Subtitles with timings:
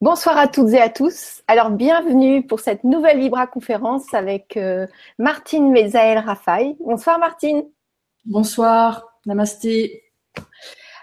[0.00, 1.42] Bonsoir à toutes et à tous.
[1.48, 4.86] Alors, bienvenue pour cette nouvelle Libra conférence avec euh,
[5.18, 6.76] Martine Mezaël Rafaï.
[6.78, 7.64] Bonsoir Martine.
[8.24, 10.04] Bonsoir, namasté.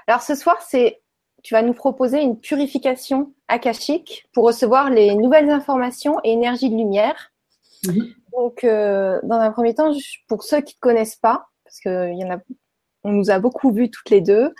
[0.08, 1.02] Alors, ce soir, c'est
[1.44, 6.78] tu vas nous proposer une purification akashique pour recevoir les nouvelles informations et énergies de
[6.78, 7.34] lumière.
[7.86, 8.14] Mhm.
[8.32, 9.92] Donc, euh, dans un premier temps,
[10.30, 12.38] pour ceux qui ne te connaissent pas, parce que y en a,
[13.04, 14.56] on nous a beaucoup vus toutes les deux,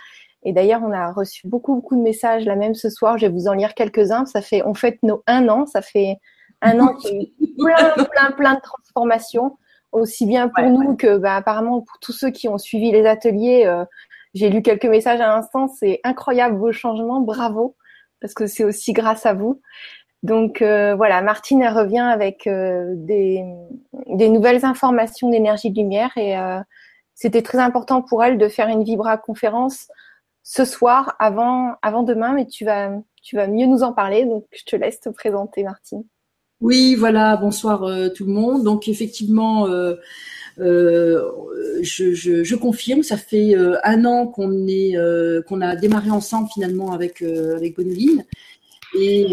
[0.46, 3.18] et d'ailleurs, on a reçu beaucoup, beaucoup de messages là même ce soir.
[3.18, 4.26] Je vais vous en lire quelques-uns.
[4.26, 5.66] Ça fait, on fête nos un an.
[5.66, 6.18] Ça fait
[6.62, 9.58] un an qu'il y a eu plein, plein, plein de transformations,
[9.90, 13.66] aussi bien pour nous que, bah, apparemment, pour tous ceux qui ont suivi les ateliers.
[13.66, 13.84] Euh,
[14.34, 15.66] j'ai lu quelques messages à l'instant.
[15.66, 17.20] C'est incroyable vos changements.
[17.20, 17.74] Bravo.
[18.20, 19.60] Parce que c'est aussi grâce à vous.
[20.22, 23.44] Donc euh, voilà, Martine elle revient avec euh, des,
[24.06, 26.34] des, nouvelles informations d'énergie de lumière et
[27.14, 29.88] c'était très important pour elle de faire une Vibra conférence
[30.48, 34.24] ce soir avant, avant demain, mais tu vas, tu vas mieux nous en parler.
[34.26, 36.04] Donc, je te laisse te présenter, Martine.
[36.60, 38.62] Oui, voilà, bonsoir euh, tout le monde.
[38.62, 39.96] Donc, effectivement, euh,
[40.60, 41.20] euh,
[41.82, 44.94] je, je, confirme, ça fait un an qu'on est,
[45.48, 48.24] qu'on a démarré ensemble finalement avec, avec Bonoline.
[48.96, 49.26] Et,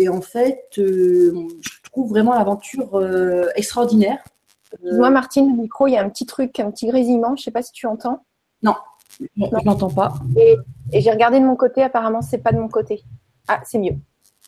[0.00, 1.30] et, en fait, je
[1.84, 3.00] trouve vraiment l'aventure
[3.54, 4.18] extraordinaire.
[4.82, 7.36] Moi, Martine, le micro, il y a un petit truc, un petit grésillement.
[7.36, 8.24] Je ne sais pas si tu entends.
[8.64, 8.74] Non,
[9.20, 10.14] je n'entends pas.
[10.36, 10.56] Et,
[10.92, 13.02] j'ai regardé de mon côté, apparemment, c'est pas de mon côté.
[13.46, 13.96] Ah, c'est mieux.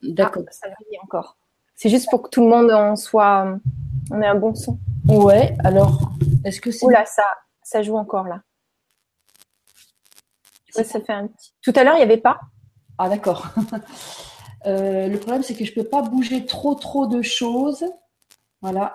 [0.02, 0.42] D'accord.
[0.46, 1.36] Ah, ça grille encore.
[1.74, 3.58] C'est juste pour que tout le monde en soit.
[4.10, 4.78] On ait un bon son.
[5.06, 6.12] Ouais, alors,
[6.44, 6.86] est-ce que c'est.
[6.86, 7.22] Oula, ça,
[7.62, 8.42] ça joue encore là.
[10.70, 11.52] ça fait un petit.
[11.62, 12.40] Tout à l'heure, il n'y avait pas.
[12.98, 13.48] Ah, d'accord.
[14.66, 17.82] Euh, le problème, c'est que je ne peux pas bouger trop, trop de choses.
[18.60, 18.94] Voilà.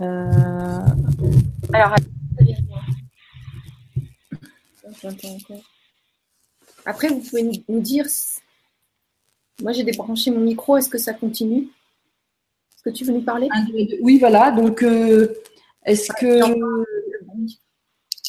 [0.00, 0.80] Euh...
[1.74, 1.94] Alors,
[6.84, 8.06] après, vous pouvez nous dire.
[9.60, 10.76] Moi, j'ai débranché mon micro.
[10.76, 11.68] Est-ce que ça continue?
[12.74, 13.48] Est-ce que tu veux nous parler?
[14.00, 14.50] Oui, voilà.
[14.50, 15.32] Donc, euh,
[15.84, 16.40] est-ce que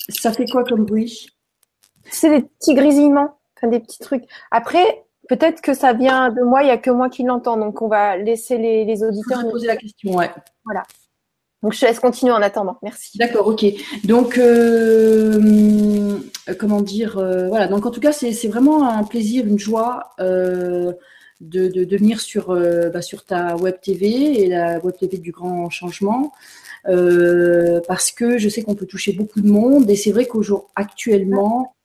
[0.10, 1.30] ça fait quoi comme bruit?
[2.12, 4.26] C'est des petits grésillements, enfin des petits trucs.
[4.52, 6.62] Après, peut-être que ça vient de moi.
[6.62, 7.58] Il n'y a que moi qui l'entends.
[7.58, 9.50] Donc, on va laisser les, les auditeurs.
[9.50, 10.14] poser la question.
[10.14, 10.30] Ouais.
[10.66, 10.84] Voilà.
[11.64, 12.78] Donc je te laisse continuer en attendant.
[12.84, 13.18] Merci.
[13.18, 13.66] D'accord, ok.
[14.04, 16.18] Donc euh,
[16.60, 17.68] comment dire, euh, voilà.
[17.68, 20.92] Donc en tout cas, c'est vraiment un plaisir, une joie euh,
[21.40, 22.54] de, de, venir sur
[22.94, 26.34] bah, sur ta web TV et la web TV du Grand Changement.
[26.84, 31.76] parce que je sais qu'on peut toucher beaucoup de monde et c'est vrai qu'aujourd'hui actuellement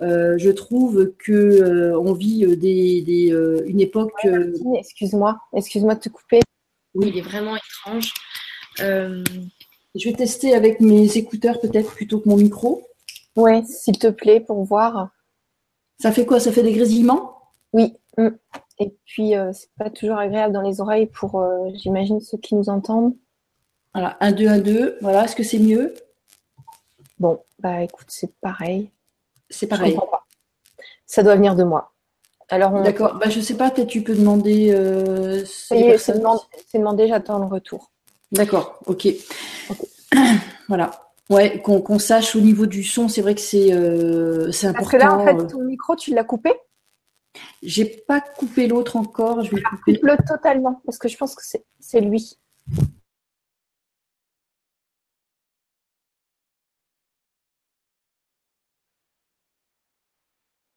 [0.00, 4.26] je trouve que on vit des, des une époque.
[4.78, 6.40] excuse-moi, excuse-moi de te couper.
[6.94, 8.12] Oui, il est vraiment étrange.
[8.80, 9.24] Euh,
[9.94, 12.86] je vais tester avec mes écouteurs peut-être plutôt que mon micro.
[13.36, 15.10] Oui, s'il te plaît, pour voir.
[16.00, 16.40] Ça fait quoi?
[16.40, 17.36] Ça fait des grésillements?
[17.72, 17.96] Oui.
[18.16, 18.28] Mm.
[18.80, 22.54] Et puis, euh, c'est pas toujours agréable dans les oreilles pour, euh, j'imagine, ceux qui
[22.54, 23.14] nous entendent.
[23.94, 24.98] Voilà, 1, 2, 1, 2.
[25.00, 25.94] Voilà, est-ce que c'est mieux?
[27.18, 28.90] Bon, bah écoute, c'est pareil.
[29.50, 29.92] C'est pareil.
[29.94, 30.26] Je pas.
[31.06, 31.92] Ça doit venir de moi.
[32.50, 34.72] Alors, D'accord, bah, je sais pas, peut-être tu peux demander.
[35.46, 37.90] c'est demandé, j'attends le retour.
[38.32, 39.08] D'accord, ok.
[40.68, 40.90] voilà.
[41.30, 44.72] Ouais, qu'on sache au niveau du son, c'est vrai que c'est euh, important.
[44.72, 46.52] Parce que là, en fait, ton micro, tu l'as coupé?
[47.62, 49.42] J'ai pas coupé l'autre encore.
[49.42, 50.00] Je vais couper.
[50.02, 51.42] le totalement, parce que je pense que
[51.80, 52.38] c'est lui.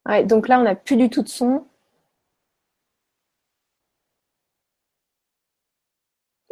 [0.05, 1.65] Ouais, donc là, on n'a plus du tout de son.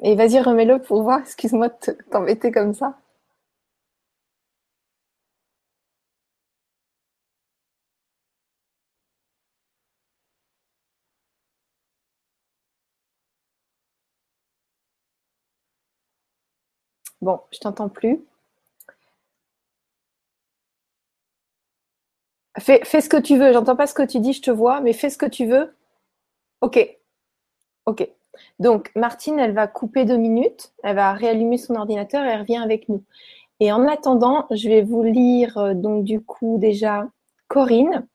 [0.04, 1.20] Et vas-y, remets-le pour voir.
[1.22, 2.98] Excuse-moi de t'embêter comme ça.
[17.22, 18.20] Bon, je t'entends plus.
[22.59, 23.53] Fais, fais, ce que tu veux.
[23.53, 25.73] J'entends pas ce que tu dis, je te vois, mais fais ce que tu veux.
[26.62, 26.79] Ok.
[27.85, 28.09] Ok.
[28.59, 32.58] Donc, Martine, elle va couper deux minutes, elle va réallumer son ordinateur et elle revient
[32.58, 33.03] avec nous.
[33.59, 37.08] Et en attendant, je vais vous lire euh, donc du coup déjà
[37.47, 38.08] Corinne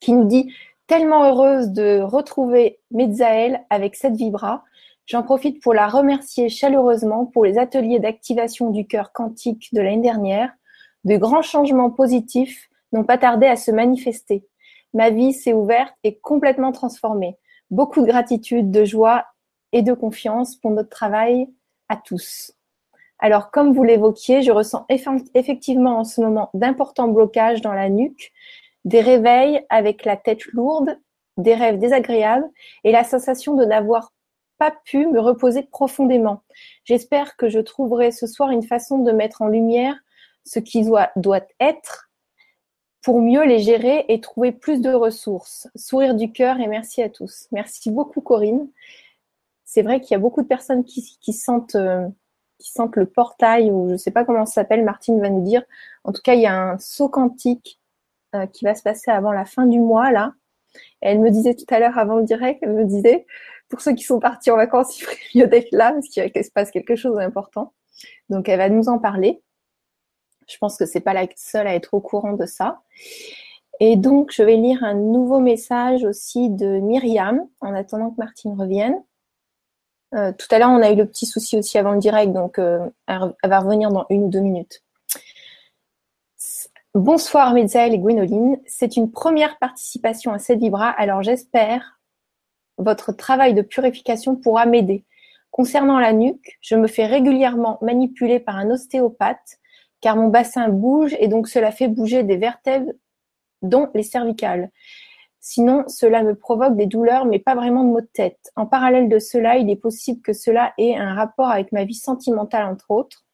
[0.00, 0.52] qui nous dit
[0.86, 4.64] tellement heureuse de retrouver Metzaël avec cette vibra.
[5.06, 10.02] J'en profite pour la remercier chaleureusement pour les ateliers d'activation du cœur quantique de l'année
[10.02, 10.52] dernière.
[11.04, 14.44] De grands changements positifs n'ont pas tardé à se manifester.
[14.94, 17.36] Ma vie s'est ouverte et complètement transformée.
[17.70, 19.26] Beaucoup de gratitude, de joie
[19.72, 21.48] et de confiance pour notre travail
[21.88, 22.52] à tous.
[23.18, 28.32] Alors, comme vous l'évoquiez, je ressens effectivement en ce moment d'importants blocages dans la nuque,
[28.84, 30.98] des réveils avec la tête lourde
[31.36, 32.48] des rêves désagréables
[32.84, 34.12] et la sensation de n'avoir
[34.58, 36.42] pas pu me reposer profondément.
[36.84, 39.96] J'espère que je trouverai ce soir une façon de mettre en lumière
[40.44, 41.10] ce qui doit,
[41.60, 42.05] être
[43.06, 45.68] pour mieux les gérer et trouver plus de ressources.
[45.76, 47.46] Sourire du cœur et merci à tous.
[47.52, 48.68] Merci beaucoup Corinne.
[49.64, 52.08] C'est vrai qu'il y a beaucoup de personnes qui, sentent, euh,
[52.58, 55.62] sentent le portail ou je ne sais pas comment ça s'appelle, Martine va nous dire.
[56.02, 57.80] En tout cas, il y a un saut quantique
[58.34, 60.34] euh, qui va se passer avant la fin du mois là.
[61.00, 63.24] elle me disait tout à l'heure avant le direct, elle me disait
[63.68, 66.50] pour ceux qui sont partis en vacances, il ferait mieux d'être là parce qu'il se
[66.50, 67.72] passe quelque chose d'important.
[68.30, 69.44] Donc elle va nous en parler.
[70.46, 72.82] Je pense que c'est pas la seule à être au courant de ça.
[73.80, 78.58] Et donc je vais lire un nouveau message aussi de Myriam en attendant que Martine
[78.58, 79.02] revienne.
[80.14, 82.58] Euh, tout à l'heure, on a eu le petit souci aussi avant le direct, donc
[82.58, 84.82] euh, elle, va revenir dans une ou deux minutes.
[86.94, 88.58] Bonsoir Metzaël et Gwénoline.
[88.66, 92.00] C'est une première participation à cette Vibra, alors j'espère
[92.78, 95.04] votre travail de purification pourra m'aider.
[95.50, 99.58] Concernant la nuque, je me fais régulièrement manipuler par un ostéopathe
[100.06, 102.92] car mon bassin bouge et donc cela fait bouger des vertèbres
[103.60, 104.70] dont les cervicales.
[105.40, 108.52] Sinon, cela me provoque des douleurs, mais pas vraiment de maux de tête.
[108.54, 111.96] En parallèle de cela, il est possible que cela ait un rapport avec ma vie
[111.96, 113.24] sentimentale, entre autres.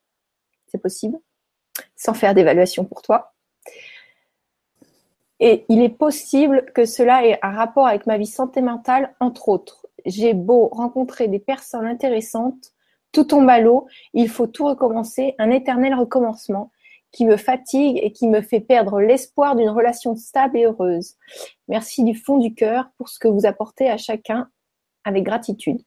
[0.67, 1.19] C'est possible,
[1.95, 3.35] sans faire d'évaluation pour toi.
[5.41, 9.87] Et il est possible que cela ait un rapport avec ma vie sentimentale, entre autres.
[10.07, 12.72] J'ai beau rencontrer des personnes intéressantes,
[13.13, 16.71] tout tombe à l'eau, il faut tout recommencer, un éternel recommencement
[17.13, 21.17] qui me fatigue et qui me fait perdre l'espoir d'une relation stable et heureuse.
[21.69, 24.49] Merci du fond du cœur pour ce que vous apportez à chacun
[25.05, 25.79] avec gratitude.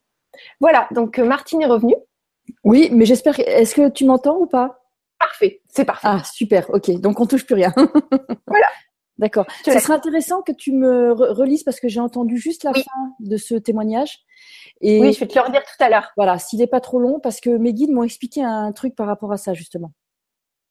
[0.59, 1.95] Voilà, donc euh, Martine est revenue.
[2.63, 3.39] Oui, mais j'espère.
[3.39, 4.79] Est-ce que tu m'entends ou pas?
[5.17, 6.07] Parfait, c'est parfait.
[6.09, 6.91] Ah, super, ok.
[6.99, 7.73] Donc on touche plus rien.
[8.47, 8.67] voilà.
[9.17, 9.45] D'accord.
[9.63, 13.37] Ce serait intéressant que tu me relises parce que j'ai entendu juste la fin de
[13.37, 14.19] ce témoignage.
[14.81, 16.11] Et oui, je vais te le redire tout à l'heure.
[16.17, 19.07] Voilà, s'il n'est pas trop long, parce que mes guides m'ont expliqué un truc par
[19.07, 19.93] rapport à ça, justement.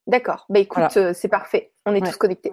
[0.07, 0.45] D'accord.
[0.51, 1.73] Bah écoute, euh, c'est parfait.
[1.87, 2.53] On est tous connectés.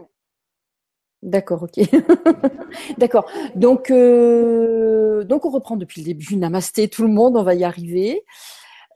[1.21, 1.79] D'accord, ok.
[2.97, 3.29] D'accord.
[3.55, 6.35] Donc, euh, donc on reprend depuis le début.
[6.37, 8.23] Namasté tout le monde, on va y arriver.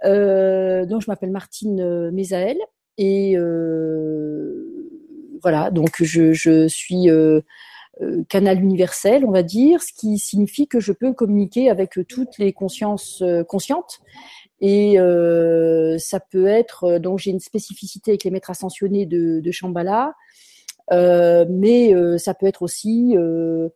[0.06, 2.57] Euh, donc je m'appelle Martine Mézaël
[2.98, 3.36] et
[5.45, 5.69] voilà.
[5.69, 7.07] Donc je, suis
[8.27, 12.51] canal universel, on va dire, ce qui signifie que je peux communiquer avec toutes les
[12.51, 14.01] consciences conscientes
[14.62, 19.51] et euh, ça peut être, euh, donc j'ai une spécificité avec les maîtres ascensionnés de,
[19.51, 20.13] Shambhala,
[20.92, 23.69] euh, mais euh, ça peut être aussi euh,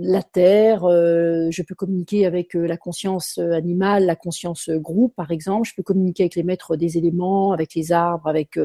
[0.00, 0.80] la terre.
[0.82, 5.68] je peux communiquer avec la conscience animale, la conscience groupe, par exemple.
[5.68, 8.58] Je peux communiquer avec les maîtres des éléments, avec les arbres, avec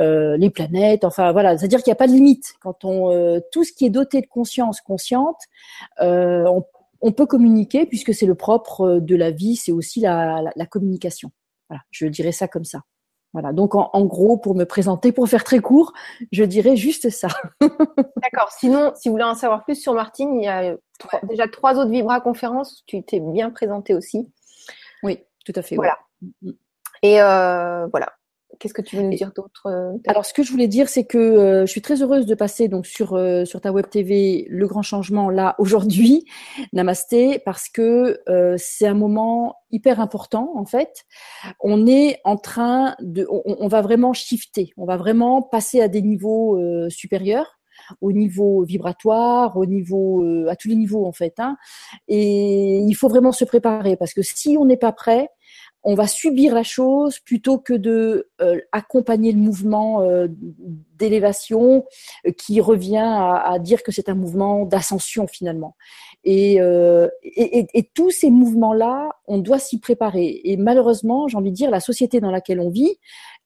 [0.00, 1.04] les planètes.
[1.04, 3.90] Enfin voilà, c'est-à-dire qu'il n'y a pas de limite quand on tout ce qui est
[3.90, 5.40] doté de conscience consciente,
[6.00, 6.64] on
[7.00, 11.30] on peut communiquer puisque c'est le propre euh, de la vie, c'est aussi la, communication.
[11.68, 12.80] Voilà, je dirais ça comme ça.
[13.32, 15.92] Voilà, donc en, gros, pour me présenter, pour faire très court,
[16.32, 17.28] je dirais juste ça.
[17.60, 18.50] D'accord.
[18.50, 20.74] Sinon, si vous voulez en savoir plus sur Martine, il y a
[21.28, 22.82] déjà trois autres Vibra conférences.
[22.86, 24.28] Tu t'es bien présentée aussi.
[25.04, 25.76] Oui, tout à fait.
[25.76, 25.96] Voilà.
[26.22, 26.52] Mm, mm.
[27.02, 28.08] Et euh, voilà.
[28.58, 31.04] Qu'est-ce que tu veux nous dire d'autre euh, Alors, ce que je voulais dire, c'est
[31.04, 34.46] que euh, je suis très heureuse de passer donc sur euh, sur ta web TV
[34.48, 36.24] le grand changement là aujourd'hui,
[36.72, 38.18] Namasté, parce que
[38.56, 41.04] c'est un moment hyper important en fait.
[41.60, 46.02] On est en train de, on, va vraiment shifter, on va vraiment passer à des
[46.02, 46.58] niveaux
[46.90, 47.58] supérieurs
[48.00, 51.34] au niveau vibratoire, au niveau, à tous les niveaux en fait.
[51.38, 51.56] Hein.
[52.08, 55.28] Et il faut vraiment se préparer parce que si on n'est pas prêt,
[55.82, 60.28] on va subir la chose plutôt que de euh, accompagner le mouvement euh,
[60.98, 61.86] d'élévation
[62.26, 65.76] euh, qui revient à, dire que c'est un mouvement d'ascension finalement.
[66.22, 66.56] Et,
[67.22, 70.40] et, tous ces mouvements-là, on doit s'y préparer.
[70.44, 72.96] Et malheureusement, j'ai envie de dire, la société dans laquelle on vit,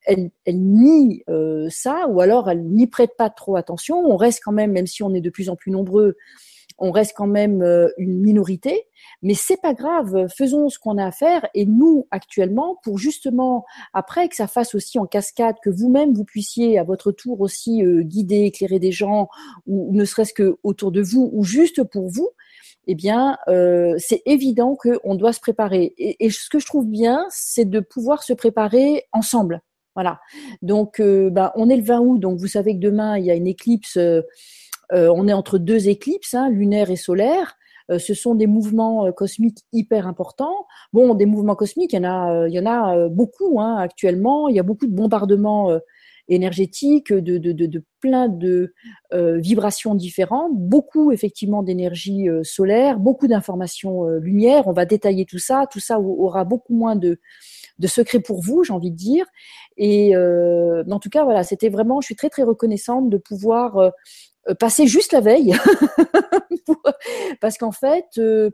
[0.04, 1.22] elle, elle nie
[1.70, 3.98] ça, ou alors elle n'y prête pas trop attention.
[3.98, 6.16] On reste quand même, même si on est de plus en plus nombreux,
[6.78, 7.62] on reste quand même
[7.98, 8.86] une minorité.
[9.22, 13.64] Mais c'est pas grave, faisons ce qu'on a à faire et nous actuellement pour justement
[13.92, 17.84] après que ça fasse aussi en cascade que vous-même vous puissiez à votre tour aussi
[17.84, 19.28] euh, guider, éclairer des gens
[19.66, 22.30] ou ne serait-ce que autour de vous ou juste pour vous.
[22.86, 25.94] Eh bien, euh, c'est évident qu'on doit se préparer.
[25.96, 29.62] Et, ce que je trouve bien, c'est de pouvoir se préparer ensemble.
[29.94, 30.20] Voilà.
[30.60, 33.30] Donc, euh, bah, on est le 20 août, donc vous savez que demain il y
[33.30, 33.98] a une éclipse.
[34.92, 37.56] On est entre deux éclipses, hein, lunaire et solaire.
[37.90, 40.66] Euh, ce sont des mouvements euh, cosmiques hyper importants.
[40.92, 43.76] Bon, des mouvements cosmiques, il y en a, euh, il y en a beaucoup hein,
[43.76, 44.48] actuellement.
[44.48, 45.78] Il y a beaucoup de bombardements
[46.28, 48.72] énergétique, de, de, de, plein de
[49.12, 54.66] vibrations différentes, beaucoup effectivement d'énergie solaire, beaucoup d'informations lumière.
[54.66, 55.66] On va détailler tout ça.
[55.70, 57.18] Tout ça aura beaucoup moins de
[57.78, 59.26] de secret pour vous, j'ai envie de dire.
[59.76, 63.76] Et euh, en tout cas, voilà, c'était vraiment, je suis très très reconnaissante de pouvoir
[63.78, 63.90] euh, euh,
[64.58, 65.54] passer juste la veille,
[67.40, 68.50] parce qu'en fait, euh,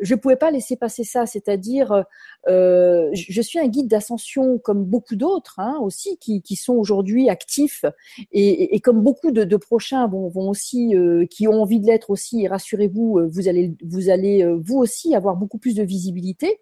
[0.00, 1.26] je pouvais pas laisser passer ça.
[1.26, 2.04] C'est-à-dire,
[2.48, 7.28] euh, je suis un guide d'ascension comme beaucoup d'autres hein, aussi qui, qui sont aujourd'hui
[7.28, 7.84] actifs
[8.32, 11.86] et, et, comme beaucoup de, de prochains vont, vont aussi, euh, qui ont envie de
[11.86, 12.46] l'être aussi.
[12.46, 16.60] Rassurez-vous, vous allez, vous allez vous aussi avoir beaucoup plus de visibilité.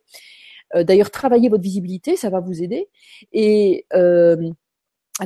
[0.74, 2.88] Euh, d'ailleurs, travailler votre visibilité, ça va vous aider.
[3.32, 4.50] Et euh,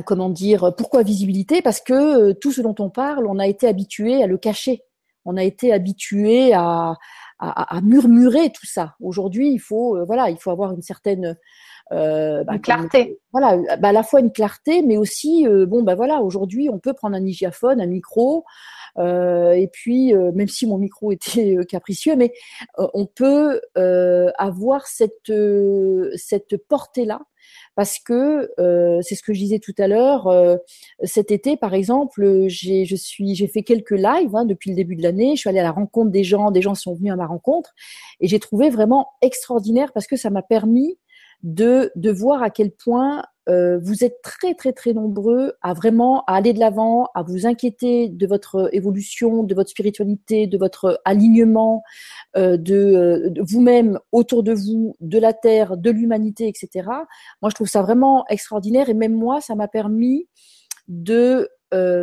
[0.05, 1.61] comment dire Pourquoi visibilité?
[1.61, 4.83] Parce que euh, tout ce dont on parle, on a été habitué à le cacher.
[5.25, 6.95] On a été habitué à,
[7.39, 8.95] à, murmurer tout ça.
[9.01, 11.35] Aujourd'hui, il faut voilà, il faut avoir une certaine
[11.91, 13.19] euh, bah, une clarté.
[13.33, 16.93] voilà, bah, à la fois une clarté, mais aussi bon bah voilà, aujourd'hui on peut
[16.93, 18.45] prendre un hygiaphone, un micro, euh,
[18.99, 22.33] et puis, euh, même si mon micro était euh, capricieux, mais
[22.77, 23.61] on peut
[24.37, 25.31] avoir cette
[26.15, 27.21] cette portée-là
[27.75, 28.49] parce que
[29.03, 30.29] c'est ce que je disais tout à l'heure.
[31.03, 34.95] cet été, par exemple, j'ai je suis j'ai fait quelques lives hein, depuis le début
[34.95, 35.35] de l'année.
[35.35, 37.73] Je suis allée à la rencontre des gens, des gens sont venus à ma rencontre
[38.19, 40.97] et j'ai trouvé vraiment extraordinaire parce que ça m'a permis
[41.43, 46.23] de de voir à quel point euh, vous êtes très très très nombreux à vraiment
[46.25, 51.81] aller de l'avant, à vous inquiéter de votre évolution, de votre spiritualité, de votre alignement,
[52.35, 56.89] euh, de, euh, de vous-même autour de vous, de la terre, de l'humanité, etc.
[57.41, 60.27] Moi, je trouve ça vraiment extraordinaire et même moi, ça m'a permis
[60.87, 61.49] de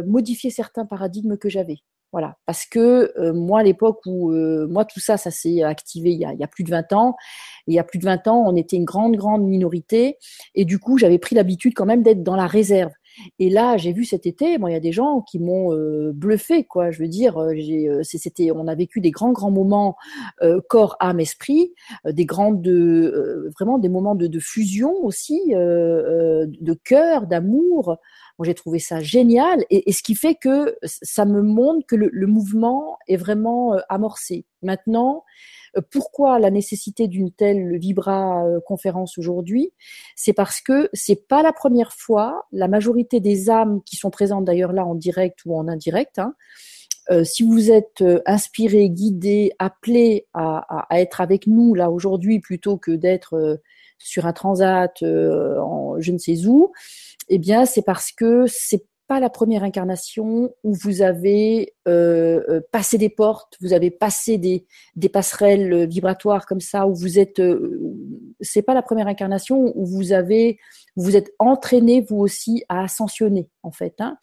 [0.06, 1.78] modifier certains paradigmes que j'avais.
[2.14, 6.12] Voilà, parce que euh, moi, à l'époque où euh, moi tout ça, ça s'est activé
[6.12, 7.16] il y, a, il y, a, plus de 20 ans.
[7.66, 10.18] il y a plus de 20 ans, on était une grande, grande minorité,
[10.54, 12.92] et du coup, j'avais pris l'habitude quand même d'être dans la réserve.
[13.40, 16.12] Et là, j'ai vu cet été, bon, il y a des gens qui m'ont euh,
[16.14, 16.92] bluffé, quoi.
[16.92, 19.96] Je veux dire, j'ai, c'était, on a vécu des grands, grands moments
[20.68, 21.74] corps, âme, esprit,
[22.08, 22.64] des grandes,
[23.58, 27.98] vraiment des moments de, de fusion aussi, de cœur, d'amour.
[28.38, 32.26] Moi, j'ai trouvé ça génial et, ce qui fait que ça me montre que le,
[32.26, 34.44] mouvement est vraiment euh, amorcé.
[34.62, 35.24] Maintenant,
[35.76, 39.72] euh, pourquoi la nécessité d'une telle Vibra euh, conférence aujourd'hui?
[40.16, 42.46] C'est parce que c'est pas la première fois.
[42.52, 46.18] La majorité des âmes qui sont présentes d'ailleurs là en direct ou en indirect.
[46.18, 46.34] Hein,
[47.10, 52.92] euh, si vous êtes inspiré, guidé, appelé à, être avec nous là aujourd'hui plutôt que
[52.92, 53.60] d'être
[53.98, 56.72] sur un transat en je ne sais où,
[57.28, 62.60] eh bien, c'est parce que c'est pas la première incarnation où vous avez euh, euh,
[62.72, 64.66] passé des portes, vous avez passé des,
[65.10, 67.94] passerelles vibratoires comme ça, où vous êtes, euh,
[68.40, 70.58] c'est pas la première incarnation où vous avez,
[70.96, 73.94] vous êtes entraîné vous aussi à ascensionner en fait.
[73.98, 74.16] Hein.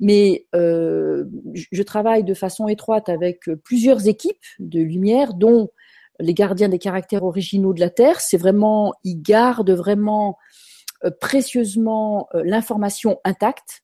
[0.00, 5.70] Mais euh, je travaille de façon étroite avec plusieurs équipes de lumière, dont
[6.20, 8.20] les gardiens des caractères originaux de la Terre.
[8.20, 10.36] C'est vraiment, ils gardent vraiment
[11.04, 13.82] euh, précieusement euh, l'information intacte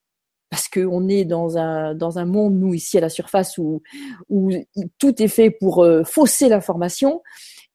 [0.51, 3.81] parce qu'on est dans un, dans un monde, nous, ici à la surface, où,
[4.99, 7.23] tout est fait pour euh, fausser l'information.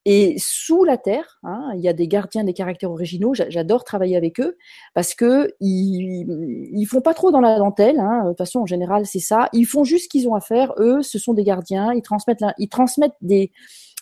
[0.05, 3.33] Et sous la terre, hein, il y a des gardiens des caractères originaux.
[3.33, 4.57] J'adore travailler avec eux
[4.93, 7.99] parce que ils font pas trop dans la dentelle.
[7.99, 8.23] Hein.
[8.23, 9.49] De toute façon, en général, c'est ça.
[9.53, 10.73] Ils font juste ce qu'ils ont à faire.
[10.77, 11.91] Eux, ce sont des gardiens.
[11.93, 13.51] Ils transmettent, ils transmettent des,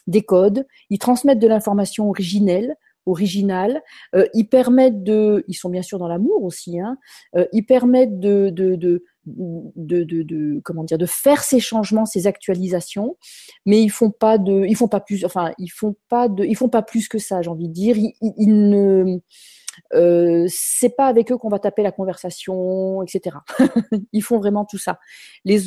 [0.08, 0.66] des codes.
[0.90, 3.82] Ils transmettent de l'information originelle original.
[4.16, 6.80] Euh, ils permettent de, ils sont bien sûr dans l'amour aussi.
[6.80, 6.98] Hein,
[7.36, 12.06] euh, ils permettent de, de, de de, de, de, comment dire de faire ces changements,
[12.06, 13.18] ces actualisations,
[13.66, 16.56] mais ils font pas de, ils font pas plus, enfin ils font pas de, ils
[16.56, 17.98] font pas plus que ça, j'ai envie de dire.
[17.98, 19.18] Ils, ils ne
[19.94, 23.38] euh, c'est pas avec eux qu'on va taper la conversation, etc.
[24.14, 25.00] Ils font vraiment tout ça.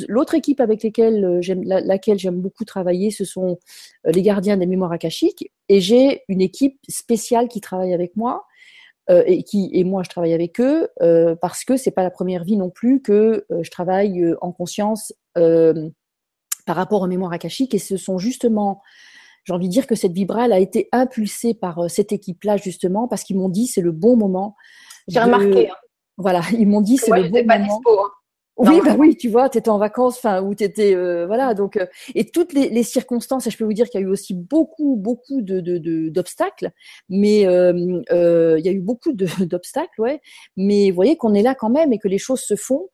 [0.08, 3.58] L'autre équipe avec euh, laquelle j'aime beaucoup travailler, ce sont
[4.06, 5.50] euh, les gardiens des mémoires akashiques.
[5.68, 8.44] Et j'ai une équipe spéciale qui travaille avec moi.
[9.24, 10.86] Et qui et moi je travaille avec eux
[11.40, 16.76] parce que c'est pas la première vie non plus que je travaille en conscience par
[16.76, 18.82] rapport aux mémoires akashiques et ce sont justement
[19.48, 22.58] j'ai envie de dire que cette vibra, elle a été impulsée par euh, cette équipe-là,
[22.58, 24.54] justement, parce qu'ils m'ont dit c'est le bon moment.
[25.08, 25.70] J'ai remarqué.
[25.70, 25.74] Hein.
[26.18, 27.76] Voilà, ils m'ont dit c'est le bon pas moment.
[27.76, 28.10] Dispo, hein.
[28.58, 31.54] Oui, bah oui, tu vois, tu étais en vacances, enfin, où tu étais, euh, voilà,
[31.54, 31.86] donc, euh,
[32.16, 34.34] et toutes les, les, circonstances, et je peux vous dire qu'il y a eu aussi
[34.34, 35.60] beaucoup, beaucoup de,
[36.08, 36.72] d'obstacles, de,
[37.08, 39.12] mais il y a eu beaucoup
[39.46, 40.20] d'obstacles, ouais,
[40.56, 42.88] mais vous voyez qu'on est là quand même et que les choses se font,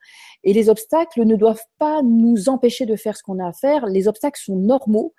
[0.44, 3.86] Et les obstacles ne doivent pas nous empêcher de faire ce qu'on a à faire.
[3.86, 5.14] Les obstacles sont normaux.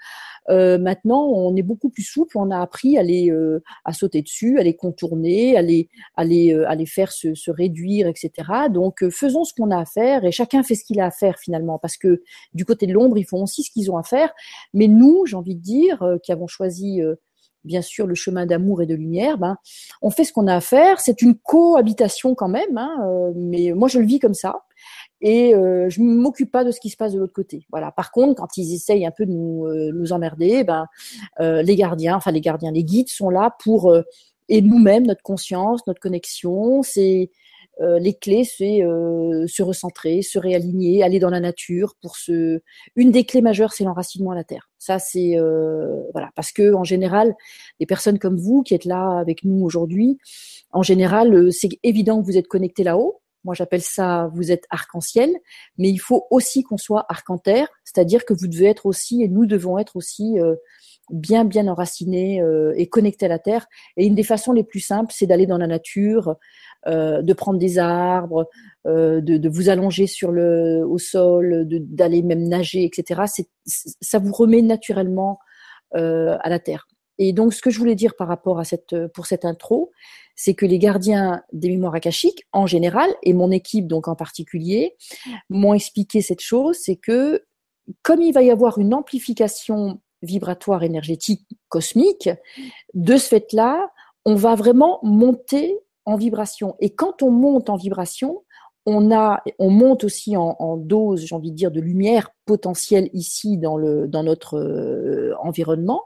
[0.50, 2.38] Euh, maintenant, on est beaucoup plus souple.
[2.38, 6.24] On a appris à les euh, à sauter dessus, à les contourner, à les à
[6.24, 8.32] les, euh, à les faire se, réduire, etc.
[8.72, 11.40] Donc, faisons ce qu'on a à faire et chacun fait ce qu'il a à faire
[11.40, 12.22] finalement, parce que
[12.54, 14.32] du côté de l'ombre, ils font aussi ce qu'ils ont à faire.
[14.74, 17.02] Mais nous, j'ai envie de dire, qui avons choisi
[17.64, 19.58] bien sûr le chemin d'amour et de lumière, ben,
[20.02, 21.00] on fait ce qu'on a à faire.
[21.00, 24.62] C'est une cohabitation quand même, hein, mais moi je le vis comme ça
[25.22, 27.66] et euh, je m'occupe pas de ce qui se passe de l'autre côté.
[27.72, 27.92] Voilà.
[27.92, 30.88] Par contre, quand ils essayent un peu de nous, euh, nous emmerder, ben
[31.40, 34.02] euh, les gardiens, enfin les gardiens, les guides sont là pour euh,
[34.50, 37.32] et nous-mêmes, notre conscience, notre connexion, c'est
[37.82, 38.84] les clés, c'est
[39.48, 42.62] se recentrer, se réaligner, aller dans la nature pour se.
[42.96, 44.70] Une des clés majeures, c'est l'enracinement à la terre.
[44.78, 45.36] Ça, c'est
[46.14, 47.36] voilà, parce que en général,
[47.80, 50.20] des personnes comme vous qui êtes là avec nous aujourd'hui,
[50.72, 55.32] en général, c'est évident que vous êtes connectés là-haut moi, j'appelle ça, vous êtes arc-en-ciel,
[55.78, 59.46] mais il faut aussi qu'on soit arc-en-terre, c'est-à-dire que vous devez être aussi, et nous
[59.46, 60.56] devons être aussi euh,
[61.12, 63.68] bien, bien enracinés euh, et connectés à la terre.
[63.98, 66.38] Et une des façons les plus simples, c'est d'aller dans la nature,
[66.88, 68.50] euh, de prendre des arbres,
[68.86, 73.22] de, vous allonger sur le, au sol, d'aller même nager, etc.
[73.66, 75.40] ça vous remet naturellement
[75.94, 76.88] à la terre.
[77.18, 79.92] Et donc, ce que je voulais dire par rapport à cette, pour cette intro,
[80.36, 84.96] c'est que les gardiens des mémoires akashiques, en général, et mon équipe donc en particulier,
[85.50, 87.44] m'ont expliqué cette chose, c'est que
[88.02, 92.30] comme il va y avoir une amplification vibratoire énergétique cosmique,
[92.94, 93.92] de ce fait-là,
[94.26, 96.76] on va vraiment monter en vibration.
[96.80, 98.44] Et quand on monte en vibration,
[98.86, 103.58] on a, on monte aussi en, dose, j'ai envie de dire, de lumière potentielle ici
[103.58, 106.04] dans le, dans notre euh, environnement.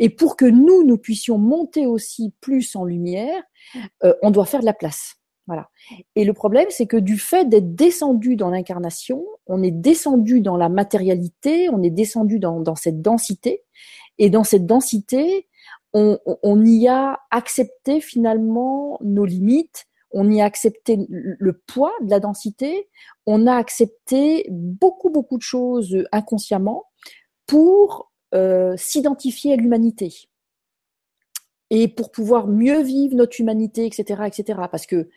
[0.00, 3.42] Et pour que nous, nous puissions monter aussi plus en lumière,
[4.02, 5.16] euh, on doit faire de la place.
[5.46, 5.68] Voilà.
[6.16, 10.56] Et le problème, c'est que du fait d'être descendu dans l'incarnation, on est descendu dans
[10.56, 13.62] la matérialité, on est descendu dans, cette densité.
[14.18, 15.48] Et dans cette densité,
[15.92, 22.10] on, on, y a accepté finalement nos limites, on y a accepté le poids de
[22.10, 22.88] la densité,
[23.26, 26.84] on a accepté beaucoup, beaucoup de choses inconsciemment
[27.46, 30.12] pour euh, s'identifier à l'humanité
[31.70, 34.60] et pour pouvoir mieux vivre notre humanité, etc., etc.
[34.70, 35.08] Parce que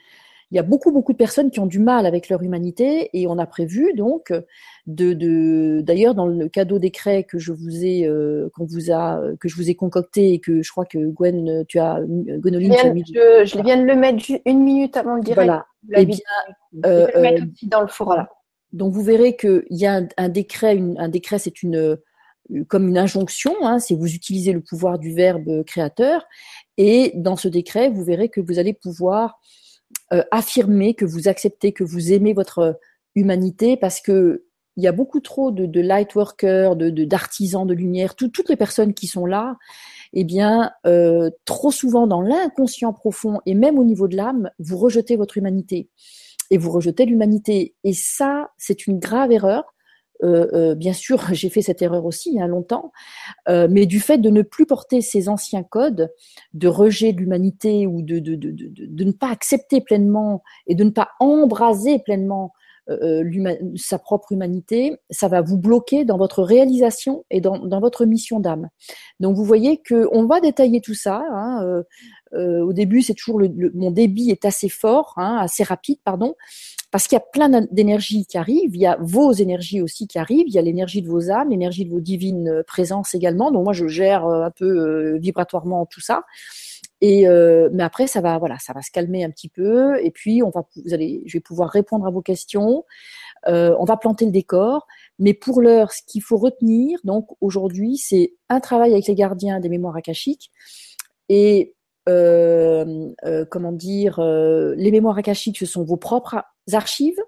[0.52, 3.26] il y a beaucoup beaucoup de personnes qui ont du mal avec leur humanité et
[3.26, 4.32] on a prévu donc
[4.86, 9.50] de, d'ailleurs dans le cadeau décret que je vous ai euh, qu'on vous a que
[9.50, 12.76] je vous ai concocté et que je crois que Gwen tu as Gwenoline
[13.08, 15.44] je, je, viens de le mettre une minute avant le direct.
[15.44, 15.66] Voilà.
[15.96, 16.18] Eh bien,
[16.86, 18.26] euh, le mettre aussi dans le forum.
[18.72, 21.98] Donc vous verrez qu'il y a un, décret, un décret c'est une
[22.68, 26.26] comme une injonction, hein, c'est vous utilisez le pouvoir du verbe créateur,
[26.78, 29.40] et dans ce décret, vous verrez que vous allez pouvoir
[30.12, 32.80] euh, affirmer que vous acceptez, que vous aimez votre
[33.16, 38.16] humanité, parce que il y a beaucoup trop de, de light workers, d'artisans de, lumière,
[38.16, 39.58] toutes les personnes qui sont là,
[40.14, 44.78] eh bien, euh, trop souvent dans l'inconscient profond et même au niveau de l'âme, vous
[44.78, 45.90] rejetez votre humanité
[46.50, 47.76] et vous rejetez l'humanité.
[47.84, 49.64] Et ça, c'est une grave erreur
[50.22, 52.92] bien sûr, j'ai fait cette erreur aussi il y a longtemps,
[53.50, 56.12] euh, mais du fait de ne plus porter ces anciens codes
[56.54, 60.84] de rejet de l'humanité ou de, de, de, de, ne pas accepter pleinement et de
[60.84, 62.54] ne pas embraser pleinement
[63.76, 68.40] sa propre humanité, ça va vous bloquer dans votre réalisation et dans, dans votre mission
[68.40, 68.70] d'âme.
[69.20, 71.24] Donc vous voyez que on va détailler tout ça.
[71.32, 71.84] Hein,
[72.34, 76.36] au début, c'est toujours le, mon débit est assez fort, hein, assez rapide, pardon
[76.94, 80.20] parce qu'il y a plein d'énergies qui arrivent, il y a vos énergies aussi qui
[80.20, 83.50] arrivent, il y a l'énergie de vos âmes, l'énergie de vos divines euh, présences également.
[83.50, 86.24] Donc moi je gère euh, un peu euh, vibratoirement tout ça.
[87.06, 87.28] Et
[87.74, 90.52] mais après ça va voilà, ça va se calmer un petit peu et puis on
[90.52, 92.86] va vous allez je vais pouvoir répondre à vos questions.
[93.46, 94.88] on va planter le décor,
[95.20, 99.60] mais pour l'heure ce qu'il faut retenir donc aujourd'hui, c'est un travail avec les gardiens
[99.60, 100.50] des mémoires akashiques
[101.28, 101.76] et
[102.10, 107.20] euh, euh, comment dire, euh, les mémoires akashiques, ce sont vos propres archives.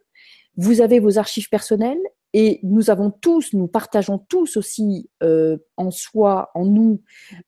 [0.58, 2.02] Vous avez vos archives personnelles
[2.38, 7.02] et nous avons tous, nous partageons tous aussi en soi, en nous,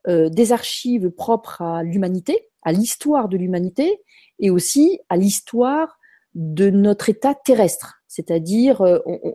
[0.08, 4.02] des archives propres à l'humanité, à l'histoire de l'humanité
[4.40, 6.00] et aussi à l'histoire
[6.36, 7.96] de notre état terrestre.
[8.08, 8.82] C'est-à-dire,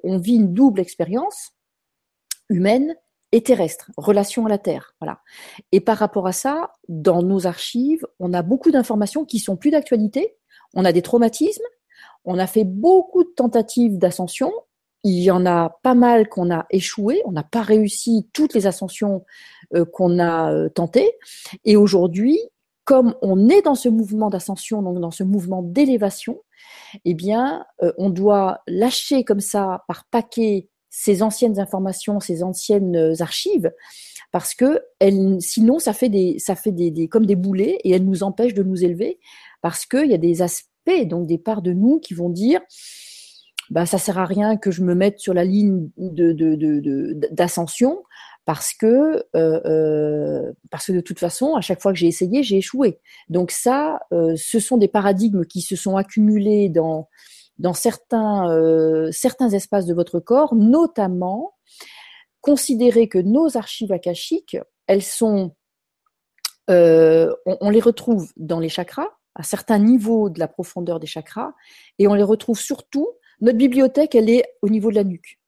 [0.02, 1.50] on, vit une double expérience
[2.48, 2.96] humaine
[3.32, 4.94] et terrestre, relation à la Terre.
[5.02, 5.20] Voilà.
[5.70, 9.70] Et par rapport à ça, dans nos archives, on a beaucoup d'informations qui sont plus
[9.70, 10.38] d'actualité.
[10.72, 11.62] On a des traumatismes.
[12.24, 14.50] On a fait beaucoup de tentatives d'ascension.
[15.04, 17.22] Il y en a pas mal qu'on a échoué.
[17.24, 19.24] On n'a pas réussi toutes les ascensions
[19.74, 21.10] euh, qu'on a euh, tentées.
[21.64, 22.38] Et aujourd'hui,
[22.84, 26.40] comme on est dans ce mouvement d'ascension, donc dans ce mouvement d'élévation,
[27.04, 32.96] eh bien, euh, on doit lâcher comme ça par paquet ces anciennes informations, ces anciennes
[32.96, 33.72] euh, archives,
[34.30, 34.80] parce que
[35.40, 38.62] sinon ça fait des, ça fait des, comme des boulets et elles nous empêchent de
[38.62, 39.18] nous élever,
[39.60, 42.60] parce qu'il y a des aspects, donc des parts de nous qui vont dire,
[43.70, 45.88] bah ça sert à rien que je me mette sur la ligne
[47.30, 48.02] d'ascension
[48.44, 52.42] parce que euh, euh, parce que de toute façon, à chaque fois que j'ai essayé,
[52.42, 53.00] j'ai échoué.
[53.28, 57.08] Donc ça, euh, ce sont des paradigmes qui se sont accumulés dans
[57.58, 58.48] dans certains
[59.12, 61.54] certains espaces de votre corps, notamment
[62.40, 65.54] considérer que nos archives akashiques, elles sont
[66.68, 71.52] on, on les retrouve dans les chakras à certains niveaux de la profondeur des chakras
[71.98, 73.08] et on les retrouve surtout
[73.42, 75.38] notre bibliothèque, elle est au niveau de la nuque.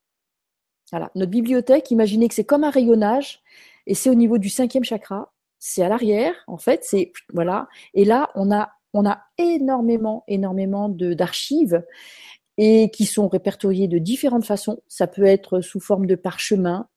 [0.90, 1.10] Voilà.
[1.14, 3.40] Notre bibliothèque, imaginez que c'est comme un rayonnage
[3.86, 5.32] et c'est au niveau du cinquième chakra.
[5.58, 6.84] C'est à l'arrière, en fait.
[6.84, 7.68] C'est voilà.
[7.94, 11.82] Et là, on a on a énormément, énormément d'archives
[12.56, 14.82] et qui sont répertoriées de différentes façons.
[14.86, 16.88] Ça peut être sous forme de parchemin,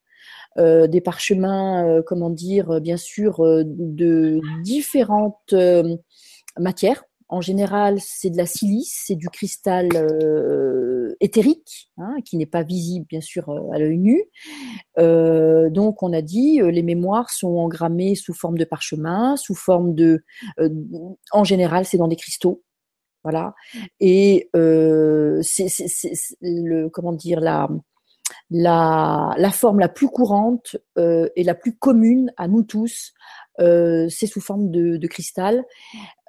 [0.60, 5.56] euh, des parchemins, euh, comment dire, bien sûr, euh, de différentes
[6.60, 7.04] matières.
[7.30, 12.64] En général, c'est de la silice, c'est du cristal euh, éthérique, hein, qui n'est pas
[12.64, 14.24] visible bien sûr euh, à l'œil nu.
[14.98, 19.94] Euh, donc, on a dit, les mémoires sont engrammées sous forme de parchemin, sous forme
[19.94, 20.24] de,
[21.32, 22.64] en général, c'est dans des cristaux.
[23.24, 23.56] Voilà.
[24.00, 25.68] Et c'est
[26.40, 27.68] le comment dire la
[28.50, 33.14] la, la forme la plus courante et la plus commune à nous tous,
[33.60, 35.66] c'est sous forme de, de cristal.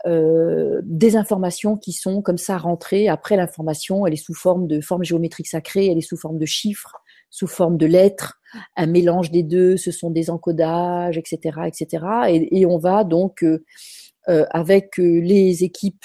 [0.06, 3.08] Euh, des informations qui sont comme ça rentrées.
[3.08, 6.46] Après l'information, elle est sous forme de forme géométrique sacrée, elle est sous forme de
[6.46, 6.96] chiffres,
[7.30, 8.40] sous forme de lettres,
[8.76, 9.76] un mélange des deux.
[9.76, 12.06] Ce sont des encodages, etc., etc.
[12.28, 13.64] Et, on va donc euh,
[14.28, 16.04] euh, avec les équipes,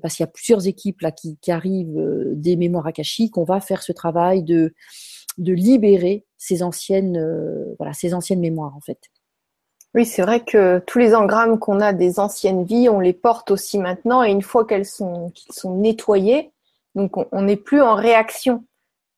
[0.00, 2.00] parce qu'il y a plusieurs équipes là qui, qui arrivent
[2.34, 4.74] des mémoires akashiques, on va faire ce travail de
[5.38, 8.98] de libérer ces anciennes, voilà, ces anciennes mémoires en fait.
[9.94, 13.50] Oui, c'est vrai que tous les engrammes qu'on a des anciennes vies, on les porte
[13.50, 16.50] aussi maintenant, et une fois qu'elles sont, qu'ils sont nettoyés,
[16.94, 18.64] donc on n'est plus en réaction.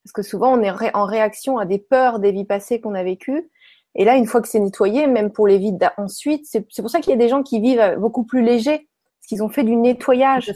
[0.03, 3.03] Parce que souvent, on est en réaction à des peurs des vies passées qu'on a
[3.03, 3.49] vécues.
[3.95, 6.91] Et là, une fois que c'est nettoyé, même pour les vies d'ensuite, c'est, c'est pour
[6.91, 9.63] ça qu'il y a des gens qui vivent beaucoup plus légers, parce qu'ils ont fait
[9.63, 10.53] du nettoyage.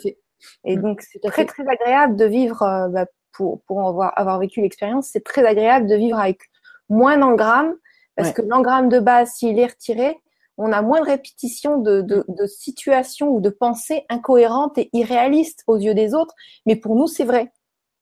[0.66, 4.62] Et donc, c'est très, très agréable de vivre, euh, bah, pour, pour avoir, avoir vécu
[4.62, 6.42] l'expérience, c'est très agréable de vivre avec
[6.90, 7.76] moins d'engrammes,
[8.16, 10.18] parce que l'engramme de base, s'il est retiré,
[10.58, 15.64] on a moins de répétitions de, de, de, situations ou de pensées incohérentes et irréalistes
[15.68, 16.36] aux yeux des autres.
[16.66, 17.54] Mais pour nous, c'est vrai.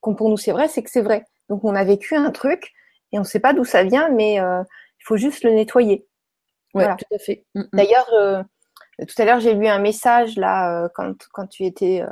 [0.02, 1.26] Quand pour nous, c'est vrai, c'est que c'est vrai.
[1.50, 2.74] Donc, on a vécu un truc
[3.12, 6.08] et on ne sait pas d'où ça vient, mais euh, il faut juste le nettoyer.
[6.74, 7.46] Oui, tout à fait.
[7.54, 7.70] Mm, mm.
[7.74, 8.42] D'ailleurs, euh,
[9.08, 12.04] tout à l'heure, j'ai lu un message là euh, quand, quand tu étais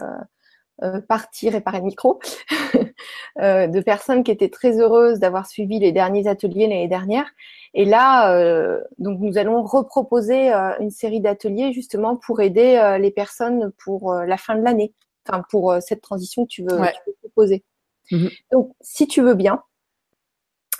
[0.84, 2.20] euh, partir réparer le micro,
[3.40, 7.28] euh, de personnes qui étaient très heureuses d'avoir suivi les derniers ateliers l'année dernière.
[7.74, 13.72] Et là, euh, donc nous allons reproposer une série d'ateliers justement pour aider les personnes
[13.84, 14.94] pour la fin de l'année,
[15.26, 16.78] enfin pour cette transition que tu veux,
[17.22, 17.64] proposer.
[18.12, 18.30] Mhm.
[18.52, 19.64] Donc, si tu veux bien,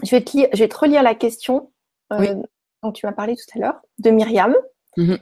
[0.04, 1.72] je vais te, je vais te relire la question
[2.10, 4.56] dont tu m'as parlé tout à l'heure de Myriam.
[4.98, 5.20] Mhm.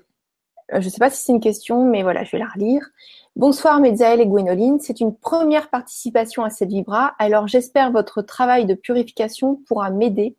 [0.69, 2.87] Je ne sais pas si c'est une question, mais voilà, je vais la relire.
[3.35, 8.65] Bonsoir Metzaël et Gwénoline, c'est une première participation à cette vibra, alors j'espère votre travail
[8.65, 10.37] de purification pourra m'aider.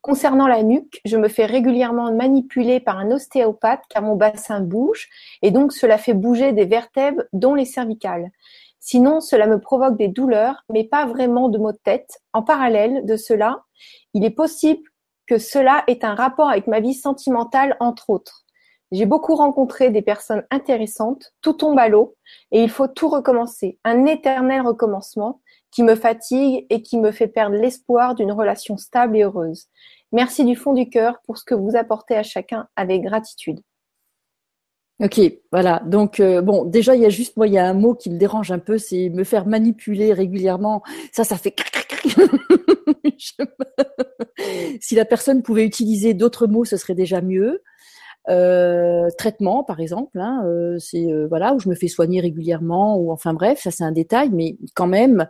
[0.00, 5.08] Concernant la nuque, je me fais régulièrement manipuler par un ostéopathe car mon bassin bouge
[5.42, 8.30] et donc cela fait bouger des vertèbres dont les cervicales.
[8.80, 12.20] Sinon, cela me provoque des douleurs, mais pas vraiment de maux de tête.
[12.32, 13.64] En parallèle de cela,
[14.14, 14.88] il est possible
[15.26, 18.45] que cela ait un rapport avec ma vie sentimentale, entre autres.
[18.96, 22.16] J'ai beaucoup rencontré des personnes intéressantes, tout tombe à l'eau
[22.50, 23.78] et il faut tout recommencer.
[23.84, 29.18] Un éternel recommencement qui me fatigue et qui me fait perdre l'espoir d'une relation stable
[29.18, 29.66] et heureuse.
[30.12, 33.60] Merci du fond du cœur pour ce que vous apportez à chacun avec gratitude.
[35.02, 35.20] Ok,
[35.52, 35.82] voilà.
[35.84, 38.08] Donc euh, bon, déjà il y a juste moi il y a un mot qui
[38.08, 40.82] me dérange un peu, c'est me faire manipuler régulièrement.
[41.12, 41.54] Ça, ça fait.
[44.80, 47.62] si la personne pouvait utiliser d'autres mots, ce serait déjà mieux.
[48.28, 52.96] Euh, traitement, par exemple, hein, euh, c'est euh, voilà où je me fais soigner régulièrement
[52.98, 55.26] ou enfin bref, ça c'est un détail, mais quand même.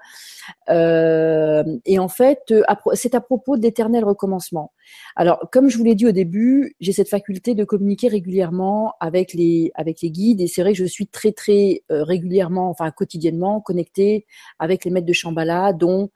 [0.68, 2.54] et en fait,
[2.94, 4.72] c'est à propos d'éternel recommencement.
[5.14, 9.34] Alors, comme je vous l'ai dit au début, j'ai cette faculté de communiquer régulièrement avec
[9.34, 13.60] les avec les guides et c'est vrai que je suis très très régulièrement, enfin quotidiennement
[13.60, 14.26] connectée
[14.58, 16.10] avec les maîtres de Shambhala, dont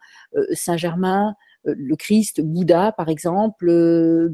[0.53, 3.71] Saint Germain, le Christ, Bouddha par exemple,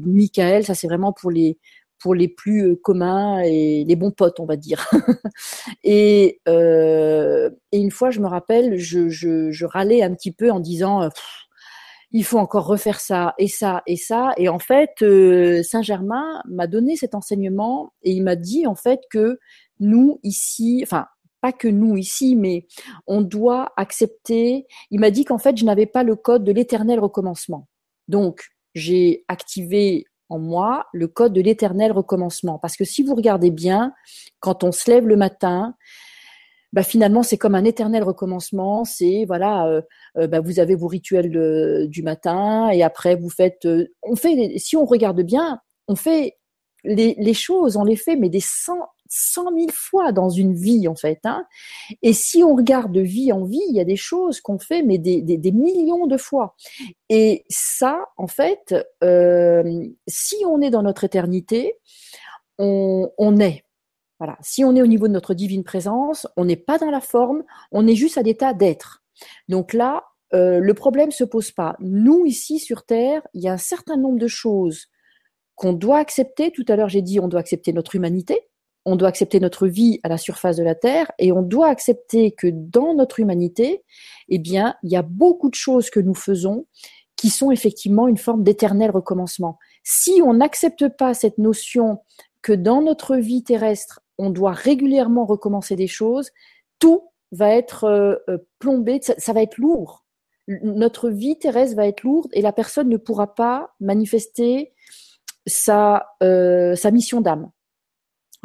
[0.05, 1.57] Michael, ça c'est vraiment pour les
[1.99, 4.89] pour les plus communs et les bons potes, on va dire.
[5.83, 11.09] et, et, une fois, je me rappelle, je, je, râlais un petit peu en disant
[12.11, 14.33] il faut encore refaire ça et ça et ça.
[14.37, 19.01] Et en fait, euh, Saint-Germain m'a donné cet enseignement et il m'a dit en fait
[19.09, 19.39] que
[19.79, 21.07] nous ici, enfin
[21.41, 22.65] pas que nous ici, mais
[23.05, 24.65] on doit accepter.
[24.89, 27.67] Il m'a dit qu'en fait, je n'avais pas le code de l'éternel recommencement.
[28.07, 32.59] Donc, j'ai activé en moi le code de l'éternel recommencement.
[32.59, 33.93] Parce que si vous regardez bien,
[34.39, 35.75] quand on se lève le matin,
[36.73, 38.85] bah finalement c'est comme un éternel recommencement.
[38.85, 39.81] C'est voilà, euh,
[40.17, 43.65] euh, bah, vous avez vos rituels du matin et après vous faites.
[43.65, 46.37] Euh, on fait, si on regarde bien, on fait
[46.83, 50.87] les, les choses, on les fait, mais des cent, cent mille fois dans une vie
[50.87, 51.19] en fait.
[51.23, 51.45] Hein.
[52.01, 54.83] Et si on regarde de vie en vie, il y a des choses qu'on fait,
[54.83, 56.55] mais des, des, millions de fois.
[57.09, 58.75] Et ça, en fait,
[60.07, 61.75] si on est dans notre éternité,
[62.57, 63.63] on, on est.
[64.19, 64.37] Voilà.
[64.41, 67.43] Si on est au niveau de notre divine présence, on n'est pas dans la forme,
[67.71, 69.03] on est juste à l'état d'être.
[69.47, 71.75] Donc là, euh, le problème se pose pas.
[71.79, 74.87] Nous, ici sur Terre, il y a un certain nombre de choses
[75.55, 76.51] qu'on doit accepter.
[76.51, 78.49] Tout à l'heure, j'ai dit on doit accepter notre humanité,
[78.87, 82.31] on doit accepter notre vie à la surface de la Terre, et on doit accepter
[82.31, 83.83] que dans notre humanité,
[84.29, 86.65] eh bien, il y a beaucoup de choses que nous faisons
[87.17, 89.59] qui sont effectivement une forme d'éternel recommencement.
[89.83, 91.99] Si on n'accepte pas cette notion
[92.41, 96.31] que dans notre vie terrestre, on doit régulièrement recommencer des choses,
[96.79, 100.05] tout va être euh, euh, plombé, ça, va être lourd.
[100.47, 104.71] Notre vie terrestre va être lourde et la personne ne pourra pas manifester
[105.45, 107.51] sa, euh, sa mission d'âme.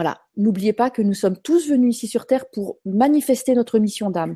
[0.03, 0.21] Voilà.
[0.37, 4.35] N'oubliez pas que nous sommes tous venus ici sur Terre pour manifester notre mission d'âme.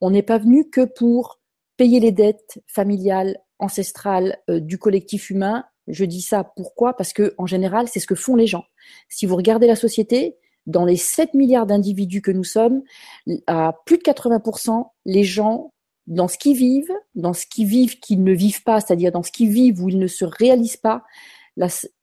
[0.00, 1.38] On n'est pas venu que pour
[1.76, 5.66] payer les dettes familiales, ancestrales du collectif humain.
[5.86, 6.96] Je dis ça pourquoi?
[6.96, 8.64] Parce que en général, c'est ce que font les gens.
[9.08, 12.82] Si vous regardez la société, dans les 7 milliards d'individus que nous sommes,
[13.46, 15.72] à plus de 80%, les gens,
[16.08, 19.30] dans ce qu'ils vivent, dans ce qu'ils vivent qu'ils ne vivent pas, c'est-à-dire dans ce
[19.30, 21.04] qu'ils vivent où ils ne se réalisent pas,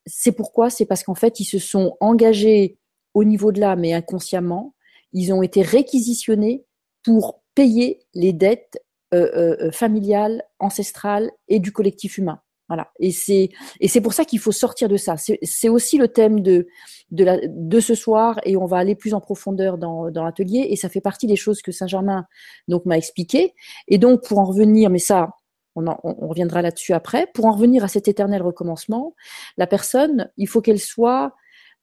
[0.06, 0.70] c'est pourquoi?
[0.70, 2.78] C'est parce qu'en fait, ils se sont engagés
[3.14, 4.74] au niveau de l'âme et inconsciemment,
[5.12, 6.64] ils ont été réquisitionnés
[7.04, 8.78] pour payer les dettes
[9.14, 12.40] euh, euh, familiales, ancestrales et du collectif humain.
[12.68, 12.90] Voilà.
[12.98, 15.16] Et c'est et c'est pour ça qu'il faut sortir de ça.
[15.42, 16.66] C'est aussi le thème de
[17.10, 20.68] de, la, de ce soir et on va aller plus en profondeur dans, dans l'atelier
[20.70, 22.24] et ça fait partie des choses que Saint Germain
[22.68, 23.52] donc m'a expliqué.
[23.88, 25.28] Et donc pour en revenir, mais ça
[25.76, 27.26] on, on reviendra là-dessus après.
[27.34, 29.14] Pour en revenir à cet éternel recommencement,
[29.58, 31.34] la personne, il faut qu'elle soit.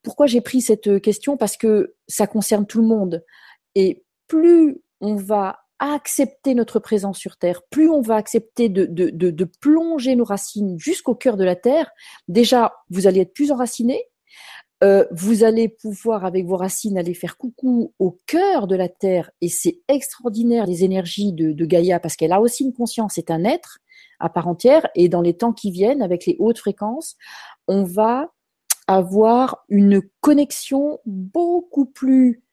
[0.01, 1.37] Pourquoi j'ai pris cette question?
[1.37, 3.23] Parce que ça concerne tout le monde.
[3.75, 9.09] Et plus on va accepter notre présence sur Terre, plus on va accepter de, de,
[9.09, 11.89] de, de plonger nos racines jusqu'au cœur de la Terre,
[12.27, 14.03] déjà, vous allez être plus enraciné,
[14.83, 19.31] euh, vous allez pouvoir, avec vos racines, aller faire coucou au cœur de la Terre,
[19.39, 23.31] et c'est extraordinaire les énergies de, de Gaïa, parce qu'elle a aussi une conscience, c'est
[23.31, 23.79] un être
[24.19, 27.15] à part entière, et dans les temps qui viennent, avec les hautes fréquences,
[27.69, 28.33] on va
[28.89, 32.43] avoir une connexion beaucoup plus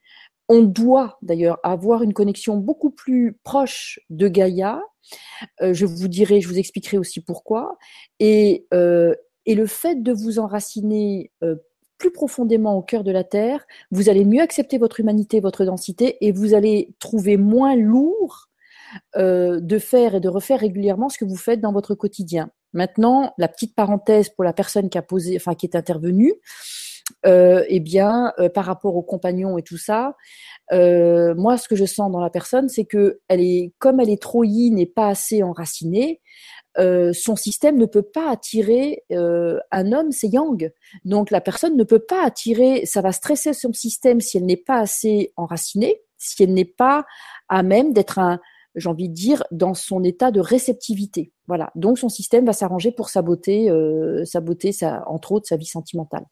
[0.48, 4.80] on doit d'ailleurs avoir une connexion beaucoup plus proche de Gaïa.
[5.60, 7.78] Euh, je vous dirai, je vous expliquerai aussi pourquoi.
[8.20, 9.14] Et, euh,
[9.46, 11.56] et le fait de vous enraciner euh,
[11.98, 16.24] plus profondément au cœur de la Terre, vous allez mieux accepter votre humanité, votre densité,
[16.24, 18.48] et vous allez trouver moins lourd
[19.16, 22.50] de faire et de refaire régulièrement ce que vous faites dans votre quotidien.
[22.72, 26.34] Maintenant, la petite parenthèse pour la personne qui a posé, enfin qui est intervenue,
[27.24, 30.16] euh, eh bien, euh, par rapport aux compagnons et tout ça,
[30.72, 34.10] euh, moi, ce que je sens dans la personne, c'est que elle est, comme elle
[34.10, 36.20] est trop yin et pas assez enracinée,
[36.78, 40.70] euh, son système ne peut pas attirer euh, un homme, c'est yang.
[41.04, 44.56] Donc la personne ne peut pas attirer, ça va stresser son système si elle n'est
[44.56, 47.06] pas assez enracinée, si elle n'est pas
[47.48, 48.40] à même d'être un,
[48.74, 51.32] j'ai envie de dire, dans son état de réceptivité.
[51.48, 51.70] Voilà.
[51.74, 56.24] Donc son système va s'arranger pour saboter, euh, saboter sa, entre autres sa vie sentimentale.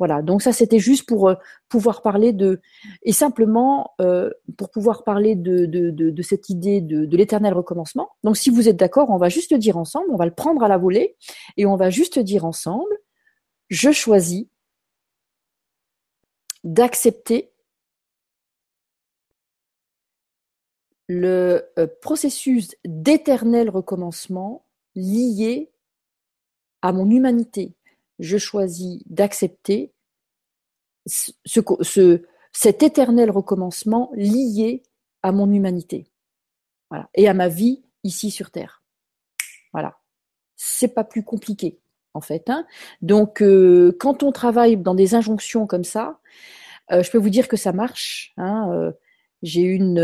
[0.00, 1.34] Voilà, donc ça c'était juste pour euh,
[1.68, 2.60] pouvoir parler de
[3.04, 8.10] et simplement euh, pour pouvoir parler de, de, cette idée de l'éternel recommencement.
[8.24, 10.64] Donc si vous êtes d'accord, on va juste le dire ensemble, on va le prendre
[10.64, 11.16] à la volée
[11.56, 12.98] et on va juste dire ensemble,
[13.68, 14.46] je choisis
[16.64, 17.53] d'accepter
[21.08, 24.64] le euh, processus d'éternel recommencement
[24.94, 25.72] lié
[26.82, 27.74] à mon humanité,
[28.18, 29.92] je choisis d'accepter
[31.06, 31.32] ce,
[31.80, 34.82] ce, cet éternel recommencement lié
[35.22, 36.06] à mon humanité
[36.90, 38.82] voilà, et à ma vie ici sur Terre.
[39.72, 39.98] Voilà.
[40.56, 41.80] C'est pas plus compliqué.
[42.14, 42.48] en fait.
[42.48, 42.64] Hein.
[43.02, 46.20] Donc, euh, quand on travaille dans des injonctions comme ça,
[46.92, 48.32] euh, je peux vous dire que ça marche.
[48.36, 48.92] Hein.
[49.44, 49.98] J'ai une,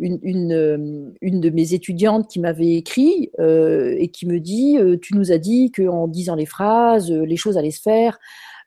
[0.00, 5.30] une, une, une, de mes étudiantes qui m'avait écrit et qui me dit Tu nous
[5.30, 8.18] as dit qu'en disant les phrases, les choses allaient se faire.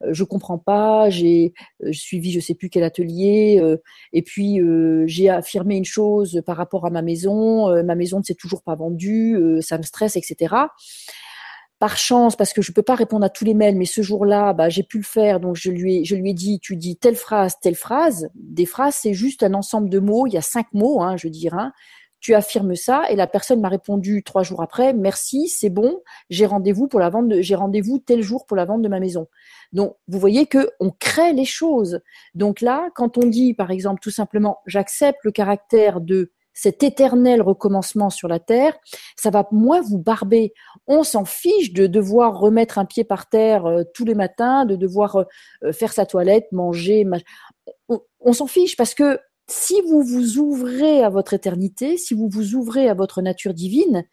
[0.10, 1.10] Je comprends pas.
[1.10, 1.54] J'ai
[1.92, 3.62] suivi je sais plus quel atelier
[4.14, 4.62] et puis
[5.08, 7.84] j'ai affirmé une chose par rapport à ma maison.
[7.84, 9.38] ma maison ne s'est toujours pas vendue.
[9.62, 10.56] ça me stresse, etc
[11.82, 14.54] par chance, parce que je peux pas répondre à tous les mails, mais ce jour-là,
[14.54, 16.96] bah, j'ai pu le faire, donc je lui ai, je lui ai dit, tu dis
[16.96, 18.30] telle phrase, telle phrase.
[18.36, 20.28] Des phrases, c'est juste un ensemble de mots.
[20.28, 21.58] Il y a cinq mots, hein, je dirais.
[21.60, 21.74] Hein.
[22.20, 26.46] Tu affirmes ça, et la personne m'a répondu trois jours après, merci, c'est bon, j'ai
[26.46, 29.26] rendez-vous pour la vente, j'ai rendez-vous tel jour pour la vente de ma maison.
[29.74, 32.02] Donc, vous voyez que on crée les choses.
[32.36, 37.42] Donc là, quand on dit, par exemple, tout simplement, j'accepte le caractère de cet éternel
[37.42, 38.78] recommencement sur la terre,
[39.16, 40.54] ça va moins vous barber.
[40.88, 44.76] On s'en fiche de devoir remettre un pied par terre euh, tous les matins, de
[44.76, 45.24] devoir euh,
[45.64, 47.06] euh, faire sa toilette, manger.
[48.20, 52.56] On, s'en fiche parce que si vous vous ouvrez à votre éternité, si vous vous
[52.56, 54.06] ouvrez à votre nature divine,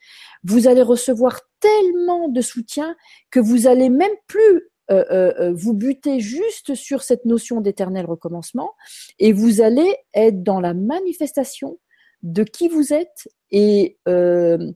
[0.44, 2.96] vous allez recevoir tellement de soutien
[3.31, 8.72] que vous allez même plus vous buter juste sur cette notion d'éternel recommencement
[9.18, 11.79] et vous allez être dans la manifestation
[12.22, 14.72] de qui vous êtes euh,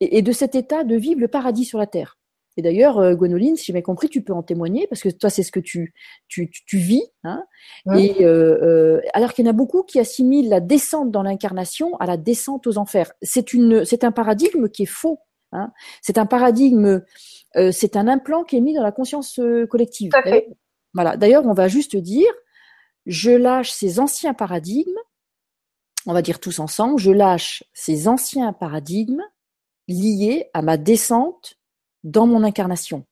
[0.00, 2.18] et, et, de cet état de vivre le paradis sur la terre.
[2.56, 5.28] Et d'ailleurs, euh, Gwenoline, si j'ai bien compris, tu peux en témoigner parce que toi,
[5.28, 5.92] c'est ce que tu,
[6.28, 7.02] tu, tu vis.
[7.24, 7.44] Hein
[7.96, 12.06] Et euh, alors qu'il y en a beaucoup qui assimilent la descente dans l'incarnation à
[12.06, 13.12] la descente aux enfers.
[13.22, 15.20] C'est une, c'est un paradigme qui est faux.
[15.52, 17.02] Hein c'est un paradigme,
[17.70, 19.38] c'est un implant qui est mis dans la conscience
[19.70, 20.10] collective.
[20.94, 21.16] Voilà.
[21.16, 22.32] D'ailleurs, on va juste dire,
[23.06, 24.98] je lâche ces anciens paradigmes
[26.06, 29.22] on va dire tous ensemble, je lâche ces anciens paradigmes
[29.88, 31.58] liés à ma descente
[32.02, 33.06] dans mon incarnation.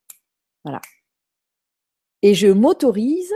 [0.64, 0.80] Voilà.
[2.22, 3.32] Et je m'autorise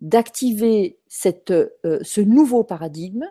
[0.00, 3.24] d'activer cette, euh, ce nouveau paradigme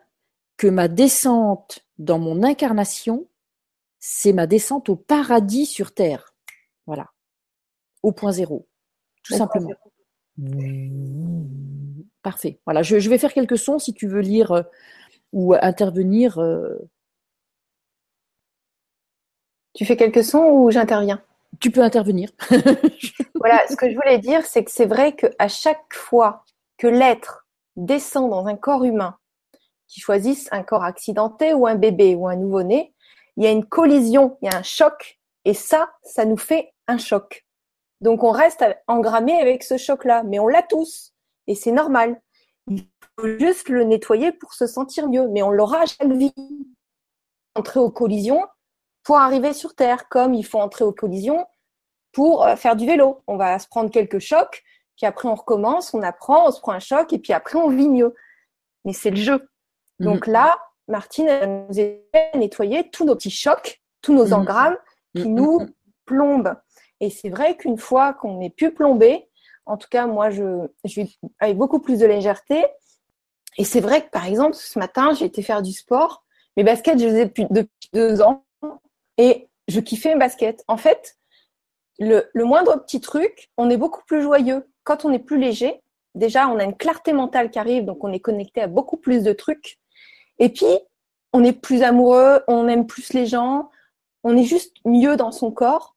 [0.57, 3.27] que ma descente dans mon incarnation,
[3.99, 6.33] c'est ma descente au paradis sur Terre.
[6.85, 7.11] Voilà.
[8.03, 8.67] Au point zéro.
[9.23, 9.71] Tout simplement.
[12.21, 12.60] Parfait.
[12.65, 14.63] Voilà, je, vais faire quelques sons si tu veux lire euh,
[15.32, 16.39] ou intervenir.
[16.39, 16.89] Euh.
[19.74, 21.21] Tu fais quelques sons ou j'interviens?
[21.60, 22.32] Tu peux intervenir.
[23.36, 26.43] voilà, ce que je voulais dire, c'est que c'est vrai qu'à chaque fois
[26.78, 29.17] que l'être descend dans un corps humain,
[29.88, 32.93] qui choisisse un corps accidenté ou un bébé ou un nouveau-né,
[33.38, 36.74] il y a une collision, il y a un choc, et ça, ça nous fait
[36.88, 37.44] un choc.
[38.01, 41.13] Donc on reste engrammé avec ce choc-là, mais on l'a tous.
[41.47, 42.21] Et c'est normal.
[42.67, 42.88] Il
[43.19, 45.27] faut juste le nettoyer pour se sentir mieux.
[45.29, 46.34] Mais on l'aura à chaque vie.
[47.55, 48.45] Entrer aux collisions
[49.03, 51.45] pour arriver sur Terre, comme il faut entrer aux collisions
[52.12, 53.21] pour euh, faire du vélo.
[53.27, 54.63] On va se prendre quelques chocs,
[54.97, 57.69] puis après on recommence, on apprend, on se prend un choc, et puis après on
[57.69, 58.15] vit mieux.
[58.84, 59.47] Mais c'est le jeu.
[59.99, 60.05] Mhm.
[60.08, 64.34] Donc là, Martine nous a nettoyé tous nos petits chocs, tous nos mhm.
[64.34, 64.77] engrammes
[65.15, 65.36] qui mhm.
[65.36, 65.67] nous
[66.05, 66.55] plombent.
[67.01, 69.27] Et c'est vrai qu'une fois qu'on est plus plombé,
[69.65, 70.67] en tout cas, moi, je,
[71.39, 72.65] avec beaucoup plus de légèreté.
[73.58, 76.23] Et c'est vrai que, par exemple, ce matin, j'ai été faire du sport.
[76.58, 78.45] Mes baskets, je les ai depuis, depuis deux ans.
[79.17, 80.63] Et je kiffais mes baskets.
[80.67, 81.17] En fait,
[81.99, 84.67] le, moindre petit truc, on est beaucoup plus joyeux.
[84.84, 85.81] Quand on est plus léger,
[86.13, 89.23] déjà, on a une clarté mentale qui arrive, donc on est connecté à beaucoup plus
[89.23, 89.79] de trucs.
[90.39, 90.65] Et puis,
[91.34, 93.69] on est plus amoureux, on aime plus les gens,
[94.23, 95.94] on est juste mieux dans son corps.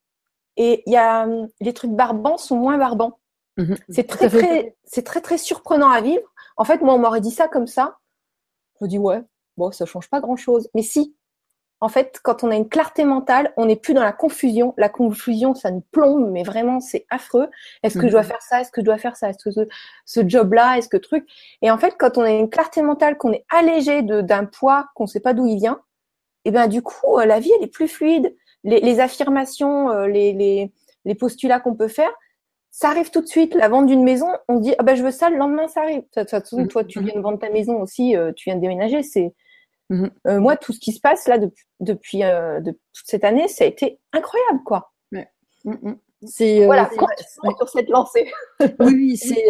[0.58, 1.26] Et il y a
[1.60, 3.18] les trucs barbants sont moins barbants.
[3.56, 3.76] Mhm.
[3.88, 6.22] C'est très, très, c'est très, très surprenant à vivre.
[6.56, 7.98] En fait, moi, on m'aurait dit ça comme ça.
[8.78, 9.22] Je me dis, ouais,
[9.56, 10.68] bon, ça change pas grand chose.
[10.74, 11.16] Mais si,
[11.80, 14.74] en fait, quand on a une clarté mentale, on n'est plus dans la confusion.
[14.76, 17.48] La confusion, ça nous plombe, mais vraiment, c'est affreux.
[17.84, 18.28] Est-ce que je dois mhm.
[18.28, 18.60] faire ça?
[18.60, 19.30] Est-ce que je dois faire ça?
[19.30, 19.68] Est-ce que
[20.04, 20.78] ce, job-là?
[20.78, 21.28] Est-ce que truc?
[21.62, 25.04] Et en fait, quand on a une clarté mentale, qu'on est allégé d'un poids, qu'on
[25.04, 25.80] ne sait pas d'où il vient,
[26.44, 28.34] et eh ben du coup, euh, la vie, elle est plus fluide.
[28.64, 30.72] Les, affirmations, euh, les, les,
[31.04, 32.12] les postulats qu'on peut faire,
[32.70, 33.54] ça arrive tout de suite.
[33.54, 36.02] La vente d'une maison, on dit ah ben je veux ça, le lendemain ça arrive.
[36.16, 38.60] De toute façon, toi tu viens de vendre ta maison aussi, euh, tu viens de
[38.60, 39.02] déménager.
[39.02, 39.34] C'est
[39.90, 40.10] mhm.
[40.26, 43.64] euh, moi tout ce qui se passe là depuis depuis euh, toute cette année, ça
[43.64, 44.92] a été incroyable quoi.
[45.64, 45.98] Mhm.
[46.24, 46.90] C'est voilà,
[47.58, 48.30] sur cette lancée.
[48.80, 49.46] oui, oui c'est.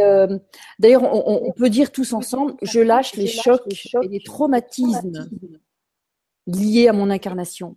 [0.78, 3.62] D'ailleurs, on, peut dire tous ensemble, je lâche les chocs
[4.02, 5.30] et les traumatismes
[6.46, 7.76] liés à mon incarnation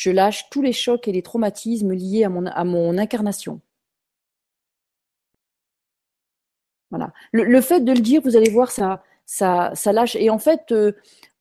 [0.00, 3.60] je lâche tous les chocs et les traumatismes liés à mon, incarnation.
[6.90, 7.12] Voilà.
[7.32, 10.16] Le, fait de le dire, vous allez voir, ça, ça, ça lâche.
[10.16, 10.92] Et en fait, euh,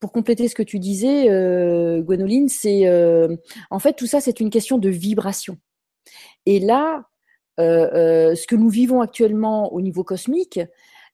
[0.01, 3.33] pour compléter ce que tu disais, euh, Gwenoline, c'est euh,
[3.69, 5.57] en fait tout ça, c'est une question de vibration.
[6.45, 7.05] Et là,
[7.61, 10.59] euh, ce que nous vivons actuellement au niveau cosmique,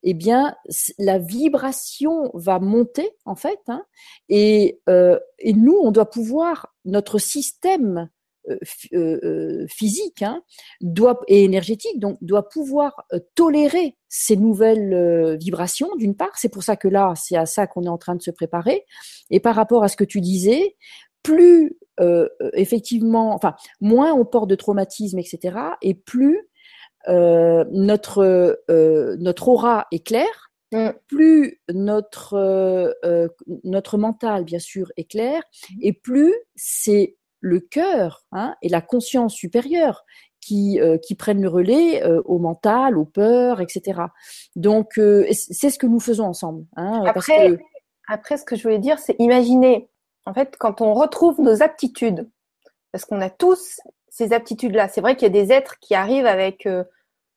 [0.01, 0.55] eh bien,
[0.97, 3.85] la vibration va monter en fait, hein,
[4.29, 8.09] et nous, on doit pouvoir notre système
[8.47, 8.57] euh,
[8.93, 10.43] euh, euh, physique hein,
[11.27, 16.37] et énergétique, doit pouvoir tolérer ces nouvelles vibrations, d'une part.
[16.37, 18.85] C'est pour ça que là, c'est à ça qu'on est en train de se préparer.
[19.31, 20.75] Et par rapport à ce que tu disais,
[21.23, 21.77] plus
[22.53, 26.49] effectivement, enfin, moins on porte de traumatisme, etc., et plus
[27.07, 30.89] notre notre aura est claire, mm.
[31.07, 32.95] plus notre
[33.63, 35.43] notre mental bien sûr est clair,
[35.81, 40.03] et plus c'est le cœur hein, et la conscience supérieure
[40.45, 44.01] qui, euh, qui prennent le relais euh, au mental, aux peurs, etc.
[44.55, 46.65] Donc, euh, c'est ce que nous faisons ensemble.
[46.75, 47.57] Hein, après,
[48.07, 49.89] après, ce que je voulais dire, c'est imaginer,
[50.25, 52.29] en fait, quand on retrouve nos aptitudes,
[52.91, 54.87] parce qu'on a tous ces aptitudes-là.
[54.87, 56.67] C'est vrai qu'il y a des êtres qui arrivent avec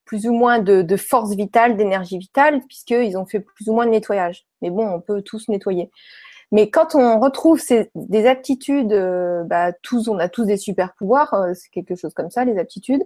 [0.09, 3.91] plus ou moins de, force vitale, d'énergie vitale, puisqu'ils ont fait plus ou moins de
[3.91, 4.47] nettoyage.
[4.63, 5.91] Mais bon, on peut tous nettoyer.
[6.51, 10.95] Mais quand on retrouve ces, des aptitudes, euh, bah, tous, on a tous des super
[10.95, 13.03] pouvoirs, euh, c'est quelque chose comme ça, les aptitudes.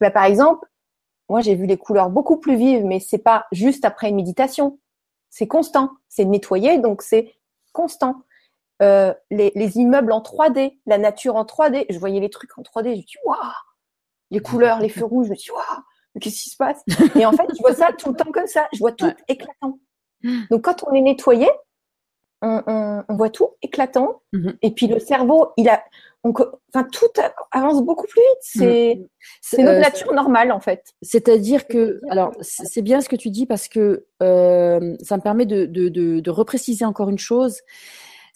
[0.00, 0.66] Bah, par exemple,
[1.28, 4.80] moi j'ai vu les couleurs beaucoup plus vives, mais c'est pas juste après une méditation,
[5.30, 7.36] c'est constant, c'est nettoyé, donc c'est
[7.72, 8.24] constant.
[8.82, 12.62] Euh, les, les, immeubles en 3D, la nature en 3D, je voyais les trucs en
[12.62, 13.38] 3D, je me dis waouh,
[14.32, 15.82] les couleurs, les feux rouges, je me dis waouh,
[16.20, 16.82] qu'est-ce qui se passe?
[17.14, 19.78] Et en fait, je vois ça tout le temps comme ça, je vois tout éclatant.
[20.50, 21.48] Donc quand on est nettoyé,
[22.42, 24.22] on, voit tout éclatant.
[24.32, 24.56] Mhm.
[24.62, 25.82] Et puis le cerveau, il a,
[26.24, 27.06] enfin tout
[27.52, 28.38] avance beaucoup plus vite.
[28.40, 29.00] C'est
[29.40, 30.94] c'est notre euh, nature normale en fait.
[31.02, 35.46] C'est-à-dire que, alors c'est bien ce que tu dis parce que euh, ça me permet
[35.46, 37.60] de, de, de, repréciser encore une chose.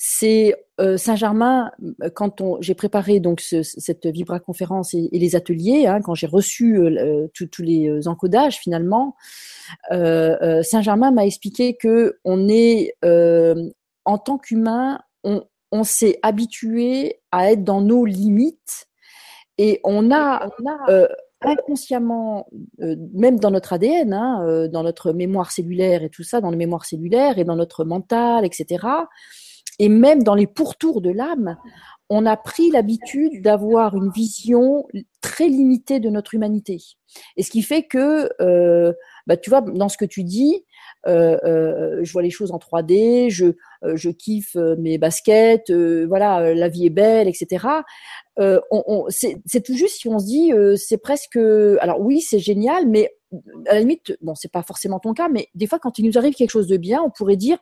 [0.02, 1.72] C'est euh, Saint-Germain
[2.14, 6.80] quand j'ai préparé donc cette Vibra conférence et, les ateliers, hein, quand j'ai reçu
[7.34, 9.14] tous les encodages finalement.
[9.90, 17.82] Saint-Germain m'a expliqué que on est en tant qu'humain, on, s'est habitué à être dans
[17.82, 18.86] nos limites
[19.58, 20.48] et on a,
[20.88, 21.06] euh,
[21.42, 22.46] inconsciemment,
[22.80, 26.50] euh, même dans notre ADN, hein, euh, dans notre mémoire cellulaire et tout ça, dans
[26.50, 28.86] les mémoires cellulaires et dans notre mental, etc.
[29.80, 31.56] Et même dans les pourtours de l'âme,
[32.10, 34.86] on a pris l'habitude d'avoir une vision
[35.20, 36.78] très limitée de notre humanité.
[37.36, 38.28] Et ce qui fait que,
[39.26, 40.64] bah, tu vois, dans ce que tu dis,
[41.06, 43.46] euh, euh, je vois les choses en 3D, je,
[43.84, 47.66] euh, kiffe mes baskets, voilà, la vie est belle, etc.
[49.08, 53.10] c'est tout juste si on se dit, c'est presque, alors oui, c'est génial, mais
[53.66, 56.18] à la limite, bon, c'est pas forcément ton cas, mais des fois, quand il nous
[56.18, 57.58] arrive quelque chose de bien, on pourrait dire,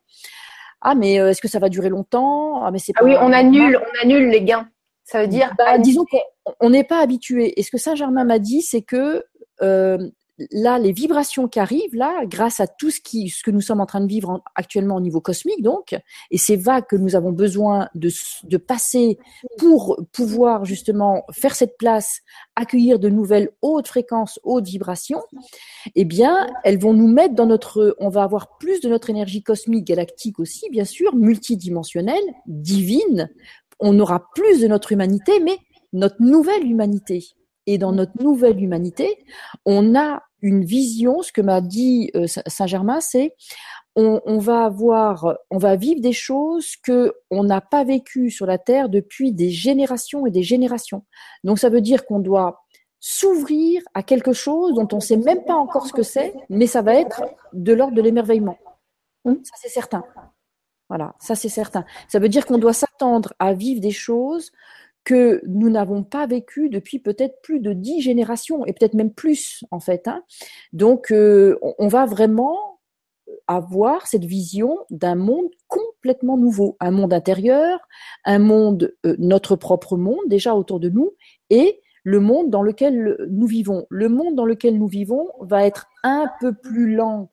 [0.80, 2.64] ah, mais est-ce que ça va durer longtemps?
[2.64, 4.68] Ah, mais c'est ah oui, on annule, on annule les gains.
[5.04, 5.52] Ça veut dire.
[5.58, 7.58] Bah, disons qu'on n'est pas habitué.
[7.58, 9.24] Et ce que Saint Germain m'a dit, c'est que
[10.50, 13.80] là, les vibrations qui arrivent, là, grâce à tout ce, qui, ce que nous sommes
[13.80, 15.98] en train de vivre actuellement au niveau cosmique, donc,
[16.30, 18.10] et ces vagues que nous avons besoin de,
[18.44, 19.18] de passer
[19.58, 22.20] pour pouvoir justement faire cette place,
[22.56, 25.22] accueillir de nouvelles hautes fréquences, hautes vibrations,
[25.94, 29.42] eh bien, elles vont nous mettre dans notre, on va avoir plus de notre énergie
[29.42, 33.30] cosmique, galactique aussi, bien sûr, multidimensionnelle, divine.
[33.80, 35.58] On aura plus de notre humanité, mais
[35.92, 37.24] notre nouvelle humanité.
[37.66, 39.24] Et dans notre nouvelle humanité,
[39.66, 41.22] on a une vision.
[41.22, 43.34] Ce que m'a dit euh, Saint Germain, c'est
[44.00, 48.56] on, va avoir, on va vivre des choses que on n'a pas vécues sur la
[48.56, 51.04] terre depuis des générations et des générations.
[51.42, 52.62] Donc ça veut dire qu'on doit
[53.00, 56.68] s'ouvrir à quelque chose dont on ne sait même pas encore ce que c'est, mais
[56.68, 58.58] ça va être de l'ordre de l'émerveillement.
[59.24, 60.04] Ça c'est certain.
[60.88, 61.84] Voilà, ça c'est certain.
[62.08, 64.52] Ça veut dire qu'on doit s'attendre à vivre des choses
[65.08, 69.64] que nous n'avons pas vécu depuis peut-être plus de dix générations et peut-être même plus
[69.70, 70.06] en fait.
[70.06, 70.22] Hein.
[70.74, 72.78] Donc euh, on va vraiment
[73.46, 77.80] avoir cette vision d'un monde complètement nouveau, un monde intérieur,
[78.26, 81.14] un monde, euh, notre propre monde déjà autour de nous,
[81.48, 83.86] et le monde dans lequel nous vivons.
[83.88, 87.30] Le monde dans lequel nous vivons va être un peu plus lent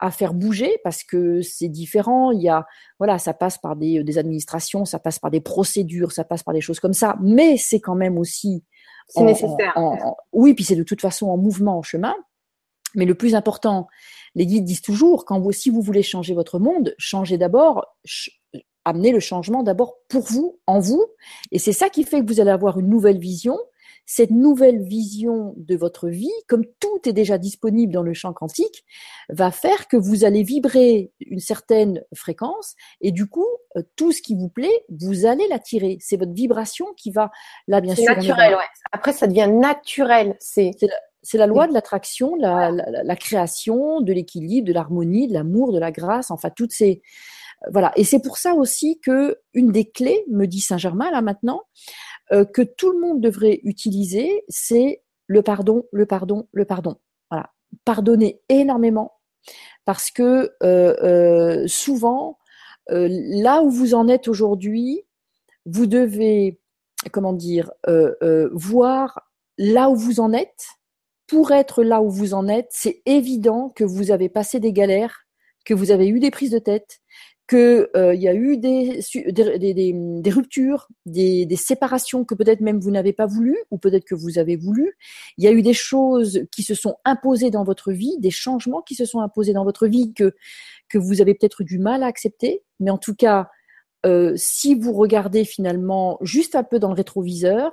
[0.00, 2.32] à faire bouger parce que c'est différent.
[2.32, 2.66] Il y a,
[2.98, 6.54] voilà, ça passe par des, des, administrations, ça passe par des procédures, ça passe par
[6.54, 8.64] des choses comme ça, mais c'est quand même aussi.
[9.08, 9.74] C'est nécessaire.
[10.32, 12.14] oui, puis c'est de toute façon en mouvement, en chemin.
[12.94, 13.88] Mais le plus important,
[14.34, 17.84] les guides disent toujours, quand vous, si vous voulez changer votre monde, changez d'abord,
[18.84, 21.04] amenez le changement d'abord pour vous, en vous.
[21.52, 23.58] Et c'est ça qui fait que vous allez avoir une nouvelle vision.
[24.06, 28.84] Cette nouvelle vision de votre vie, comme tout est déjà disponible dans le champ quantique,
[29.28, 33.46] va faire que vous allez vibrer une certaine fréquence et du coup,
[33.76, 35.98] euh, tout ce qui vous plaît, vous allez l'attirer.
[36.00, 37.30] C'est votre vibration qui va,
[37.68, 38.14] là bien sûr.
[38.14, 38.64] naturel, ouais.
[38.92, 40.36] Après, ça devient naturel.
[40.40, 40.72] C'est
[41.22, 45.78] c'est la loi de l'attraction, la, la, création, de l'équilibre, de l'harmonie, de l'amour, de
[45.78, 47.02] la grâce, enfin toutes ces
[47.70, 47.92] voilà.
[47.96, 51.62] Et c'est pour ça aussi que une des clés, me dit Saint Germain là maintenant,
[52.32, 56.96] euh, que tout le monde devrait utiliser, c'est le pardon, le pardon, le pardon.
[57.30, 57.50] Voilà,
[57.84, 59.12] pardonner énormément
[59.84, 62.38] parce que euh, euh, souvent
[62.92, 65.02] là où vous en êtes aujourd'hui,
[65.64, 66.60] vous devez
[67.12, 67.70] comment dire
[68.50, 70.80] voir là où vous en êtes
[71.28, 75.28] pour être là où vous en êtes, c'est évident que vous avez passé des galères,
[75.64, 77.00] que vous avez eu des prises de tête,
[77.50, 79.00] qu'il euh, y a eu des,
[80.30, 84.54] ruptures, des, séparations que peut-être même vous n'avez pas voulu ou peut-être que vous avez
[84.54, 84.96] voulu.
[85.36, 88.82] Il y a eu des choses qui se sont imposées dans votre vie, des changements
[88.82, 90.32] qui se sont imposés dans votre vie que,
[90.88, 92.62] que vous avez peut-être eu du mal à accepter.
[92.78, 93.50] Mais en tout cas,
[94.06, 97.72] euh, si vous regardez finalement juste un peu dans le rétroviseur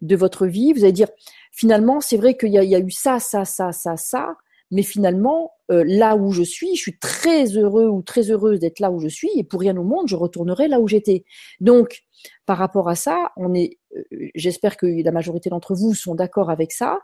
[0.00, 1.10] de votre vie, vous allez dire
[1.52, 4.34] finalement c'est vrai qu'il y, y a, eu ça, ça, ça, ça, ça,
[4.70, 8.80] mais finalement euh, là où je suis, je suis très heureux ou très heureuse d'être
[8.80, 11.24] là où je suis et pour rien au monde je retournerai là où j'étais.
[11.60, 12.02] Donc
[12.46, 14.02] par rapport à ça, on est, euh,
[14.34, 16.98] j'espère que la majorité d'entre vous sont d'accord avec ça.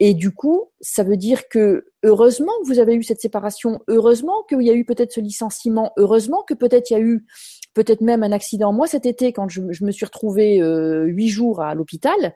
[0.00, 4.44] Et du coup, ça veut dire que heureusement que vous avez eu cette séparation, heureusement
[4.48, 7.26] qu'il y a eu peut-être ce licenciement, heureusement que peut-être il y a eu
[7.74, 8.72] peut-être même un accident.
[8.72, 12.34] Moi, cet été, quand je, me suis retrouvée euh, huit jours à l'hôpital,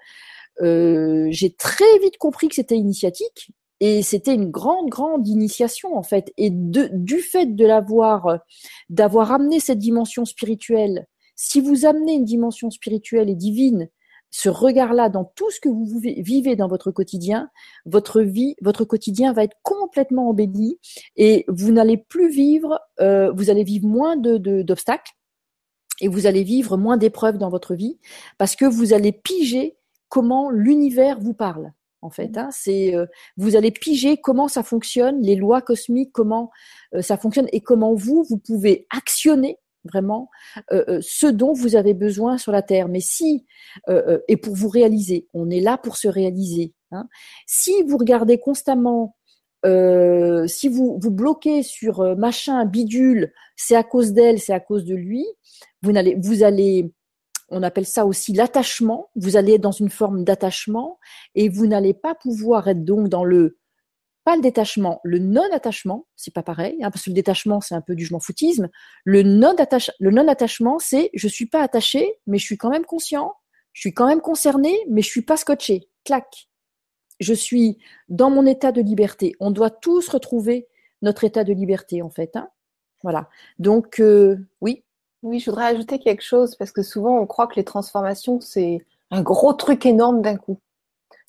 [0.61, 3.53] j'ai très vite compris que c'était initiatique
[3.85, 6.33] et c'était une grande, grande initiation en fait.
[6.39, 8.39] Et du fait de l'avoir,
[8.89, 13.89] d'avoir amené cette dimension spirituelle, si vous amenez une dimension spirituelle et divine,
[14.31, 17.51] ce regard-là dans tout ce que vous vivez dans votre quotidien,
[17.85, 20.79] votre vie, votre quotidien va être complètement embelli
[21.17, 25.11] et vous n'allez plus vivre, euh, vous allez vivre moins d'obstacles
[26.01, 27.99] et vous allez vivre moins d'épreuves dans votre vie
[28.39, 29.77] parce que vous allez piger
[30.09, 31.73] comment l'univers vous parle.
[32.03, 32.49] En fait, hein.
[32.53, 36.51] c'est euh, vous allez piger comment ça fonctionne, les lois cosmiques, comment
[36.95, 40.29] euh, ça fonctionne et comment vous vous pouvez actionner vraiment
[40.73, 42.89] euh, ce dont vous avez besoin sur la terre.
[42.89, 43.47] Mais si
[44.29, 46.75] et pour vous réaliser, on est là pour se réaliser.
[46.91, 47.09] Hein.
[47.47, 49.17] Si vous regardez constamment
[49.65, 54.61] euh, si vous vous bloquez sur euh, machin bidule, c'est à cause d'elle, c'est à
[54.61, 55.25] cause de lui,
[55.83, 56.93] vous allez, vous allez,
[57.53, 59.11] on appelle ça aussi l'attachement.
[59.15, 60.99] Vous allez être dans une forme d'attachement
[61.35, 63.59] et vous n'allez pas pouvoir être donc dans le
[64.25, 67.81] pas le détachement, le non-attachement, c'est pas pareil, hein, parce que le détachement c'est un
[67.81, 68.69] peu du je m'en foutisme.
[69.05, 73.35] Le non-attache, le non-attachement, c'est je suis pas attaché, mais je suis quand même conscient,
[73.73, 75.89] je suis quand même concerné, mais je suis pas scotché.
[76.05, 76.49] Clac
[77.23, 77.79] je suis
[78.09, 79.35] dans mon état de liberté.
[79.41, 80.69] On doit tous retrouver
[81.01, 82.37] notre état de liberté, en fait.
[82.37, 82.49] Hein.
[83.03, 83.29] voilà.
[83.59, 84.85] Donc, euh, oui.
[85.23, 88.85] Oui, je voudrais ajouter quelque chose parce que souvent on croit que les transformations, c'est
[89.11, 90.59] un gros truc énorme d'un coup.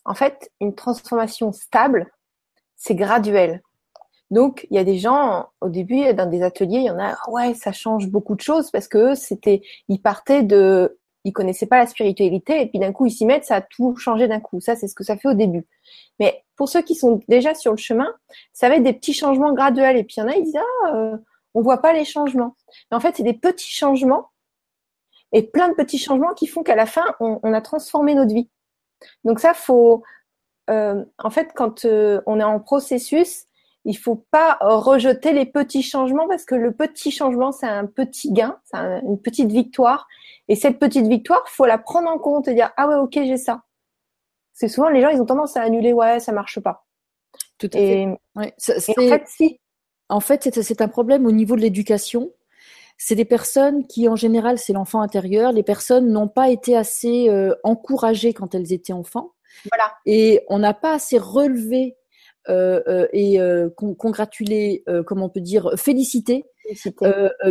[0.05, 2.11] En fait, une transformation stable,
[2.75, 3.61] c'est graduel.
[4.31, 7.15] Donc, il y a des gens, au début, dans des ateliers, il y en a,
[7.27, 11.77] ouais, ça change beaucoup de choses parce que c'était, ils partaient de ils connaissaient pas
[11.77, 14.59] la spiritualité et puis d'un coup ils s'y mettent, ça a tout changé d'un coup.
[14.59, 15.65] Ça c'est ce que ça fait au début.
[16.19, 18.13] Mais pour ceux qui sont déjà sur le chemin,
[18.51, 20.57] ça va être des petits changements graduels et puis il y en a ils disent
[20.57, 21.17] ah euh,
[21.53, 22.55] on voit pas les changements.
[22.91, 24.31] Mais en fait c'est des petits changements
[25.31, 28.49] et plein de petits changements qui font qu'à la fin on, a transformé notre vie.
[29.23, 30.03] Donc ça faut
[30.69, 33.47] euh, en fait quand euh, on est en processus
[33.85, 38.31] il faut pas rejeter les petits changements parce que le petit changement, c'est un petit
[38.31, 40.07] gain, c'est une petite victoire.
[40.47, 43.37] Et cette petite victoire, faut la prendre en compte et dire ah ouais ok j'ai
[43.37, 43.63] ça.
[44.53, 46.85] C'est souvent les gens ils ont tendance à annuler ouais ça marche pas.
[47.57, 48.07] Tout à fait.
[48.35, 49.59] en fait si.
[50.09, 52.31] En fait c'est un problème au niveau de l'éducation.
[52.97, 55.51] C'est des personnes qui en général c'est l'enfant intérieur.
[55.51, 59.33] Les personnes n'ont pas été assez euh, encouragées quand elles étaient enfants.
[59.71, 59.93] Voilà.
[60.05, 61.95] Et on n'a pas assez relevé
[62.49, 66.45] euh, euh, et euh, congratuler, comment on peut dire, féliciter,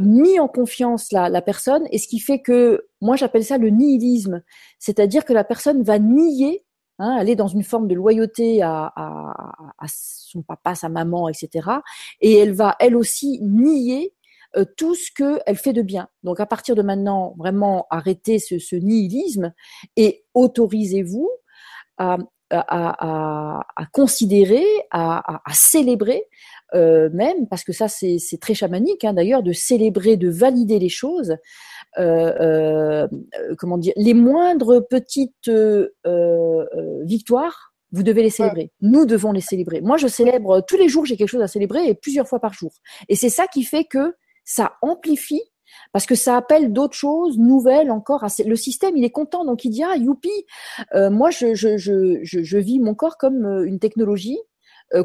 [0.03, 3.71] mis en confiance la, la personne, et ce qui fait que moi j'appelle ça le
[3.71, 4.43] nihilisme,
[4.79, 6.65] c'est-à-dire que la personne va nier
[6.99, 9.35] Hein, elle est dans une forme de loyauté à, à,
[9.79, 9.87] à,
[10.33, 11.69] son papa, sa maman, etc.
[12.21, 14.13] Et elle va, elle aussi, nier
[14.77, 16.09] tout ce qu'elle fait de bien.
[16.23, 19.53] Donc à partir de maintenant, vraiment arrêtez ce, nihilisme
[19.97, 21.31] et autorisez-vous
[21.99, 22.19] à,
[23.93, 26.25] considérer, à, célébrer,
[26.75, 30.89] euh, même, parce que ça c'est très chamanique hein, d'ailleurs, de célébrer, de valider les
[30.91, 31.37] choses,
[31.97, 35.51] comment dire, les moindres petites
[37.05, 38.71] victoires, vous devez les célébrer.
[38.81, 39.81] Nous devons les célébrer.
[39.81, 42.53] Moi, je célèbre tous les jours, j'ai quelque chose à célébrer et plusieurs fois par
[42.53, 42.73] jour.
[43.09, 44.15] Et c'est ça qui fait que
[44.45, 45.43] ça amplifie
[45.93, 48.27] parce que ça appelle d'autres choses nouvelles encore.
[48.45, 50.31] Le système, il est content, donc il dit ah youpi.
[50.95, 54.39] Euh, moi, je, je, je, je, vis mon corps comme euh, une technologie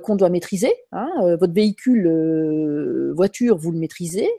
[0.03, 0.73] qu'on doit maîtriser.
[0.91, 1.09] Hein.
[1.39, 4.29] Votre véhicule, voiture, vous le maîtrisez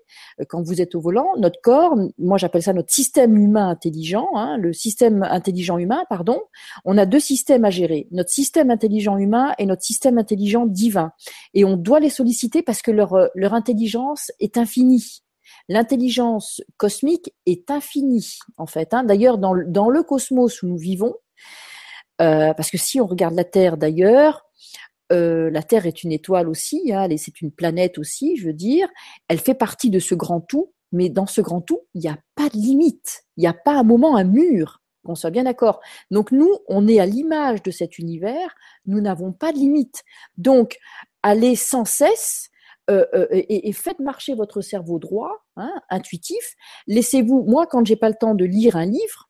[0.48, 1.28] quand vous êtes au volant.
[1.38, 6.40] Notre corps, moi j'appelle ça notre système humain intelligent, hein, le système intelligent humain, pardon.
[6.84, 11.12] On a deux systèmes à gérer notre système intelligent humain et notre système intelligent divin.
[11.54, 13.14] Et on doit les solliciter parce que leur,
[13.54, 15.22] intelligence est infinie.
[15.68, 18.94] L'intelligence cosmique est infinie, en fait.
[18.94, 19.04] Hein.
[19.04, 21.14] D'ailleurs, dans, le cosmos où nous vivons,
[22.20, 24.44] euh, parce que si on regarde la Terre d'ailleurs,
[25.12, 28.88] euh, la Terre est une étoile aussi, hein, c'est une planète aussi, je veux dire.
[29.28, 32.18] Elle fait partie de ce grand tout, mais dans ce grand tout, il n'y a
[32.34, 33.24] pas de limite.
[33.36, 35.80] Il n'y a pas un moment, un mur, qu'on soit bien d'accord.
[36.10, 38.54] Donc nous, on est à l'image de cet univers,
[38.86, 40.02] nous n'avons pas de limite.
[40.36, 40.76] Donc,
[41.22, 42.50] aller sans cesse
[42.90, 46.54] euh, euh, et, faites marcher votre cerveau droit, hein, intuitif.
[46.86, 49.28] Laissez-vous, moi, quand j'ai pas le temps de lire un livre,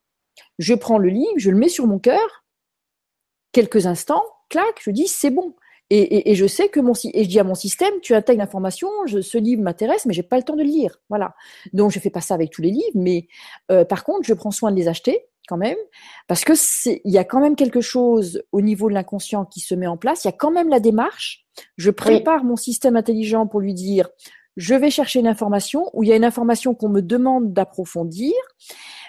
[0.58, 2.44] je prends le livre, je le mets sur mon cœur,
[3.50, 5.54] quelques instants, clac, je dis c'est bon.
[5.90, 9.38] Et, je sais que mon et je dis à mon système, tu intègres l'information, ce
[9.38, 11.00] livre m'intéresse, mais j'ai pas le temps de le lire.
[11.08, 11.34] Voilà.
[11.72, 13.26] Donc je fais pas ça avec tous les livres, mais
[13.70, 15.78] euh, par contre, je prends soin de les acheter quand même,
[16.26, 19.60] parce que c'est, il y a quand même quelque chose au niveau de l'inconscient qui
[19.60, 20.24] se met en place.
[20.24, 21.46] Il y a quand même la démarche.
[21.78, 24.10] Je prépare mon système intelligent pour lui dire,
[24.58, 28.34] je vais chercher une information ou il y a une information qu'on me demande d'approfondir.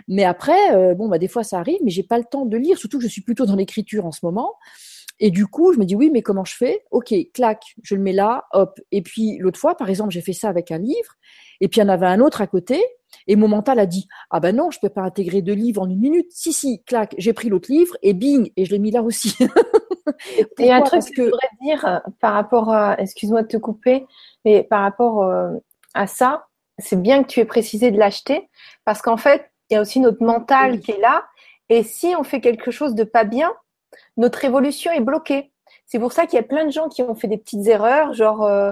[0.08, 2.56] Mais après, euh, bon, bah des fois ça arrive, mais j'ai pas le temps de
[2.56, 2.78] lire.
[2.78, 4.54] Surtout que je suis plutôt dans l'écriture en ce moment.
[5.20, 6.84] Et du coup, je me dis oui, mais comment je fais?
[6.92, 8.80] Ok, clac, je le mets là, hop.
[8.92, 11.16] Et puis l'autre fois, par exemple, j'ai fait ça avec un livre,
[11.62, 12.82] et puis il y en avait un autre à côté,
[13.28, 15.90] et mon mental a dit ah ben non, je peux pas intégrer deux livres en
[15.90, 16.28] une minute.
[16.32, 19.36] Si si, clac, j'ai pris l'autre livre et bing, et je l'ai mis là aussi.
[20.60, 24.06] et un truc que je voudrais dire euh, par rapport à, excuse-moi de te couper,
[24.46, 25.52] mais par rapport euh,
[25.94, 26.46] à ça,
[26.78, 28.50] c'est bien que tu aies précisé de l'acheter,
[28.86, 31.26] parce qu'en fait, il y a aussi notre mental qui est là,
[31.68, 33.52] et si on fait quelque chose de pas bien,
[34.18, 35.52] notre évolution est bloquée.
[35.86, 38.14] C'est pour ça qu'il y a plein de gens qui ont fait des petites erreurs,
[38.14, 38.72] genre euh,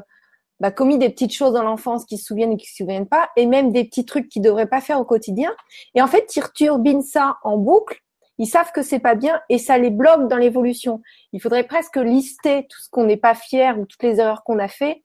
[0.59, 3.29] bah, commis des petites choses dans l'enfance qui se souviennent et qui se souviennent pas,
[3.35, 5.55] et même des petits trucs qu'ils devraient pas faire au quotidien.
[5.95, 8.01] Et en fait, ils returbinent ça en boucle.
[8.39, 11.01] Ils savent que c'est pas bien et ça les bloque dans l'évolution.
[11.33, 14.59] Il faudrait presque lister tout ce qu'on n'est pas fier ou toutes les erreurs qu'on
[14.59, 15.03] a fait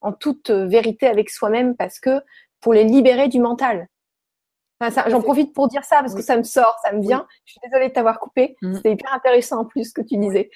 [0.00, 2.22] en toute euh, vérité avec soi-même parce que
[2.60, 3.88] pour les libérer du mental.
[5.08, 7.26] J'en profite pour dire ça parce que ça me sort, ça me vient.
[7.44, 8.56] Je suis désolée de t'avoir coupé.
[8.62, 8.74] Mm.
[8.74, 10.50] C'était hyper intéressant en plus ce que tu disais.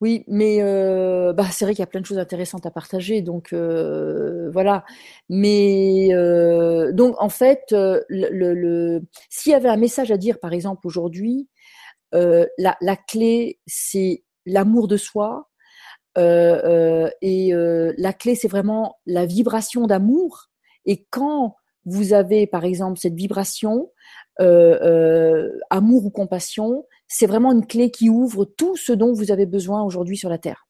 [0.00, 3.22] Oui, mais euh, bah, c'est vrai qu'il y a plein de choses intéressantes à partager,
[3.22, 4.84] donc euh, voilà.
[5.28, 10.52] Mais euh, donc en fait, le, le, s'il y avait un message à dire, par
[10.52, 11.48] exemple aujourd'hui,
[12.12, 15.48] la, la, clé c'est l'amour de soi,
[16.16, 20.48] et la clé c'est vraiment la vibration d'amour.
[20.84, 21.56] Et quand
[21.86, 23.90] vous avez par exemple cette vibration,
[24.40, 29.30] euh, euh, amour ou compassion, c'est vraiment une clé qui ouvre tout ce dont vous
[29.30, 30.66] avez besoin aujourd'hui sur la terre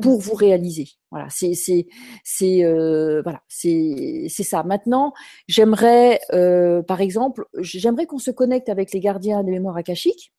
[0.00, 0.88] pour vous réaliser.
[1.10, 1.86] Voilà, c'est c'est
[2.24, 4.62] c'est euh, voilà, c'est c'est ça.
[4.62, 5.12] Maintenant,
[5.48, 6.20] j'aimerais
[6.86, 10.32] par exemple, j'aimerais qu'on se connecte avec les gardiens des mémoires akashiques.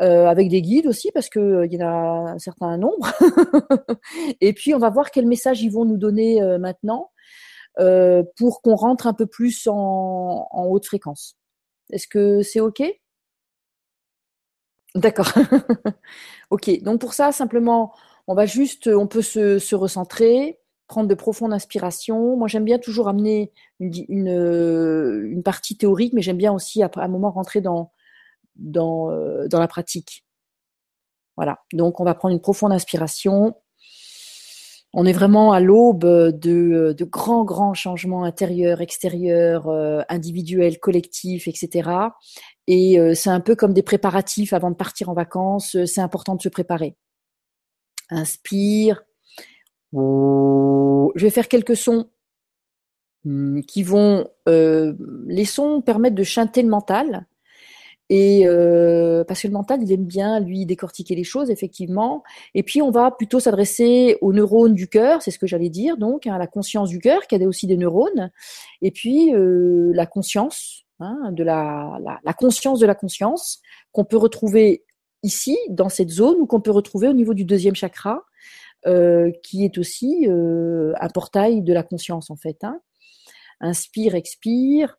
[0.00, 3.12] avec des guides aussi parce que il y en a un certain nombre.
[4.40, 7.10] et puis on va voir quel message ils vont nous donner maintenant
[7.80, 11.36] euh, pour qu'on rentre un peu plus en, haute fréquence.
[11.92, 12.82] Est-ce que c'est OK?
[14.94, 15.32] D'accord.
[16.50, 16.82] ok.
[16.82, 17.94] Donc pour ça, simplement,
[18.26, 20.58] on va juste, on peut se, recentrer,
[20.88, 22.36] prendre de profondes inspirations.
[22.36, 27.08] Moi, j'aime bien toujours amener une, une, partie théorique, mais j'aime bien aussi à un
[27.08, 27.84] moment rentrer euh,
[28.58, 30.24] dans la pratique.
[31.36, 31.60] Voilà.
[31.72, 33.54] Donc, on va prendre une profonde inspiration
[34.94, 41.90] on est vraiment à l'aube de, grands, grands changements intérieurs, extérieurs, euh, individuels, collectifs, etc.
[42.66, 45.76] Et euh, c'est un peu comme des préparatifs avant de partir en vacances.
[45.84, 46.96] C'est important de se préparer.
[48.10, 49.02] Inspire.
[49.92, 52.10] Je vais faire quelques sons
[53.24, 54.28] hmm, qui vont.
[54.48, 54.94] Euh,
[55.26, 57.26] les sons permettent de chanter le mental.
[58.10, 62.22] Et euh, parce que le mental, il aime bien lui décortiquer les choses, effectivement.
[62.54, 65.98] Et puis on va plutôt s'adresser aux neurones du cœur, c'est ce que j'allais dire,
[65.98, 68.30] donc à la conscience du cœur, qui a aussi des neurones.
[68.80, 73.60] Et puis euh, la conscience, hein, de la, la, la, conscience de la conscience,
[73.92, 74.84] qu'on peut retrouver
[75.22, 78.22] ici dans cette zone ou qu'on peut retrouver au niveau du deuxième chakra,
[78.86, 82.62] euh, qui est aussi euh, un portail de la conscience en fait.
[82.62, 82.80] Hein.
[83.60, 84.97] Inspire, expire.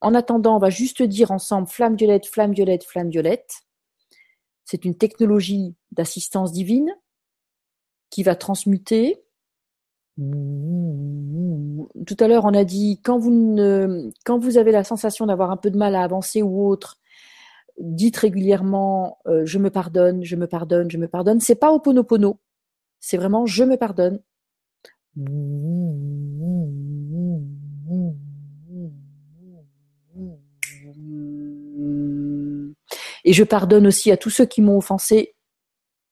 [0.00, 3.62] En attendant, on va juste dire ensemble flamme violette, flamme violette, flamme violette.
[4.64, 6.90] C'est une technologie d'assistance divine
[8.10, 9.22] qui va transmuter.
[10.18, 15.76] Tout à l'heure, on a dit quand vous, avez la sensation d'avoir un peu de
[15.76, 16.98] mal à avancer ou autre,
[17.78, 21.40] dites régulièrement euh, je me pardonne, je me pardonne, je me pardonne.
[21.40, 22.38] C'est pas oponopono,
[23.00, 24.20] c'est vraiment je me pardonne.
[25.18, 25.22] Et
[33.32, 35.34] je pardonne aussi à tous ceux qui m'ont offensé.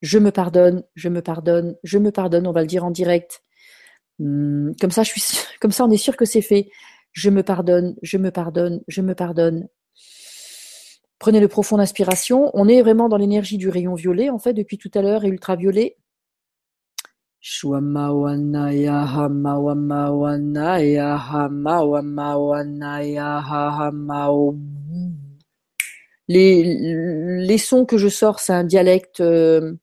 [0.01, 2.47] Je me pardonne, je me pardonne, je me pardonne.
[2.47, 3.43] On va le dire en direct.
[4.17, 5.21] Hmm, comme ça, je suis,
[5.61, 6.69] comme ça, on est sûr que c'est fait.
[7.11, 9.67] Je me pardonne, je me pardonne, je me pardonne.
[11.19, 12.49] Prenez le profond inspiration.
[12.53, 15.29] On est vraiment dans l'énergie du rayon violet, en fait, depuis tout à l'heure, et
[15.29, 15.97] ultraviolet.
[26.27, 26.63] Les,
[27.45, 29.77] les sons que je sors, c'est un dialecte de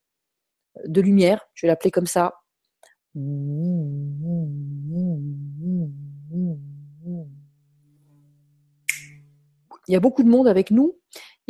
[0.87, 2.35] lumière, je vais l'appeler comme ça.
[9.87, 10.99] Il y a beaucoup de monde avec nous.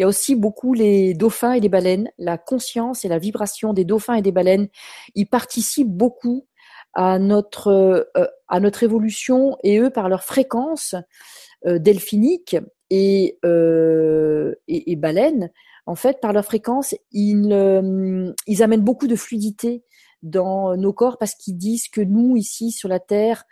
[0.03, 2.11] Il y a aussi beaucoup les dauphins et les baleines.
[2.19, 4.67] La conscience et la vibration des dauphins et des baleines,
[5.15, 6.49] ils participent beaucoup
[6.93, 7.69] à notre
[8.17, 10.97] euh, à notre évolution et eux par leur fréquence
[11.67, 12.57] euh, delphinique
[12.91, 15.53] et, euh, et, baleine,
[15.87, 19.85] en fait, par leur fréquence, ils, ils amènent beaucoup de fluidité
[20.23, 23.45] dans nos corps parce qu'ils disent que nous, ici, sur la Terre,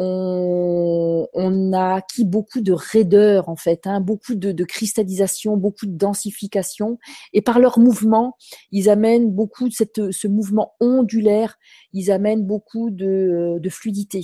[0.00, 5.86] on, on a acquis beaucoup de raideur en fait, hein, beaucoup de, de, cristallisation, beaucoup
[5.86, 6.98] de densification,
[7.32, 8.36] et par leur mouvement,
[8.70, 11.56] ils amènent beaucoup de cette, ce mouvement ondulaire,
[11.92, 14.22] ils amènent beaucoup de, de fluidité.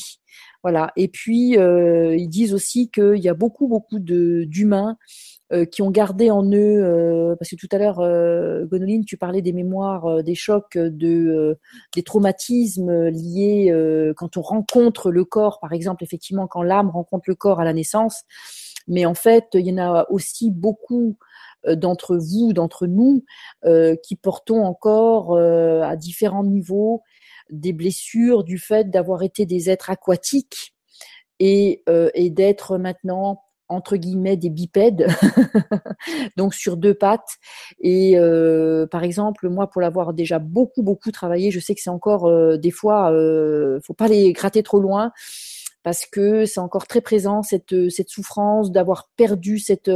[0.63, 0.93] Voilà.
[0.97, 4.97] Et puis euh, ils disent aussi qu'il y a beaucoup beaucoup d'humains
[5.53, 9.19] euh, qui ont gardé en eux, euh, parce que tout à l'heure, euh, Gonoline, tu
[9.19, 11.59] parlais des mémoires, des chocs, de,
[11.95, 13.71] des traumatismes liés
[14.17, 17.75] quand on rencontre le corps, par exemple, effectivement, quand l'âme rencontre le corps à la
[17.75, 18.23] naissance.
[18.89, 21.19] Mais en fait, il y en a aussi beaucoup
[21.69, 23.25] d'entre vous, d'entre nous,
[24.03, 27.03] qui portons encore à différents niveaux
[27.51, 30.75] des blessures du fait d'avoir été des êtres aquatiques
[31.39, 31.83] et
[32.31, 33.44] d'être maintenant
[33.75, 35.07] entre guillemets des bipèdes,
[36.37, 37.37] donc sur deux pattes.
[37.81, 41.91] Et euh, par exemple, moi, pour l'avoir déjà beaucoup beaucoup travaillé, je sais que c'est
[41.91, 45.13] encore euh, des fois, euh, faut pas les gratter trop loin
[45.85, 49.91] parce que c'est encore très présent cette cette souffrance d'avoir perdu cette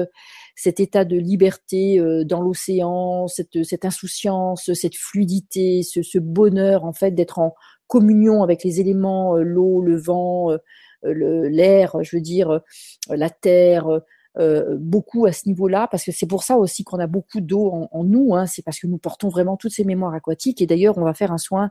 [0.55, 6.85] cet état de liberté euh, dans l'océan, cette cette insouciance, cette fluidité, ce, ce bonheur
[6.85, 7.55] en fait d'être en
[7.87, 10.59] communion avec les éléments, l'eau, le vent euh,
[11.03, 12.61] l'air, je veux dire, euh,
[13.09, 13.87] la terre,
[14.39, 17.89] euh, beaucoup à ce niveau-là, parce que c'est pour ça aussi qu'on a beaucoup d'eau
[17.91, 20.99] en, nous, hein, c'est parce que nous portons vraiment toutes ces mémoires aquatiques, et d'ailleurs
[20.99, 21.71] on va faire un soin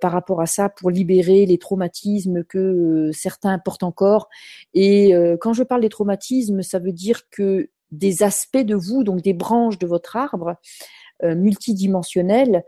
[0.00, 4.28] par rapport à ça pour libérer les traumatismes que certains portent encore.
[4.72, 9.20] Et quand je parle des traumatismes, ça veut dire que des aspects de vous, donc
[9.22, 10.54] des branches de votre arbre
[11.24, 12.62] multidimensionnelles,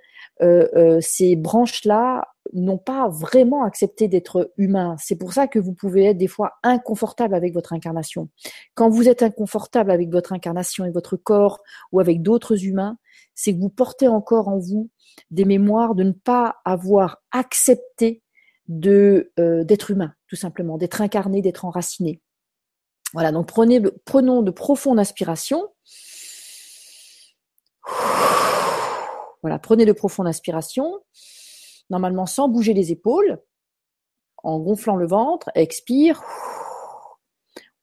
[1.00, 4.96] ces branches-là n'ont pas vraiment accepté d'être humains.
[4.98, 8.28] C'est pour ça que vous pouvez être des fois inconfortable avec votre incarnation.
[8.74, 11.60] Quand vous êtes inconfortable avec votre incarnation et votre corps
[11.92, 12.98] ou avec d'autres humains,
[13.34, 14.90] c'est que vous portez encore en vous
[15.30, 18.22] des mémoires de ne pas avoir accepté
[18.68, 22.20] de euh, d'être humain, tout simplement, d'être incarné, d'être enraciné.
[23.12, 25.68] Voilà, donc prenez, prenons de profondes inspirations.
[29.42, 30.92] Voilà, prenez de profondes inspirations
[31.90, 33.38] normalement sans bouger les épaules,
[34.38, 36.22] en gonflant le ventre, expire.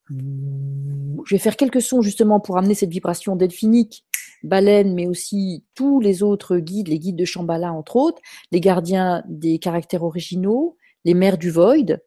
[0.09, 4.05] Je vais faire quelques sons justement pour amener cette vibration delphinique,
[4.43, 9.23] baleine, mais aussi tous les autres guides, les guides de Shambhala entre autres, les gardiens
[9.27, 11.97] des caractères originaux, les mères du void,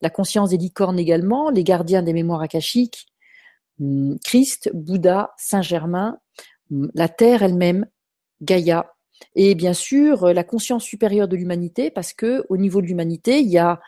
[0.00, 3.06] la conscience des licornes également, les gardiens des mémoires akashiques,
[4.24, 6.18] Christ, Bouddha, Saint-Germain,
[6.70, 7.86] la Terre elle-même,
[8.42, 8.92] Gaïa,
[9.34, 13.48] et bien sûr la conscience supérieure de l'humanité, parce que au niveau de l'humanité, il
[13.48, 13.80] y a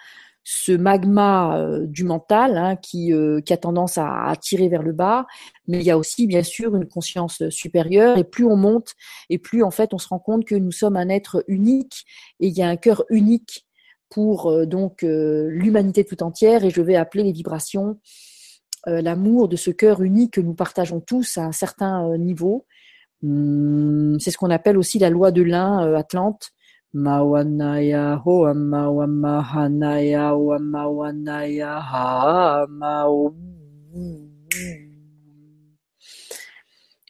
[0.48, 5.26] ce magma euh, du mental hein, qui, euh, a tendance à, tirer vers le bas,
[5.66, 8.16] mais il y a aussi bien sûr une conscience supérieure.
[8.16, 8.94] Et plus on monte,
[9.28, 12.04] et plus en fait on se rend compte que nous sommes un être unique,
[12.38, 13.66] et il y a un cœur unique
[14.08, 16.64] pour euh, donc l'humanité tout entière.
[16.64, 17.98] Et je vais appeler les vibrations
[18.86, 22.66] l'amour de ce cœur unique que nous partageons tous à un certain niveau.
[23.22, 26.52] Hum, c'est ce qu'on appelle aussi la loi de l'un euh, Atlante,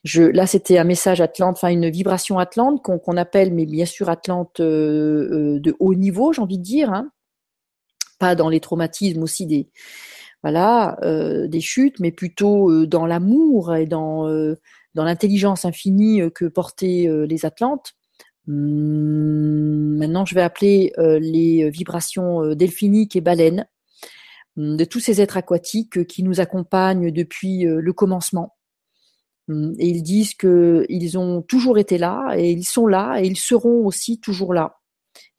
[0.03, 4.09] Je, là, c'était un message Atlante, enfin une vibration Atlante qu'on appelle, mais bien sûr
[4.09, 7.11] Atlante euh, euh, de haut niveau, j'ai envie de dire, hein.
[8.19, 9.69] pas dans les traumatismes aussi des,
[10.43, 14.27] voilà, euh, des chutes, mais plutôt dans l'amour et dans
[14.95, 17.95] dans l'intelligence infinie que portaient les Atlantes.
[18.49, 23.67] Hum, maintenant, je vais appeler les vibrations delphiniques et baleines
[24.57, 28.57] hum, de tous ces êtres aquatiques qui nous accompagnent depuis le commencement
[29.49, 33.39] Hum, et ils disent qu'ils ont toujours été là, et ils sont là, et ils
[33.39, 34.81] seront aussi toujours là.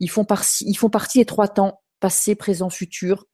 [0.00, 0.26] Ils font,
[0.62, 3.26] ils font partie des trois temps, passé, présent, futur,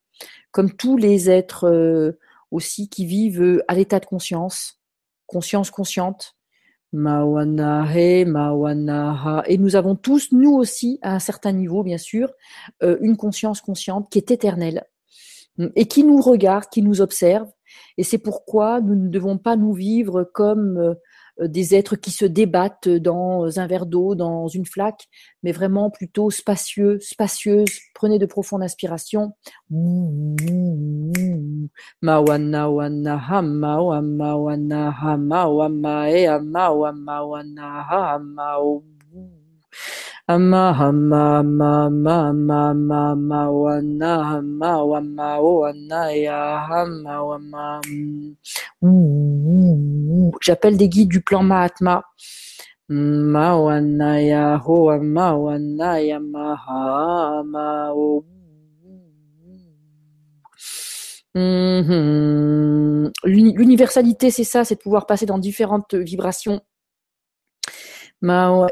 [0.50, 2.18] comme tous les êtres euh,
[2.50, 4.80] aussi qui vivent euh, à l'état de conscience,
[5.26, 6.36] conscience consciente.
[6.92, 7.00] Et nous
[9.76, 12.32] avons tous, nous aussi, à un certain niveau, bien sûr,
[12.84, 14.84] euh, une conscience consciente qui est éternelle
[15.58, 17.48] hum, et qui nous regarde, qui nous observe
[17.96, 20.96] et c'est pourquoi nous ne devons pas nous vivre comme
[21.40, 25.08] des êtres qui se débattent dans un verre d'eau, dans une flaque,
[25.42, 27.70] mais vraiment plutôt spacieux, spacieuse.
[27.94, 29.32] Prenez de profondes inspirations.
[50.40, 52.04] J'appelle des guides du plan Mahatma.
[52.90, 52.94] O.
[63.24, 66.60] L'universalité, c'est ça, c'est de pouvoir passer dans différentes vibrations.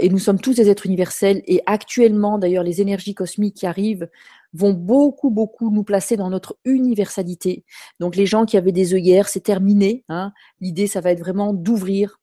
[0.01, 1.43] Et nous sommes tous des êtres universels.
[1.47, 4.09] Et actuellement, d'ailleurs, les énergies cosmiques qui arrivent
[4.53, 7.65] vont beaucoup, beaucoup nous placer dans notre universalité.
[8.01, 10.05] Donc, les gens qui avaient des œillères, c'est terminé.
[10.09, 10.33] Hein.
[10.61, 12.19] L'idée, ça va être vraiment d'ouvrir.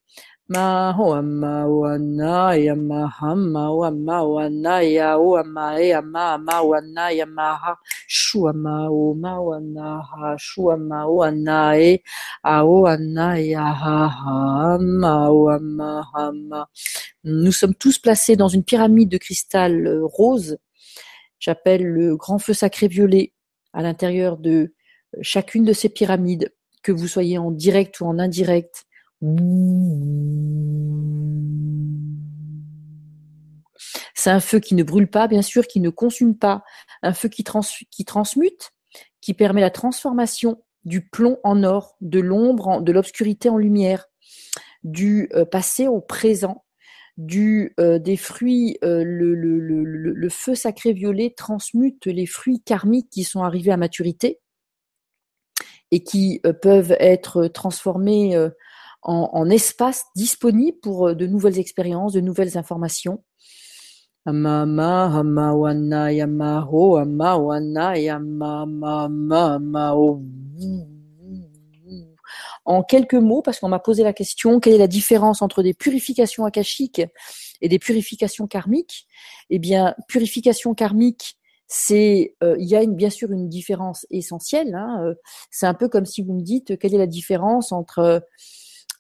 [17.23, 20.57] Nous sommes tous placés dans une pyramide de cristal euh, rose.
[21.39, 23.33] J'appelle le grand feu sacré violet
[23.73, 24.73] à l'intérieur de
[25.15, 28.85] euh, chacune de ces pyramides, que vous soyez en direct ou en indirect.
[34.13, 36.63] C'est un feu qui ne brûle pas, bien sûr, qui ne consume pas,
[37.01, 38.71] un feu qui, transmute,
[39.21, 44.05] qui permet la transformation du plomb en or, de l'ombre, de l'obscurité en lumière,
[44.83, 46.63] du euh, passé au présent,
[47.19, 52.61] du euh, des fruits, euh, le, le, le, le, feu sacré violet transmute les fruits
[52.61, 54.39] karmiques qui sont arrivés à maturité
[55.91, 58.37] et qui peuvent être transformés
[59.01, 63.23] en, en espace disponible pour de nouvelles expériences, de nouvelles informations.
[72.69, 75.73] En quelques mots, parce qu'on m'a posé la question, quelle est la différence entre des
[75.73, 77.01] purifications akashiques
[77.61, 79.07] et des purifications karmiques?
[79.49, 84.75] Eh bien, purification karmique, c'est, euh, il y a bien sûr une différence essentielle.
[84.75, 85.15] Hein, euh,
[85.49, 88.21] c'est un peu comme si vous me dites quelle est la différence entre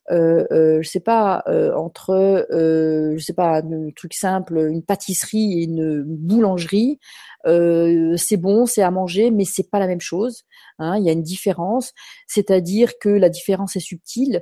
[0.09, 5.63] je sais pas, euh, entre, euh, je sais pas, un truc simple, une pâtisserie et
[5.63, 6.99] une boulangerie,
[7.45, 10.43] euh, c'est bon, c'est à manger, mais c'est pas la même chose.
[10.79, 11.93] Hein, il y a une différence,
[12.27, 14.41] c'est-à-dire que la différence est subtile.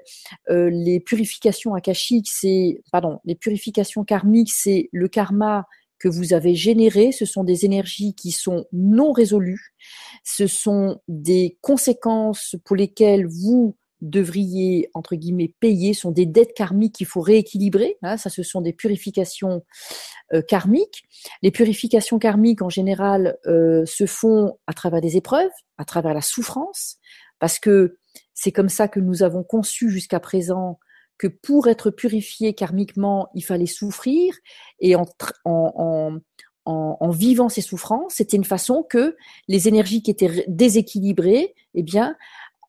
[0.50, 5.66] les purifications akashiques, c'est, pardon, les purifications karmiques, c'est le karma
[6.00, 9.74] que vous avez généré, ce sont des énergies qui sont non résolues,
[10.24, 16.96] ce sont des conséquences pour lesquelles vous devriez, entre guillemets, payer sont des dettes karmiques
[16.96, 17.98] qu'il faut rééquilibrer.
[18.04, 19.64] Hein, ça, ce sont des purifications
[20.34, 21.04] euh, karmiques.
[21.42, 26.22] Les purifications karmiques, en général, euh, se font à travers des épreuves, à travers la
[26.22, 26.98] souffrance,
[27.40, 27.98] parce que
[28.34, 30.80] c'est comme ça que nous avons conçu jusqu'à présent
[31.18, 34.36] que pour être purifié karmiquement, il fallait souffrir,
[34.80, 35.06] et en,
[35.46, 36.20] en,
[36.66, 39.16] en, en vivant ces souffrances, c'était une façon que
[39.48, 42.16] les énergies qui étaient déséquilibrées, eh bien,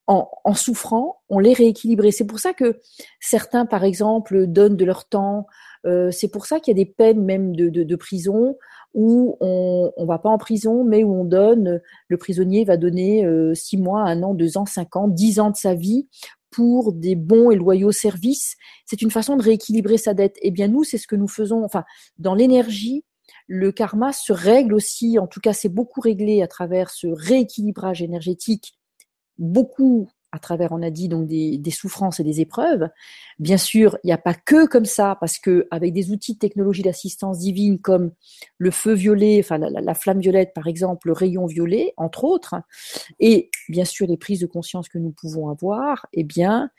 [0.08, 2.12] en, souffrant, on les rééquilibrait.
[2.12, 2.80] C'est pour ça que
[3.20, 5.46] certains, par exemple, donnent de leur temps.
[5.86, 8.56] Euh, c'est pour ça qu'il y a des peines même de, prison
[8.94, 13.24] où on ne va pas en prison, mais où on donne, le prisonnier va donner
[13.26, 16.08] euh, six mois, un an, deux ans, cinq ans, dix ans de sa vie
[16.50, 18.56] pour des bons et loyaux services.
[18.86, 20.36] C'est une façon de rééquilibrer sa dette.
[20.40, 21.62] Eh bien, nous, c'est ce que nous faisons.
[21.64, 21.84] Enfin,
[22.16, 23.04] dans l'énergie,
[23.46, 28.02] le karma se règle aussi, en tout cas c'est beaucoup réglé à travers ce rééquilibrage
[28.02, 28.77] énergétique,
[29.38, 32.88] beaucoup à travers, on a dit, donc des, souffrances et des épreuves.
[33.38, 36.38] Bien sûr, il n'y a pas que comme ça, parce que avec des outils de
[36.38, 38.12] technologie d'assistance divine comme
[38.58, 42.56] le feu violet, enfin la, flamme violette par exemple, le rayon violet, entre autres,
[43.20, 46.70] et bien sûr les prises de conscience que nous pouvons avoir, eh bien,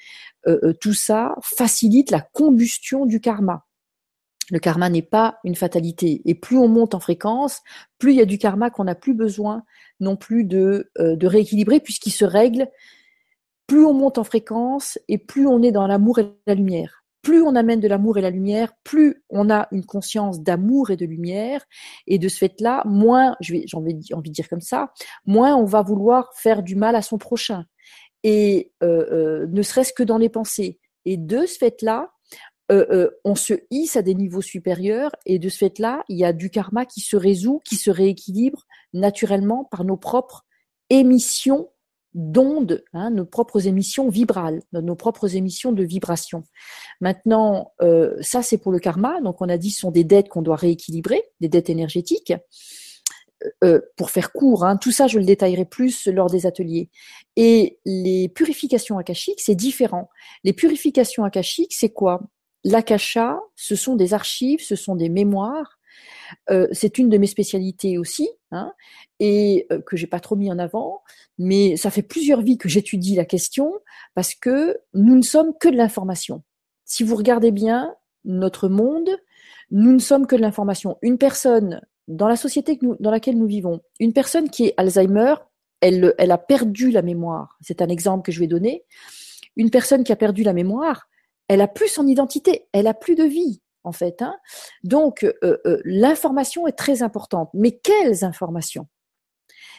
[0.47, 3.65] euh, euh, tout ça facilite la combustion du karma.
[4.51, 6.21] Le karma n'est pas une fatalité.
[6.25, 7.61] Et plus on monte en fréquence,
[7.99, 9.63] plus il y a du karma qu'on n'a plus besoin
[9.99, 12.69] non plus de, euh, de rééquilibrer, puisqu'il se règle
[13.69, 17.05] plus on monte en fréquence et plus on est dans l'amour et la lumière.
[17.21, 20.95] Plus on amène de l'amour et la lumière, plus on a une conscience d'amour et
[20.95, 21.63] de lumière.
[22.07, 24.91] Et de ce fait-là, moins, j'ai envie, de dire comme ça,
[25.25, 27.65] moins on va vouloir faire du mal à son prochain.
[28.23, 30.79] Et euh, euh, ne serait-ce que dans les pensées.
[31.05, 32.09] Et de ce fait-là,
[33.23, 36.51] on se hisse à des niveaux supérieurs et de ce fait-là, il y a du
[36.51, 40.45] karma qui se résout, qui se rééquilibre naturellement par nos propres
[40.89, 41.69] émissions
[42.15, 46.43] d'ondes, hein, nos propres émissions vibrales, nos propres émissions de vibrations.
[47.01, 49.21] Maintenant, euh, ça c'est pour le karma.
[49.21, 52.33] Donc on a dit ce sont des dettes qu'on doit rééquilibrer, des dettes énergétiques.
[53.43, 56.89] Euh, euh, pour faire court, hein, tout ça je le détaillerai plus lors des ateliers.
[57.37, 60.09] Et les purifications akashiques, c'est différent.
[60.43, 62.21] Les purifications akashiques, c'est quoi?
[62.65, 65.78] L'akasha, ce sont des archives, ce sont des mémoires
[66.49, 68.73] euh, c'est une de mes spécialités aussi, hein,
[69.19, 71.01] et euh, que j'ai pas trop mis en avant,
[71.37, 73.73] mais ça fait plusieurs vies que j'étudie la question
[74.15, 76.43] parce que nous ne sommes que de l'information.
[76.85, 79.09] Si vous regardez bien notre monde,
[79.71, 80.97] nous ne sommes que de l'information.
[81.01, 85.35] Une personne dans la société dans laquelle nous vivons, une personne qui est Alzheimer,
[85.81, 87.57] elle, elle a perdu la mémoire.
[87.61, 88.83] C'est un exemple que je vais donner.
[89.55, 91.07] Une personne qui a perdu la mémoire,
[91.47, 94.21] elle a plus son identité, elle a plus de vie en fait.
[94.21, 94.35] Hein.
[94.83, 97.49] Donc, euh, euh, l'information est très importante.
[97.53, 98.87] Mais quelles informations?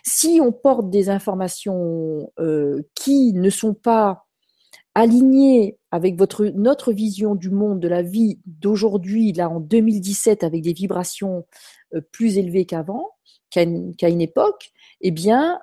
[0.05, 4.26] Si on porte des informations euh, qui ne sont pas
[4.94, 10.72] alignées avec notre vision du monde, de la vie d'aujourd'hui, là en 2017, avec des
[10.72, 11.46] vibrations
[12.11, 13.11] plus élevées qu'avant,
[13.51, 15.61] qu'à une, époque, eh bien,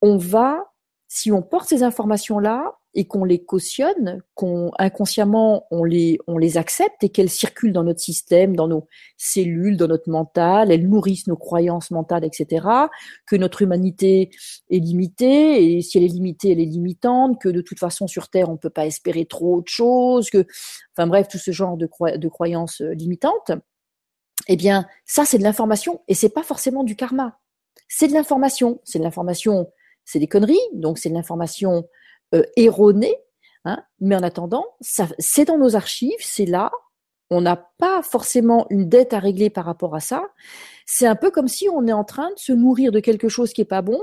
[0.00, 0.72] on va,
[1.08, 6.56] si on porte ces informations-là, et qu'on les cautionne, qu'on inconsciemment on les on les
[6.56, 8.88] accepte et qu'elles circulent dans notre système, dans nos
[9.18, 12.66] cellules, dans notre mental, elles nourrissent nos croyances mentales, etc.
[13.26, 14.30] Que notre humanité
[14.70, 17.38] est limitée et si elle est limitée, elle est limitante.
[17.38, 20.30] Que de toute façon sur Terre on peut pas espérer trop autre chose.
[20.30, 20.46] Que
[20.96, 23.52] enfin bref tout ce genre de, de croyances euh, limitantes.
[24.48, 27.38] Eh bien ça c'est de l'information et c'est pas forcément du karma.
[27.88, 28.80] C'est de l'information.
[28.84, 29.68] C'est de l'information.
[30.06, 30.58] C'est des conneries.
[30.72, 31.86] Donc c'est de l'information
[32.34, 33.14] euh, erroné,
[33.66, 36.70] hein, mais en attendant, c'est dans nos archives, c'est là.
[37.28, 40.24] On n'a pas forcément une dette à régler par rapport à ça.
[40.86, 43.52] C'est un peu comme si on est en train de se nourrir de quelque chose
[43.52, 44.00] qui est pas bon,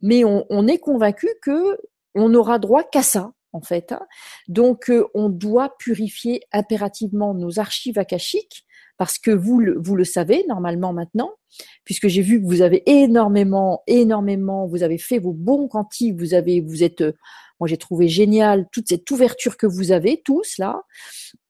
[0.00, 1.78] mais on, est convaincu que
[2.14, 3.92] on n'aura droit qu'à ça en fait.
[3.92, 4.06] Hein.
[4.48, 8.64] Donc, euh, on doit purifier impérativement nos archives akashiques
[8.96, 11.32] parce que vous le, vous le savez normalement maintenant,
[11.84, 16.34] puisque j'ai vu que vous avez énormément, énormément, vous avez fait vos bons quantiques, vous
[16.34, 17.12] avez, vous êtes, euh,
[17.60, 20.82] moi j'ai trouvé génial toute cette ouverture que vous avez tous là,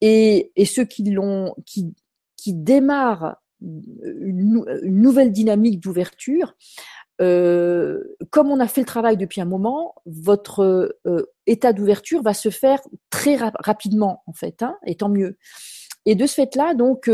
[0.01, 1.95] et, ceux qui l'ont, qui,
[2.37, 6.55] qui démarrent une, nouvelle dynamique d'ouverture.
[7.21, 12.35] Euh, comme on a fait le travail depuis un moment, votre euh, état d'ouverture va
[12.35, 12.81] se faire
[13.11, 15.37] très rapidement en fait, hein, et tant mieux.
[16.07, 17.11] Et de ce fait-là, donc,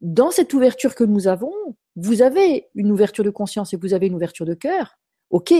[0.00, 1.52] dans cette ouverture que nous avons,
[1.96, 4.98] vous avez une ouverture de conscience et vous avez une ouverture de cœur,
[5.30, 5.52] ok,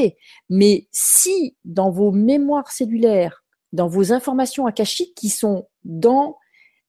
[0.48, 6.36] mais si dans vos mémoires cellulaires, dans vos informations akashiques qui sont dans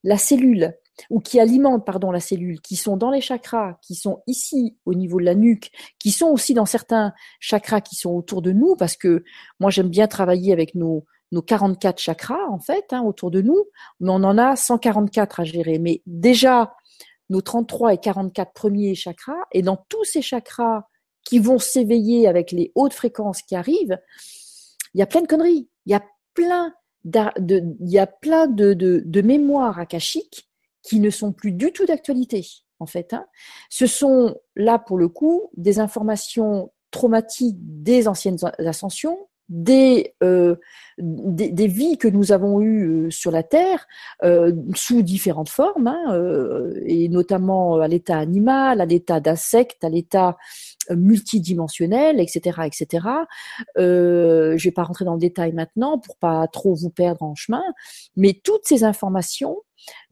[0.02, 0.74] la cellule,
[1.08, 4.94] ou qui alimentent pardon la cellule, qui sont dans les chakras, qui sont ici au
[4.94, 8.76] niveau de la nuque, qui sont aussi dans certains chakras qui sont autour de nous,
[8.76, 9.24] parce que
[9.60, 13.64] moi j'aime bien travailler avec nos nos 44 chakras en fait hein, autour de nous,
[14.00, 15.78] mais on en a 144 à gérer.
[15.78, 16.74] Mais déjà
[17.28, 20.84] nos 33 et 44 premiers chakras, et dans tous ces chakras
[21.24, 23.98] qui vont s'éveiller avec les hautes fréquences qui arrivent,
[24.94, 26.04] il y a plein de conneries, il y a
[26.34, 26.74] plein
[27.04, 30.48] de, il y a plein de, de, mémoires akashiques
[30.82, 32.46] qui ne sont plus du tout d'actualité,
[32.78, 33.12] en fait.
[33.14, 33.26] Hein.
[33.70, 40.54] Ce sont là, pour le coup, des informations traumatiques des anciennes ascensions, des, euh,
[40.98, 43.86] des, des, vies que nous avons eues euh, sur la Terre
[44.22, 50.38] euh, sous différentes formes, hein, et notamment à l'état animal, à l'état d'insecte, à l'état
[50.88, 53.06] multidimensionnel, etc., etc.
[53.76, 57.62] Je vais pas rentrer dans le détail maintenant pour pas trop vous perdre en chemin,
[58.16, 59.56] mais toutes ces informations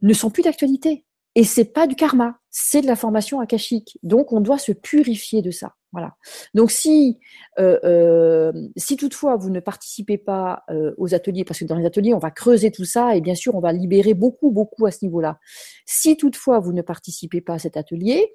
[0.01, 1.05] ne sont plus d'actualité.
[1.39, 3.97] Et c'est pas du karma, c'est de la formation akashique.
[4.03, 5.75] Donc on doit se purifier de ça.
[5.93, 6.17] Voilà.
[6.53, 7.17] Donc si
[7.59, 11.85] euh, euh, si toutefois vous ne participez pas euh, aux ateliers, parce que dans les
[11.85, 14.91] ateliers on va creuser tout ça et bien sûr on va libérer beaucoup beaucoup à
[14.91, 15.39] ce niveau-là.
[15.85, 18.33] Si toutefois vous ne participez pas à cet atelier,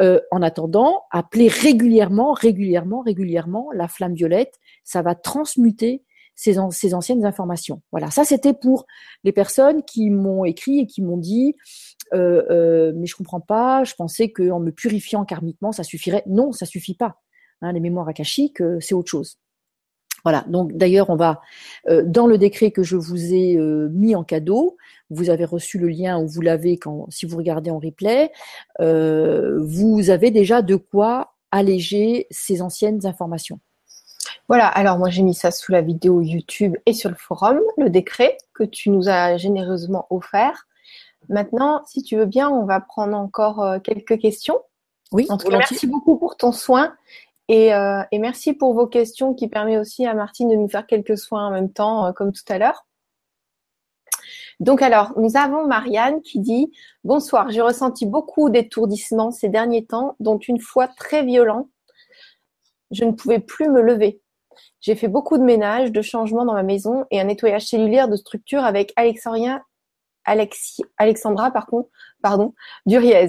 [0.00, 4.54] en attendant, appelez régulièrement, régulièrement, régulièrement la flamme violette.
[4.84, 6.02] Ça va transmuter
[6.34, 7.82] ces, ces anciennes informations.
[7.90, 8.86] Voilà, ça c'était pour
[9.24, 11.56] les personnes qui m'ont écrit et qui m'ont dit
[12.14, 16.22] euh, euh, mais je comprends pas, je pensais qu'en me purifiant karmiquement, ça suffirait.
[16.26, 17.20] Non, ça suffit pas.
[17.60, 19.38] Hein, les mémoires akashiques, euh, c'est autre chose.
[20.24, 20.44] Voilà.
[20.48, 21.40] Donc d'ailleurs, on va
[21.86, 24.76] dans le décret que je vous ai mis en cadeau.
[25.10, 28.32] Vous avez reçu le lien ou vous l'avez quand si vous regardez en replay.
[28.80, 33.60] vous avez déjà de quoi alléger ces anciennes informations.
[34.48, 37.90] Voilà, alors moi j'ai mis ça sous la vidéo YouTube et sur le forum, le
[37.90, 40.67] décret que tu nous as généreusement offert.
[41.28, 44.58] Maintenant, si tu veux bien, on va prendre encore euh, quelques questions.
[45.12, 46.94] Oui, en tout cas, merci beaucoup pour ton soin
[47.48, 50.86] et, euh, et, merci pour vos questions qui permet aussi à Martine de nous faire
[50.86, 52.86] quelques soins en même temps, euh, comme tout à l'heure.
[54.60, 56.72] Donc alors, nous avons Marianne qui dit
[57.04, 61.68] Bonsoir, j'ai ressenti beaucoup d'étourdissements ces derniers temps, dont une fois très violent.
[62.90, 64.20] Je ne pouvais plus me lever.
[64.80, 68.16] J'ai fait beaucoup de ménage, de changements dans ma maison et un nettoyage cellulaire de
[68.16, 69.62] structure avec Alexandria
[70.96, 71.88] Alexandra par contre,
[72.22, 72.54] pardon,
[72.86, 73.28] Duriez.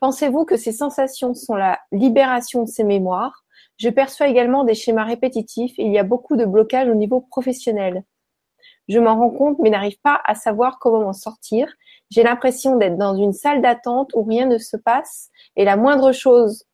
[0.00, 3.44] Pensez-vous que ces sensations sont la libération de ces mémoires?
[3.78, 7.20] Je perçois également des schémas répétitifs et il y a beaucoup de blocages au niveau
[7.20, 8.04] professionnel.
[8.88, 11.72] Je m'en rends compte mais n'arrive pas à savoir comment m'en sortir.
[12.10, 16.12] J'ai l'impression d'être dans une salle d'attente où rien ne se passe et la moindre
[16.12, 16.64] chose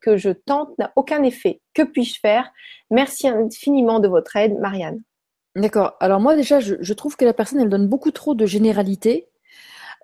[0.00, 1.60] que je tente n'a aucun effet.
[1.74, 2.50] Que puis-je faire?
[2.90, 5.02] Merci infiniment de votre aide, Marianne.
[5.56, 5.96] D'accord.
[6.00, 9.29] Alors moi déjà, je, je, trouve que la personne, elle donne beaucoup trop de généralité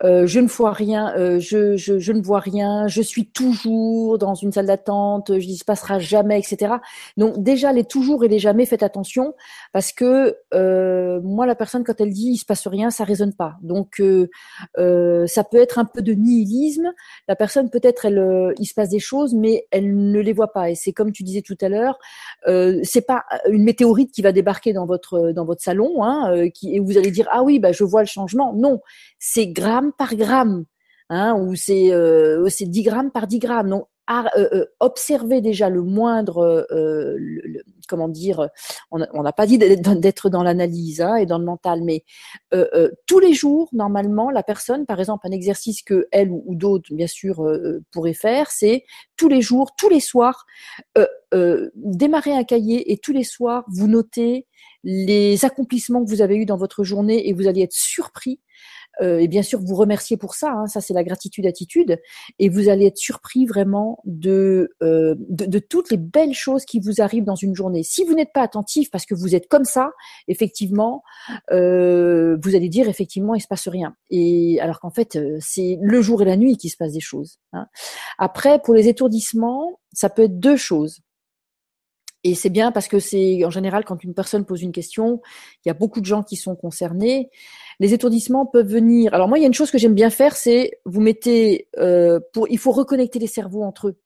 [0.05, 4.19] euh, je ne vois rien, euh, je, je, je, ne vois rien, je suis toujours
[4.19, 6.75] dans une salle d'attente, je dis se passera jamais, etc.
[7.17, 9.35] Donc déjà les toujours et les jamais, faites attention
[9.73, 13.33] parce que euh, moi la personne quand elle dit il se passe rien, ça résonne
[13.33, 13.57] pas.
[13.63, 14.29] Donc euh,
[14.79, 16.93] euh, ça peut être un peu de nihilisme.
[17.27, 20.71] La personne peut-être elle, il se passe des choses, mais elle ne les voit pas.
[20.71, 21.99] Et c'est comme tu disais tout à l'heure,
[22.83, 26.81] c'est pas une météorite qui va débarquer dans votre dans votre salon, hein, qui, et
[26.81, 28.53] vous allez dire ah oui bah je vois le changement.
[28.53, 28.81] Non,
[29.19, 29.49] c'est
[29.93, 30.65] par gramme,
[31.11, 33.71] hein, ou c'est euh, 10 grammes par 10 grammes.
[33.71, 37.17] Donc, euh, euh, observer déjà le moindre, euh,
[37.89, 38.49] comment dire,
[38.93, 42.05] on n'a pas dit d'être dans l'analyse hein, et dans le mental, mais
[43.07, 47.09] tous les jours, normalement, la personne, par exemple, un exercice que elle ou, d'autres, bien
[47.09, 47.45] sûr,
[47.93, 48.85] pourraient faire, c'est
[49.17, 50.47] tous les jours, tous les soirs,
[51.75, 54.47] démarrer un cahier et tous les soirs, vous notez
[54.85, 58.41] les accomplissements que vous avez eus dans votre journée et vous allez être surpris
[59.03, 61.99] euh, et bien sûr vous remercier pour ça, hein, ça c'est la gratitude attitude,
[62.39, 67.01] et vous allez être surpris vraiment de, euh, de, toutes les belles choses qui vous
[67.01, 67.83] arrivent dans une journée.
[67.83, 69.91] Si vous n'êtes pas attentif parce que vous êtes comme ça,
[70.29, 71.03] effectivement,
[71.51, 73.95] euh, vous allez dire effectivement il se passe rien.
[74.11, 77.39] Et alors qu'en fait c'est le jour et la nuit qui se passe des choses.
[77.53, 77.67] Hein.
[78.19, 81.01] Après pour les étourdissements, ça peut être deux choses.
[82.27, 85.21] Et c'est bien parce que c'est en général quand une personne pose une question,
[85.65, 87.31] il y a beaucoup de gens qui sont concernés.
[87.79, 89.15] Les étourdissements peuvent venir.
[89.15, 92.19] Alors moi, il y a une chose que j'aime bien faire, c'est vous mettez euh,
[92.33, 92.49] pour.
[92.49, 93.99] Il faut reconnecter les cerveaux entre eux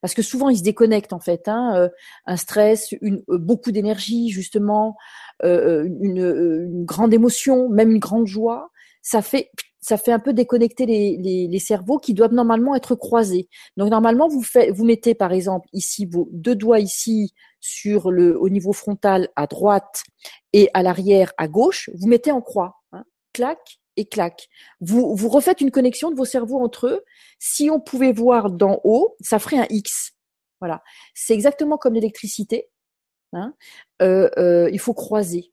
[0.00, 1.48] parce que souvent ils se déconnectent en fait.
[1.48, 1.88] Hein, euh,
[2.26, 4.96] un stress, une, euh, beaucoup d'énergie justement,
[5.42, 8.70] euh, une, une, grande émotion, même une grande joie,
[9.02, 9.50] ça fait
[9.84, 13.50] ça fait un peu déconnecter les, cerveaux qui doivent normalement être croisés.
[13.76, 18.72] Donc normalement vous mettez par exemple ici vos deux doigts ici sur le au niveau
[18.72, 20.02] frontal à droite
[20.54, 23.04] et à l'arrière à gauche, vous mettez en croix, hein,
[23.34, 23.58] clac
[23.96, 24.48] et clac.
[24.80, 27.04] Vous vous refaites une connexion de vos cerveaux entre eux.
[27.38, 30.12] Si on pouvait voir d'en haut, ça ferait un X.
[30.60, 30.82] Voilà,
[31.12, 32.70] c'est exactement comme l'électricité.
[33.34, 33.52] Hein.
[34.00, 35.52] Euh, euh, il faut croiser.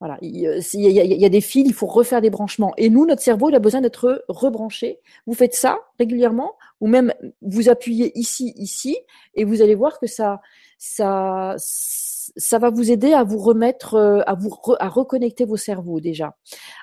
[0.00, 2.72] Voilà, il y, a, des fils, il faut refaire des branchements.
[2.78, 4.98] Et nous, notre cerveau, il a besoin d'être rebranché.
[5.26, 7.12] Vous faites ça régulièrement, ou même
[7.42, 8.96] vous appuyez ici, ici,
[9.34, 10.40] et vous allez voir que ça,
[10.78, 16.00] ça, ça va vous aider à vous remettre, euh, à vous à reconnecter vos cerveaux
[16.00, 16.34] déjà.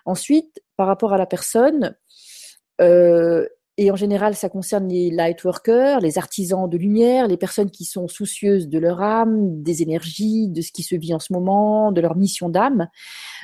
[0.05, 1.95] Ensuite, par rapport à la personne,
[2.81, 3.47] euh,
[3.77, 7.85] et en général, ça concerne les light workers, les artisans de lumière, les personnes qui
[7.85, 11.91] sont soucieuses de leur âme, des énergies, de ce qui se vit en ce moment,
[11.91, 12.87] de leur mission d'âme.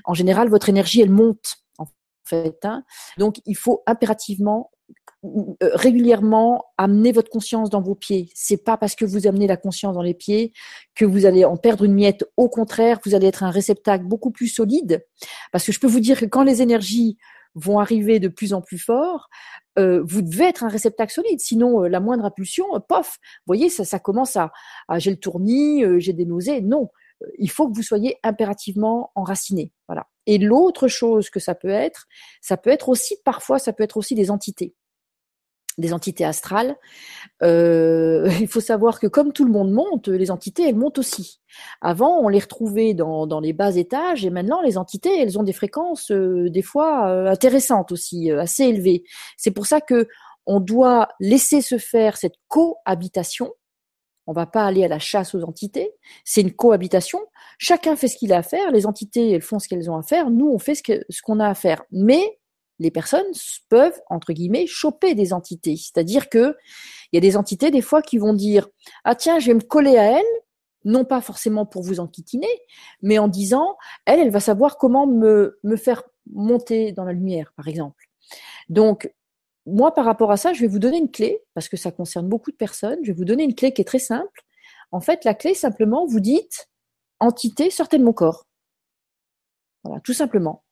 [0.06, 1.86] En général, votre énergie, elle monte en
[2.26, 2.58] fait.
[2.64, 2.84] Hein.
[3.20, 4.72] Donc, il faut impérativement
[5.26, 8.30] euh, régulièrement amener votre conscience dans vos pieds.
[8.34, 10.52] C'est pas parce que vous amenez la conscience dans les pieds
[10.96, 12.26] que vous allez en perdre une miette.
[12.36, 15.06] Au contraire, vous allez être un réceptacle beaucoup plus solide.
[15.52, 17.18] Parce que je peux vous dire que quand les énergies
[17.56, 19.30] vont arriver de plus en plus fort,
[19.78, 21.40] euh, vous devez être un réceptacle solide.
[21.40, 24.52] Sinon, la moindre impulsion, pof, vous voyez, ça, ça commence à,
[24.88, 26.62] à j'ai le tournis, j'ai des nausées.
[26.62, 26.90] Non,
[27.38, 29.72] il faut que vous soyez impérativement enraciné.
[29.88, 30.08] Voilà.
[30.26, 32.08] Et l'autre chose que ça peut être,
[32.42, 34.74] ça peut être aussi parfois, ça peut être aussi des entités
[35.78, 36.76] des entités astrales.
[37.42, 41.40] Euh, il faut savoir que comme tout le monde monte, les entités, elles montent aussi.
[41.82, 45.44] Avant, on les retrouvait dans, dans les bas étages et maintenant, les entités, elles ont
[45.44, 49.04] des fréquences euh, des fois euh, intéressantes aussi, assez élevées.
[49.38, 50.08] C'est pour ça que
[50.46, 53.54] on doit laisser se faire cette cohabitation
[54.28, 55.92] on va pas aller à la chasse aux entités.
[56.24, 57.20] C'est une cohabitation.
[57.58, 58.72] Chacun fait ce qu'il a à faire.
[58.72, 60.30] Les entités, elles font ce qu'elles ont à faire.
[60.30, 61.84] Nous, on fait ce qu'on a à faire.
[61.92, 62.40] Mais
[62.80, 63.32] les personnes
[63.70, 65.76] peuvent, entre guillemets, choper des entités.
[65.76, 66.56] C'est-à-dire que
[67.12, 68.68] il y a des entités, des fois, qui vont dire,
[69.04, 70.26] ah tiens, je vais me coller à elle,
[70.86, 72.50] non pas forcément pour vous enquiquiner,
[73.02, 77.54] mais en disant, elle, elle va savoir comment me, me faire monter dans la lumière,
[77.56, 78.10] par exemple.
[78.70, 79.14] Donc,
[79.66, 82.28] moi, par rapport à ça, je vais vous donner une clé, parce que ça concerne
[82.28, 83.00] beaucoup de personnes.
[83.04, 84.42] Je vais vous donner une clé qui est très simple.
[84.92, 86.70] En fait, la clé, simplement, vous dites
[87.20, 88.46] entité, sortez de mon corps.
[89.84, 90.63] Voilà, tout simplement.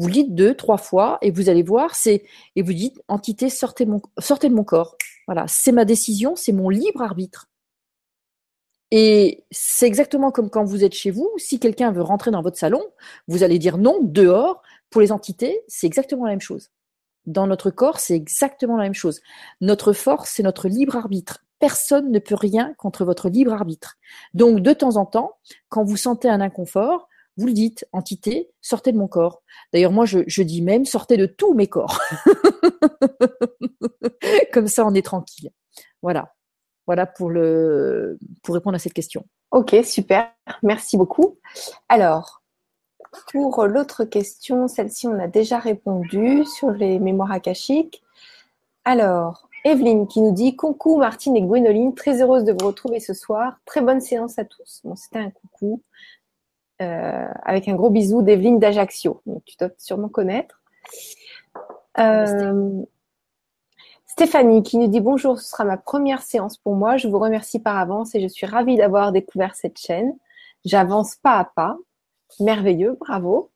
[0.00, 2.24] Vous dites deux, trois fois, et vous allez voir, c'est
[2.56, 3.86] et vous dites entité, sortez
[4.18, 4.96] sortez de mon corps.
[5.26, 7.50] Voilà, c'est ma décision, c'est mon libre arbitre.
[8.90, 11.30] Et c'est exactement comme quand vous êtes chez vous.
[11.36, 12.82] Si quelqu'un veut rentrer dans votre salon,
[13.28, 14.62] vous allez dire non dehors.
[14.88, 16.70] Pour les entités, c'est exactement la même chose.
[17.26, 19.20] Dans notre corps, c'est exactement la même chose.
[19.60, 21.44] Notre force, c'est notre libre arbitre.
[21.58, 23.98] Personne ne peut rien contre votre libre arbitre.
[24.32, 25.36] Donc, de temps en temps,
[25.68, 27.09] quand vous sentez un inconfort,
[27.40, 29.42] vous le dites, entité, sortez de mon corps.
[29.72, 31.98] D'ailleurs, moi, je, dis même, sortez de tous mes corps.
[34.52, 35.50] Comme ça, on est tranquille.
[36.02, 36.34] Voilà.
[36.86, 39.24] Voilà pour, le, pour répondre à cette question.
[39.52, 40.30] Ok, super.
[40.62, 41.38] Merci beaucoup.
[41.88, 42.42] Alors,
[43.32, 48.02] pour l'autre question, celle-ci, on a déjà répondu sur les mémoires akashiques.
[48.84, 53.14] Alors, Evelyne qui nous dit Coucou Martine et Gwénoline, très heureuse de vous retrouver ce
[53.14, 53.60] soir.
[53.64, 54.80] Très bonne séance à tous.
[54.84, 55.82] Bon, c'était un coucou.
[56.80, 59.22] Euh, avec un gros bisou d'Evelyne d'Ajaccio.
[59.44, 60.62] Tu dois sûrement connaître.
[61.98, 62.82] Euh,
[64.06, 66.96] Stéphanie qui nous dit bonjour, ce sera ma première séance pour moi.
[66.96, 70.16] Je vous remercie par avance et je suis ravie d'avoir découvert cette chaîne.
[70.64, 71.76] J'avance pas à pas
[72.38, 73.50] merveilleux, bravo.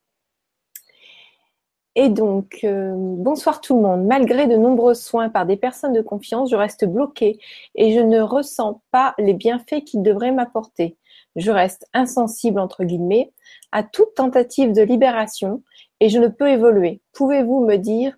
[1.97, 4.05] Et donc, euh, bonsoir tout le monde.
[4.05, 7.39] Malgré de nombreux soins par des personnes de confiance, je reste bloquée
[7.77, 10.99] et je ne ressens pas les bienfaits qu'ils devraient m'apporter.
[11.37, 13.33] Je reste insensible, entre guillemets,
[13.73, 15.63] à toute tentative de libération
[16.01, 17.01] et je ne peux évoluer.
[17.13, 18.17] Pouvez-vous me dire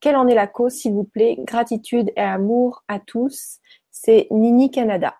[0.00, 1.36] quelle en est la cause, s'il vous plaît?
[1.38, 3.58] Gratitude et amour à tous.
[3.90, 5.14] C'est Nini Canada.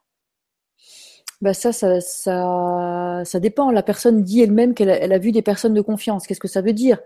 [1.41, 3.71] Bah ça, ça, dépend.
[3.71, 6.27] La personne dit elle-même qu'elle a, elle a vu des personnes de confiance.
[6.27, 6.99] Qu'est-ce que ça veut dire?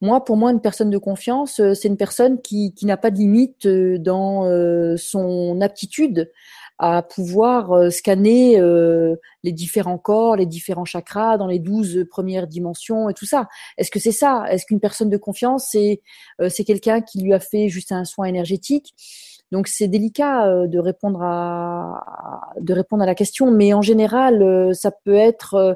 [0.00, 3.10] Moi, pour moi, une personne de confiance, euh, c'est une personne qui, qui n'a pas
[3.10, 6.30] de limite euh, dans euh, son aptitude
[6.78, 8.60] à pouvoir scanner
[9.42, 13.48] les différents corps, les différents chakras dans les douze premières dimensions et tout ça.
[13.78, 14.44] Est-ce que c'est ça?
[14.50, 16.02] Est-ce qu'une personne de confiance, c'est
[16.48, 18.94] c'est quelqu'un qui lui a fait juste un soin énergétique?
[19.52, 24.42] Donc c'est délicat euh, de répondre à de répondre à la question, mais en général,
[24.42, 25.74] euh, ça peut être euh,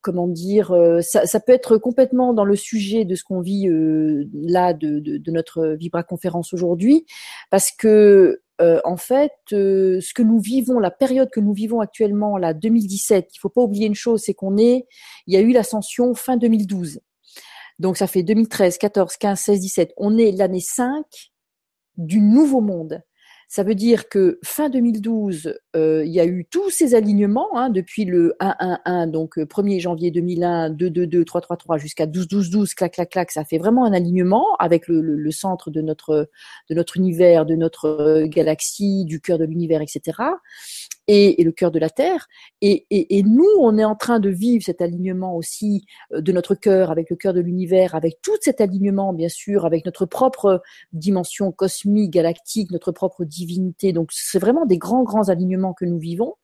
[0.00, 3.68] comment dire, ça, ça, peut être complètement dans le sujet de ce qu'on vit
[4.32, 7.06] là de, notre Vibra conférence aujourd'hui,
[7.50, 8.42] parce que
[8.84, 13.38] en fait, ce que nous vivons, la période que nous vivons actuellement, la 2017, il
[13.38, 14.86] faut pas oublier une chose, c'est qu'on est,
[15.26, 17.00] il y a eu l'ascension fin 2012.
[17.78, 19.92] Donc ça fait 2013, 14, 15, 16, 17.
[19.96, 21.04] On est l'année 5
[21.96, 23.02] du nouveau monde.
[23.48, 27.70] Ça veut dire que fin 2012, euh, il y a eu tous ces alignements hein,
[27.70, 33.30] depuis le 1-1-1, donc 1er euh, janvier 2001, 2-2-2, 3-3-3 jusqu'à 12-12-12, clac, clac, clac.
[33.30, 36.28] Ça fait vraiment un alignement avec le, centre de notre,
[36.68, 40.12] de notre univers, de notre euh, galaxie, du cœur de l'univers, etc
[41.08, 42.28] et, le cœur de la Terre.
[42.60, 46.90] Et, et, nous, on est en train de vivre cet alignement aussi de notre cœur
[46.90, 50.62] avec le cœur de l'univers, avec tout cet alignement, bien sûr, avec notre propre
[50.92, 53.92] dimension cosmique, galactique, notre propre divinité.
[53.92, 56.34] Donc, c'est vraiment des grands, grands alignements que nous vivons.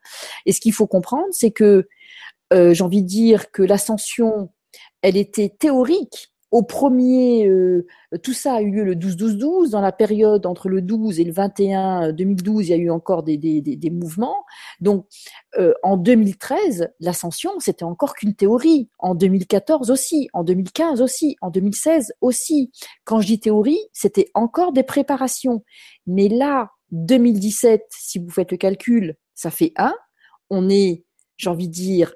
[0.47, 1.89] Et ce qu'il faut comprendre, c'est que
[2.53, 4.51] euh, j'ai envie de dire que l'ascension,
[5.03, 7.87] elle était théorique, au premier, euh,
[8.23, 9.71] tout ça a eu lieu le 12-12-12.
[9.71, 13.23] Dans la période entre le 12 et le 21 2012, il y a eu encore
[13.23, 14.47] des, des, des, mouvements.
[14.81, 15.07] Donc,
[15.59, 18.89] euh, en 2013, l'ascension, c'était encore qu'une théorie.
[18.99, 22.71] En 2014 aussi, en 2015 aussi, en 2016 aussi.
[23.05, 25.65] Quand je dis théorie, c'était encore des préparations.
[26.07, 29.95] Mais là, 2017, si vous faites le calcul, ça fait 1.
[30.51, 31.05] On est,
[31.37, 32.15] j'ai envie de dire,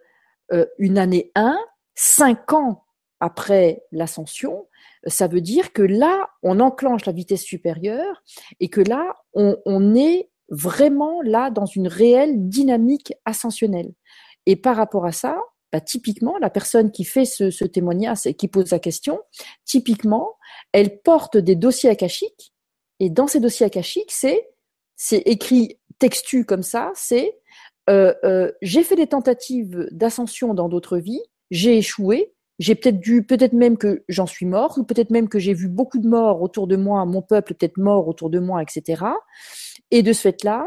[0.52, 1.58] euh, une année 1,
[1.94, 2.84] 5 ans
[3.20, 4.66] après l'ascension,
[5.06, 8.22] ça veut dire que là, on enclenche la vitesse supérieure
[8.60, 13.92] et que là, on, est vraiment là dans une réelle dynamique ascensionnelle.
[14.46, 15.40] Et par rapport à ça,
[15.72, 19.20] bah, typiquement, la personne qui fait ce, ce témoignage et qui pose la question,
[19.64, 20.36] typiquement,
[20.72, 22.52] elle porte des dossiers akashiques.
[23.00, 24.51] Et dans ces dossiers akashiques, c'est
[24.96, 27.38] c'est écrit textu comme ça, c'est
[27.90, 33.24] euh, euh, j'ai fait des tentatives d'ascension dans d'autres vies, j'ai échoué, j'ai peut-être dû,
[33.24, 36.42] peut-être même que j'en suis mort, ou peut-être même que j'ai vu beaucoup de morts
[36.42, 39.04] autour de moi, mon peuple peut-être mort autour de moi, etc.
[39.90, 40.66] Et de ce fait-là,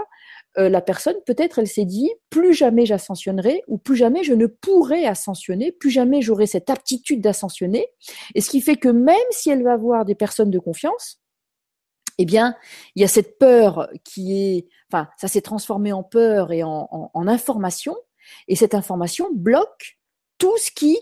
[0.58, 4.46] euh, la personne, peut-être, elle s'est dit, plus jamais j'ascensionnerai, ou plus jamais je ne
[4.46, 7.88] pourrai ascensionner, plus jamais j'aurai cette aptitude d'ascensionner.
[8.36, 11.22] Et ce qui fait que même si elle va voir des personnes de confiance,
[12.18, 12.56] eh bien,
[12.96, 17.12] il y a cette peur qui est, enfin, ça s'est transformé en peur et en,
[17.16, 17.96] information,
[18.48, 19.98] et cette information bloque
[20.38, 20.98] tout ce qui,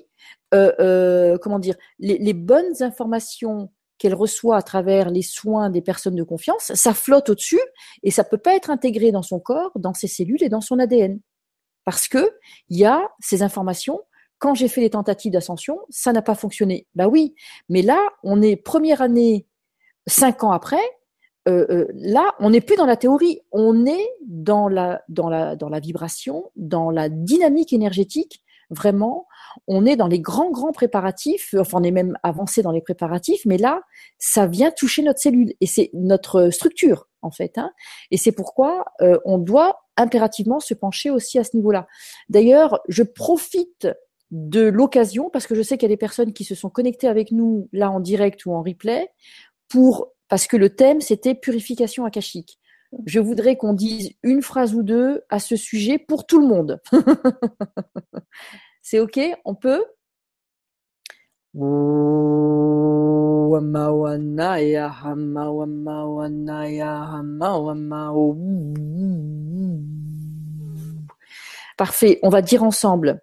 [0.54, 6.16] euh, euh, comment dire, les, bonnes informations qu'elle reçoit à travers les soins des personnes
[6.16, 7.62] de confiance, ça flotte au-dessus
[8.04, 10.80] et ça peut pas être intégré dans son corps, dans ses cellules et dans son
[10.80, 11.20] ADN,
[11.86, 12.32] parce que
[12.70, 14.02] il y a ces informations.
[14.40, 16.86] Quand j'ai fait les tentatives d'ascension, ça n'a pas fonctionné.
[16.96, 17.34] Bah oui,
[17.70, 19.48] mais là, on est première année,
[20.06, 20.82] cinq ans après,
[21.48, 25.56] euh, euh, là, on n'est plus dans la théorie, on est dans la, dans, la,
[25.56, 28.44] dans la vibration, dans la dynamique énergétique.
[28.70, 29.28] Vraiment,
[29.68, 31.54] on est dans les grands, grands préparatifs.
[31.58, 33.82] Enfin, on est même avancé dans les préparatifs, mais là,
[34.18, 37.58] ça vient toucher notre cellule et c'est notre structure en fait.
[37.58, 37.72] Hein.
[38.12, 41.88] Et c'est pourquoi euh, on doit impérativement se pencher aussi à ce niveau-là.
[42.30, 43.88] D'ailleurs, je profite
[44.32, 47.08] de l'occasion parce que je sais qu'il y a des personnes qui se sont connectées
[47.08, 49.10] avec nous là en direct ou en replay
[49.70, 52.58] pour parce que le thème, c'était purification akashique.
[53.06, 56.82] Je voudrais qu'on dise une phrase ou deux à ce sujet pour tout le monde.
[58.82, 59.20] C'est OK?
[59.46, 59.86] On peut?
[71.78, 73.22] Parfait, on va dire ensemble.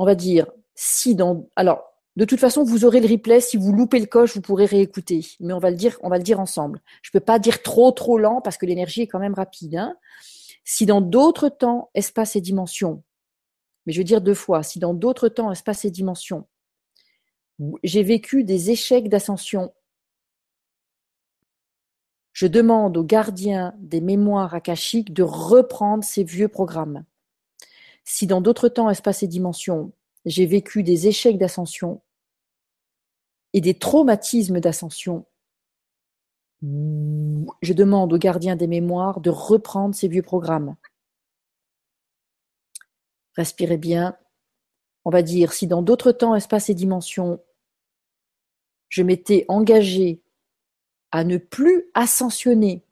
[0.00, 1.89] On va dire si dans alors
[2.20, 3.40] de toute façon, vous aurez le replay.
[3.40, 5.26] Si vous loupez le coche, vous pourrez réécouter.
[5.40, 6.82] Mais on va le dire, ensemble.
[7.00, 9.76] Je peux pas dire trop trop lent parce que l'énergie est quand même rapide.
[9.76, 9.96] Hein.
[10.62, 13.02] Si dans d'autres temps, espace et dimension,
[13.86, 16.46] mais je veux dire deux fois, si dans d'autres temps, espace et dimension,
[17.84, 19.72] j'ai vécu des échecs d'ascension,
[22.34, 27.06] je demande aux gardiens des mémoires akashiques de reprendre ces vieux programmes.
[28.04, 29.92] Si dans d'autres temps, espace et dimension,
[30.26, 32.02] j'ai vécu des échecs d'ascension
[33.52, 35.26] et des traumatismes d'ascension.
[36.62, 40.76] Je demande aux gardiens des mémoires de reprendre ces vieux programmes.
[43.36, 44.16] Respirez bien.
[45.04, 47.42] On va dire, si dans d'autres temps, espaces et dimensions,
[48.88, 50.22] je m'étais engagé
[51.12, 52.84] à ne plus ascensionner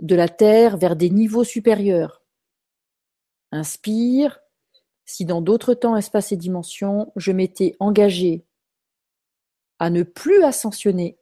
[0.00, 2.22] de la Terre vers des niveaux supérieurs,
[3.52, 4.40] Inspire.
[5.04, 8.44] Si dans d'autres temps, espaces et dimensions, je m'étais engagé
[9.78, 11.18] à ne plus ascensionner,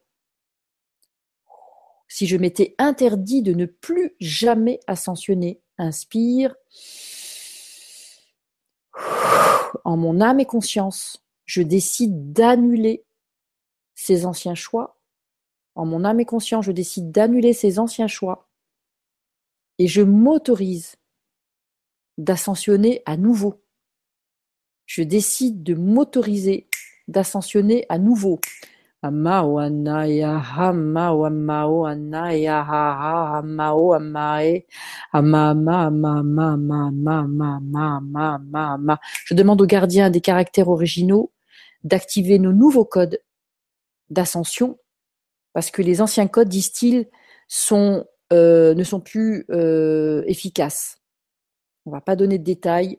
[2.11, 6.57] si je m'étais interdit de ne plus jamais ascensionner, inspire.
[9.85, 13.05] En mon âme et conscience, je décide d'annuler
[13.95, 15.01] ces anciens choix.
[15.77, 18.49] En mon âme et conscience, je décide d'annuler ces anciens choix.
[19.79, 20.97] Et je m'autorise
[22.19, 23.63] d'ascensionner à nouveau.
[24.91, 26.67] Je décide de m'autoriser
[27.07, 28.41] d'ascensionner à nouveau.
[29.05, 29.09] Je
[39.35, 41.31] demande aux gardiens des caractères originaux
[41.85, 43.21] d'activer nos nouveaux codes
[44.11, 44.77] d'ascension
[45.53, 47.07] parce que les anciens codes, disent-ils,
[47.47, 50.99] sont, euh, ne sont plus euh, efficaces.
[51.87, 52.99] On va pas donner de détails.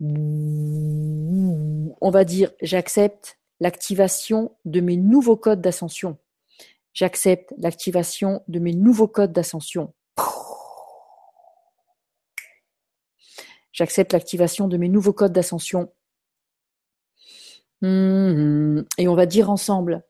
[0.00, 6.18] On va dire j'accepte l'activation de mes nouveaux codes d'ascension.
[6.92, 9.94] J'accepte l'activation de mes nouveaux codes d'ascension.
[13.72, 15.92] J'accepte l'activation de mes nouveaux codes d'ascension.
[17.82, 20.04] Et on va dire ensemble,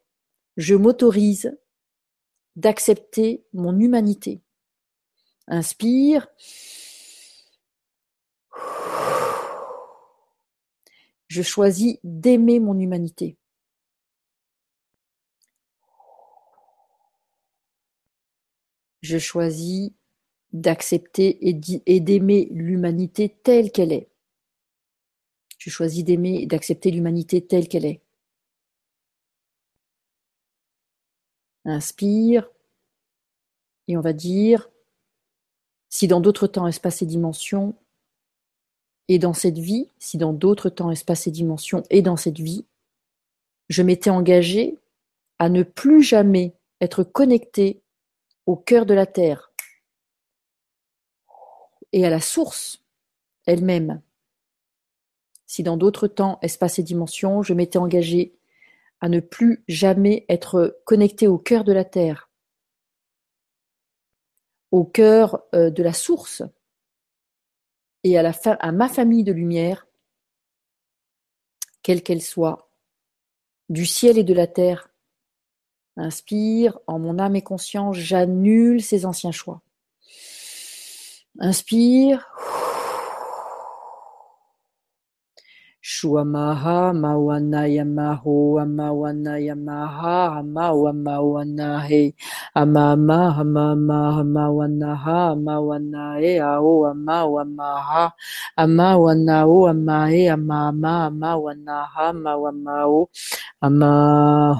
[0.57, 1.57] je m'autorise
[2.57, 4.43] d'accepter mon humanité.
[5.47, 6.27] Inspire.
[11.31, 13.37] Je choisis d'aimer mon humanité.
[19.01, 19.93] Je choisis
[20.53, 24.11] d'accepter et d'aimer l'humanité telle qu'elle est.
[25.59, 28.03] Je choisis d'aimer et d'accepter l'humanité telle qu'elle est.
[31.65, 32.51] Inspire.
[33.87, 34.69] Et on va dire,
[35.91, 37.77] si dans d'autres temps, espaces et dimensions,
[39.11, 42.65] et dans cette vie, si dans d'autres temps, espaces et dimensions, et dans cette vie,
[43.69, 44.79] je m'étais engagé
[45.41, 47.83] à ne plus jamais être connecté
[48.47, 49.51] au cœur de la Terre
[51.91, 52.85] et à la source
[53.47, 54.01] elle-même.
[55.45, 58.39] Si dans d'autres temps, espaces et dimensions, je m'étais engagé
[59.01, 62.31] à ne plus jamais être connecté au cœur de la Terre,
[64.71, 66.45] au cœur euh, de la source
[68.05, 69.87] et à, ma famille de lumière,
[71.83, 72.71] quelle qu'elle soit,
[73.69, 74.89] du ciel et de la terre.
[75.97, 79.61] Inspire, en mon âme et conscience, j'annule ces anciens choix.
[81.39, 82.27] Inspire.
[92.55, 98.13] Amama amama amawanaha amawanae ao amawamaha
[98.57, 103.09] amawanao amae amama amawanaha amawamao
[103.61, 103.93] ama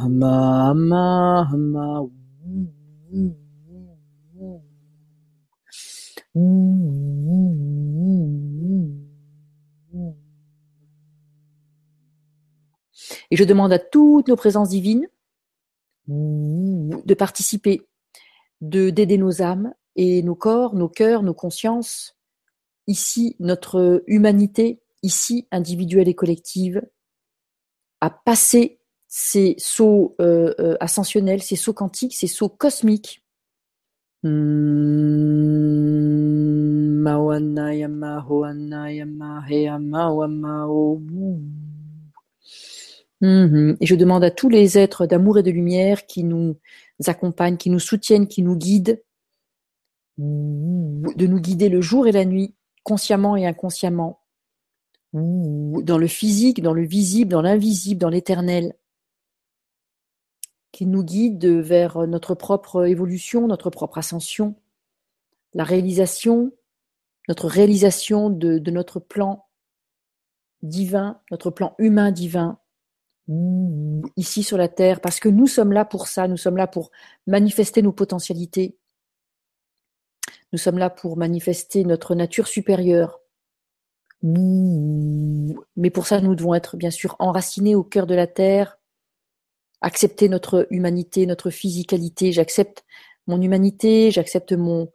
[0.05, 2.09] ama ama ama
[13.33, 15.07] Et je demande à toutes nos présences divines
[16.09, 17.89] de participer,
[18.61, 22.17] de d'aider nos âmes et nos corps, nos cœurs, nos consciences,
[22.87, 26.83] ici notre humanité, ici individuelle et collective,
[28.01, 33.25] à passer ces sauts euh, euh, ascensionnels, ces sauts quantiques, ces sauts cosmiques.
[43.21, 43.77] Mhm.
[43.81, 46.57] Et je demande à tous les êtres d'amour et de lumière qui nous
[47.07, 49.01] accompagnent, qui nous soutiennent, qui nous guident,
[50.19, 54.21] de nous guider le jour et la nuit, consciemment et inconsciemment,
[55.13, 58.75] dans le physique, dans le visible, dans l'invisible, dans l'éternel,
[60.73, 64.55] qui nous guide vers notre propre évolution, notre propre ascension,
[65.53, 66.53] la réalisation,
[67.29, 69.47] notre réalisation de, de notre plan
[70.63, 72.59] divin, notre plan humain divin,
[74.17, 76.91] ici sur la Terre, parce que nous sommes là pour ça, nous sommes là pour
[77.27, 78.77] manifester nos potentialités,
[80.53, 83.21] nous sommes là pour manifester notre nature supérieure.
[84.23, 88.79] Mais pour ça, nous devons être bien sûr enracinés au cœur de la Terre,
[89.81, 92.33] accepter notre humanité, notre physicalité.
[92.33, 92.85] J'accepte
[93.27, 94.93] mon humanité, j'accepte mon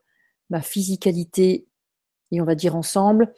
[0.49, 1.67] ma physicalité,
[2.31, 3.33] et on va dire ensemble,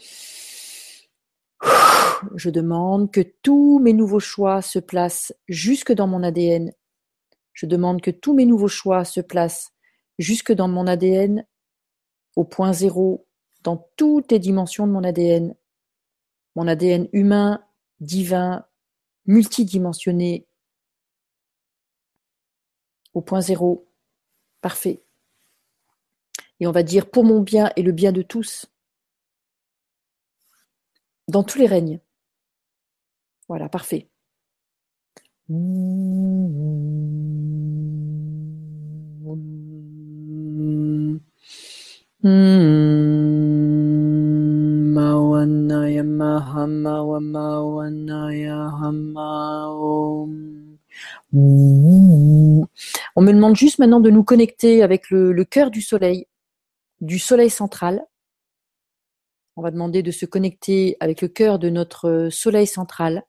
[2.35, 6.73] je demande que tous mes nouveaux choix se placent jusque dans mon ADN.
[7.53, 9.73] Je demande que tous mes nouveaux choix se placent
[10.19, 11.45] jusque dans mon ADN,
[12.35, 13.27] au point zéro,
[13.63, 15.55] dans toutes les dimensions de mon ADN.
[16.55, 17.63] Mon ADN humain,
[17.99, 18.65] divin,
[19.25, 20.47] multidimensionné,
[23.13, 23.87] au point zéro.
[24.61, 25.03] Parfait.
[26.59, 28.67] Et on va dire pour mon bien et le bien de tous
[31.27, 31.99] dans tous les règnes.
[33.47, 34.09] Voilà, parfait.
[35.49, 35.61] On
[53.21, 56.27] me demande juste maintenant de nous connecter avec le, cœur du soleil,
[57.01, 58.05] du soleil central,
[59.57, 63.23] on va demander de se connecter avec le cœur de notre soleil central.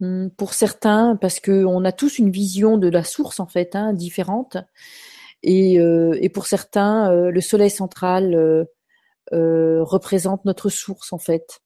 [0.00, 3.92] Hmm, pour certains, parce qu'on a tous une vision de la source en fait hein,
[3.92, 4.56] différente.
[5.42, 8.34] Et, euh, pour certains, euh, le soleil central
[9.32, 11.60] euh, représente notre source en fait.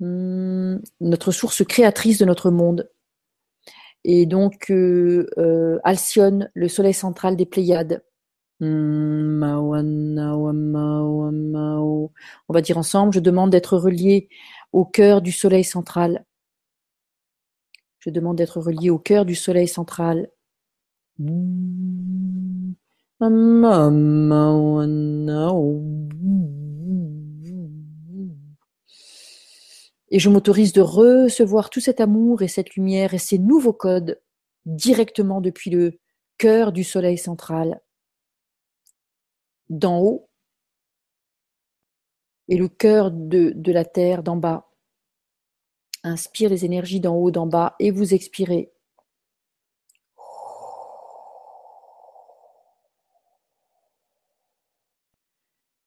[0.00, 2.90] Hmm, notre source créatrice de notre monde.
[4.04, 4.72] Et donc,
[5.84, 8.02] Alcyone, le soleil central des Pléiades,
[8.60, 9.34] on
[12.48, 14.28] va dire ensemble, je demande d'être relié
[14.72, 16.24] au cœur du soleil central.
[17.98, 20.30] Je demande d'être relié au cœur du soleil central.
[30.10, 34.20] Et je m'autorise de recevoir tout cet amour et cette lumière et ces nouveaux codes
[34.64, 35.98] directement depuis le
[36.36, 37.80] cœur du soleil central
[39.68, 40.28] d'en haut
[42.48, 44.67] et le cœur de, de la terre d'en bas.
[46.04, 48.72] Inspire les énergies d'en haut, d'en bas et vous expirez.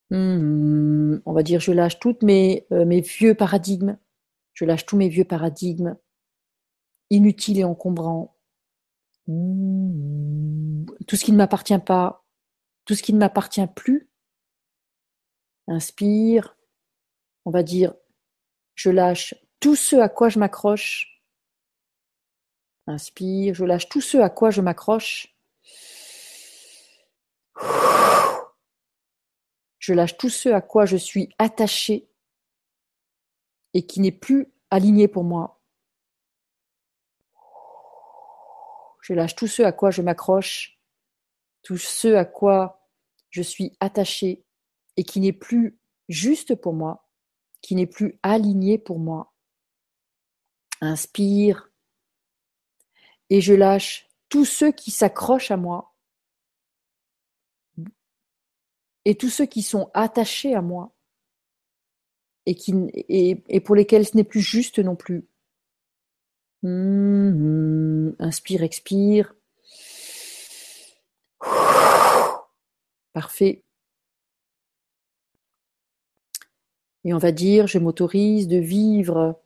[0.09, 3.97] Hmm, on va dire, je lâche toutes mes, euh, mes vieux paradigmes.
[4.53, 5.95] Je lâche tous mes vieux paradigmes
[7.11, 8.35] inutiles et encombrants.
[9.27, 12.25] Hmm, tout ce qui ne m'appartient pas,
[12.85, 14.09] tout ce qui ne m'appartient plus.
[15.67, 16.57] Inspire.
[17.45, 17.93] On va dire,
[18.75, 21.21] je lâche tout ce à quoi je m'accroche.
[22.87, 25.33] Inspire, je lâche tout ce à quoi je m'accroche.
[29.77, 32.09] Je lâche tout ce à quoi je suis attaché
[33.73, 35.61] et qui n'est plus aligné pour moi.
[39.01, 40.79] Je lâche tout ce à quoi je m'accroche,
[41.61, 42.87] tout ce à quoi
[43.29, 44.43] je suis attaché
[44.97, 45.79] et qui n'est plus
[46.09, 47.07] juste pour moi,
[47.61, 49.30] qui n'est plus aligné pour moi.
[50.81, 51.71] Inspire
[53.29, 55.95] et je lâche tous ceux qui s'accrochent à moi
[59.05, 60.93] et tous ceux qui sont attachés à moi
[62.45, 65.27] et, qui, et, pour lesquels ce n'est plus juste non plus.
[66.63, 69.33] Mmh, inspire, expire.
[73.13, 73.63] Parfait.
[77.03, 79.40] Et on va dire, je m'autorise de vivre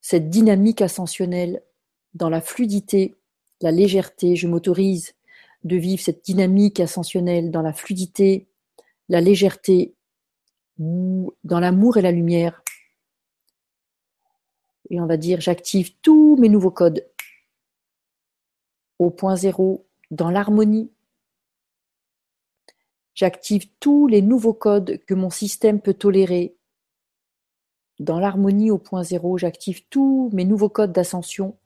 [0.00, 1.62] cette dynamique ascensionnelle
[2.14, 3.16] dans la fluidité,
[3.60, 4.36] la légèreté.
[4.36, 5.14] Je m'autorise
[5.64, 8.48] de vivre cette dynamique ascensionnelle dans la fluidité,
[9.08, 9.94] la légèreté,
[10.78, 12.62] dans l'amour et la lumière.
[14.88, 17.06] Et on va dire, j'active tous mes nouveaux codes
[18.98, 20.90] au point zéro, dans l'harmonie.
[23.14, 26.54] J'active tous les nouveaux codes que mon système peut tolérer.
[28.00, 31.56] Dans l'harmonie au point zéro, j'active tous mes nouveaux codes d'ascension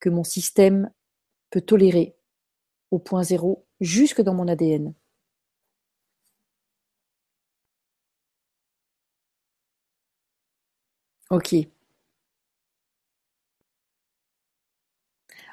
[0.00, 0.90] que mon système
[1.50, 2.16] peut tolérer
[2.90, 4.94] au point zéro jusque dans mon ADN.
[11.30, 11.68] Ok.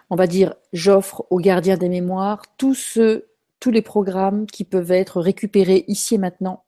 [0.09, 2.99] On va dire, j'offre aux gardiens des mémoires tous
[3.59, 6.64] tous les programmes qui peuvent être récupérés ici et maintenant.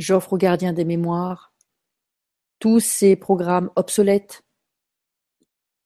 [0.00, 1.52] J'offre aux gardiens des mémoires
[2.58, 4.42] tous ces programmes obsolètes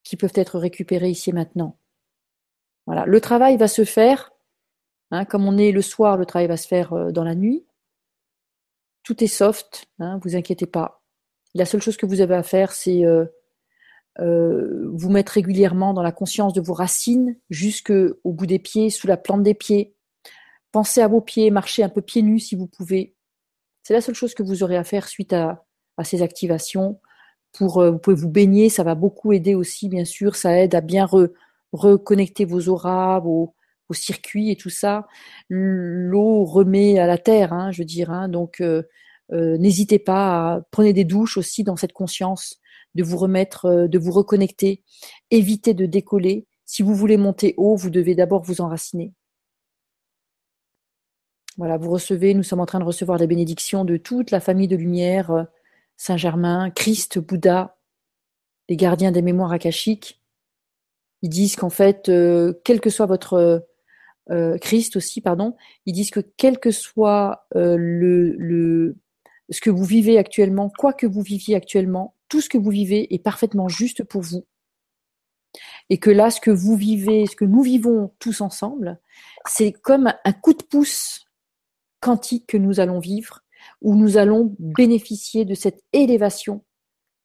[0.05, 1.78] qui peuvent être récupérés ici et maintenant.
[2.86, 3.07] Voilà.
[3.07, 4.32] Le travail va se faire,
[5.11, 7.66] hein, comme on est le soir, le travail va se faire euh, dans la nuit.
[9.03, 11.03] Tout est soft, hein, vous inquiétez pas.
[11.55, 13.24] La seule chose que vous avez à faire, c'est euh,
[14.20, 19.09] euh, vous mettre régulièrement dans la conscience de vos racines, jusqu'au bout des pieds, sous
[19.09, 19.97] la plante des pieds.
[20.70, 23.14] Pensez à vos pieds, marchez un peu pieds nus si vous pouvez.
[23.85, 25.62] C'est la seule chose que vous aurez à faire suite à,
[26.02, 27.01] ces activations.
[27.52, 30.36] Pour, euh, vous pouvez vous baigner, ça va beaucoup aider aussi, bien sûr.
[30.36, 31.06] Ça aide à bien
[31.73, 33.55] reconnecter vos auras, vos,
[33.90, 35.06] au circuit et tout ça.
[35.51, 38.11] L'eau remet à la terre, hein, je veux dire.
[38.11, 38.28] Hein.
[38.28, 38.82] donc, euh,
[39.32, 42.61] euh, n'hésitez pas à prenez des douches aussi dans cette conscience
[42.94, 44.82] de vous remettre, de vous reconnecter.
[45.31, 46.47] Évitez de décoller.
[46.65, 49.12] Si vous voulez monter haut, vous devez d'abord vous enraciner.
[51.56, 54.68] Voilà, vous recevez, nous sommes en train de recevoir les bénédictions de toute la famille
[54.68, 55.47] de lumière,
[55.97, 57.76] Saint-Germain, Christ, Bouddha,
[58.68, 60.20] les gardiens des mémoires akashiques.
[61.22, 62.10] Ils disent qu'en fait,
[62.64, 63.64] quel que soit votre
[64.31, 65.55] euh, Christ aussi, pardon,
[65.86, 68.97] ils disent que quel que soit euh, le, le,
[69.51, 73.14] ce que vous vivez actuellement, quoi que vous viviez actuellement, tout ce que vous vivez
[73.14, 74.47] est parfaitement juste pour vous.
[75.90, 78.98] Et que là, ce que vous vivez, ce que nous vivons tous ensemble,
[79.47, 81.23] c'est comme un coup de pouce
[82.05, 83.40] quantique que nous allons vivre,
[83.81, 86.62] où nous allons bénéficier de cette élévation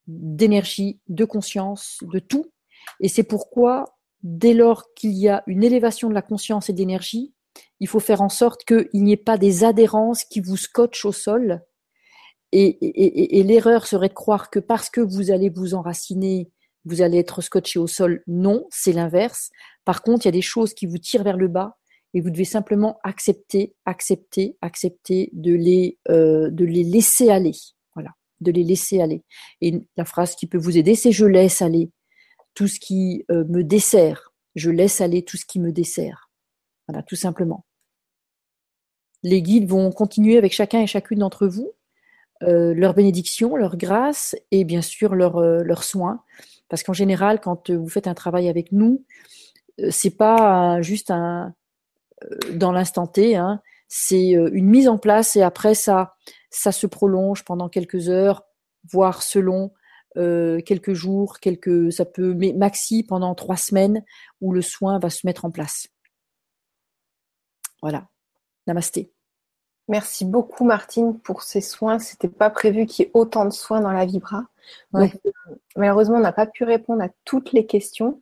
[0.07, 2.45] d'énergie, de conscience, de tout.
[3.01, 7.34] Et c'est pourquoi dès lors qu'il y a une élévation de la conscience et d'énergie,
[7.81, 11.11] il faut faire en sorte qu'il n'y ait pas des adhérences qui vous scotchent au
[11.11, 11.61] sol.
[12.53, 16.49] Et, l'erreur serait de croire que parce que vous allez vous enraciner,
[16.85, 18.23] vous allez être scotché au sol.
[18.27, 19.49] Non, c'est l'inverse.
[19.84, 21.78] Par contre, il y a des choses qui vous tirent vers le bas
[22.14, 27.56] et vous devez simplement accepter, accepter, accepter de les, euh, de les laisser aller.
[27.94, 28.11] Voilà,
[28.41, 29.23] de les laisser aller.
[29.61, 31.91] Et la phrase qui peut vous aider, c'est je laisse aller
[32.56, 34.34] tout ce qui euh, me dessert.
[34.56, 36.30] Je laisse aller tout ce qui me dessert.
[36.88, 37.65] Voilà, tout simplement.
[39.22, 41.73] Les guides vont continuer avec chacun et chacune d'entre vous
[42.41, 46.23] euh, leur bénédiction, leur grâce et bien sûr leurs euh, soins.
[46.69, 49.03] Parce qu'en général, quand vous faites un travail avec nous,
[49.90, 51.53] c'est pas juste un,
[52.54, 53.36] dans l'instant T.
[53.36, 53.62] Hein.
[53.88, 56.16] C'est une mise en place et après ça,
[56.50, 58.46] ça se prolonge pendant quelques heures,
[58.91, 59.72] voire selon
[60.16, 64.04] quelques jours, quelques, ça peut, mais maxi pendant trois semaines
[64.41, 65.88] où le soin va se mettre en place.
[67.82, 68.08] Voilà.
[68.68, 69.12] Namasté.
[69.88, 71.98] Merci beaucoup Martine pour ces soins.
[71.98, 74.44] C'était pas prévu qu'il y ait autant de soins dans la Vibra.
[74.91, 75.18] Donc,
[75.76, 78.22] malheureusement, on n'a pas pu répondre à toutes les questions.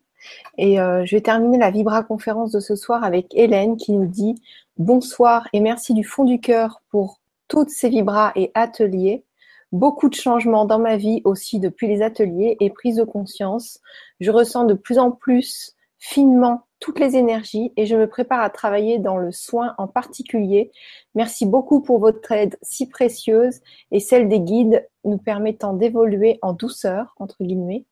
[0.57, 4.05] Et euh, je vais terminer la Vibra conférence de ce soir avec Hélène qui nous
[4.07, 4.41] dit
[4.77, 9.23] bonsoir et merci du fond du cœur pour toutes ces Vibras et ateliers.
[9.71, 13.79] Beaucoup de changements dans ma vie aussi depuis les ateliers et prise de conscience.
[14.19, 18.49] Je ressens de plus en plus finement toutes les énergies et je me prépare à
[18.49, 20.71] travailler dans le soin en particulier.
[21.15, 23.61] Merci beaucoup pour votre aide si précieuse
[23.91, 27.85] et celle des guides nous permettant d'évoluer en douceur, entre guillemets,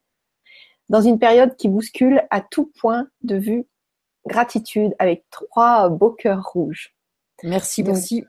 [0.89, 3.65] dans une période qui bouscule à tout point de vue.
[4.27, 6.95] Gratitude avec trois beaux cœurs rouges.
[7.43, 8.25] Merci, merci.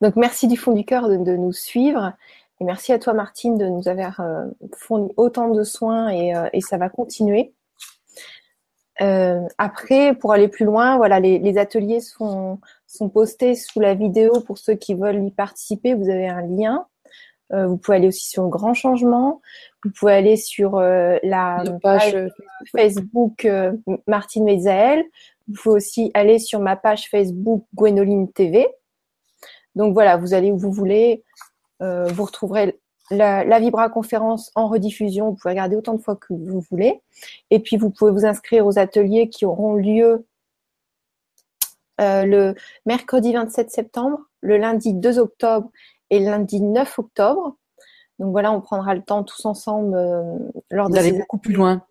[0.00, 2.12] Donc merci du fond du cœur de, nous suivre.
[2.60, 6.48] Et merci à toi Martine de nous avoir euh, fourni autant de soins et, euh,
[6.52, 7.52] et ça va continuer.
[9.00, 13.94] Euh, après, pour aller plus loin, voilà, les, les, ateliers sont, sont postés sous la
[13.94, 15.94] vidéo pour ceux qui veulent y participer.
[15.94, 16.86] Vous avez un lien.
[17.52, 19.40] Euh, vous pouvez aller aussi sur le Grand Changement.
[19.84, 22.16] Vous pouvez aller sur euh, la page
[22.74, 23.72] Facebook euh,
[24.06, 25.04] Martine Mezael.
[25.48, 28.66] Vous pouvez aussi aller sur ma page Facebook Gwenoline TV.
[29.74, 31.22] Donc voilà, vous allez où vous voulez.
[31.80, 32.78] vous retrouverez
[33.10, 37.02] la, la, Vibra conférence en rediffusion, vous pouvez regarder autant de fois que vous voulez.
[37.50, 40.26] Et puis vous pouvez vous inscrire aux ateliers qui auront lieu
[41.98, 42.54] le
[42.86, 45.70] mercredi 27 septembre, le lundi 2 octobre
[46.10, 47.56] et lundi 9 octobre.
[48.18, 50.38] Donc voilà, on prendra le temps tous ensemble euh,
[50.70, 51.82] lors d'aller beaucoup plus loin.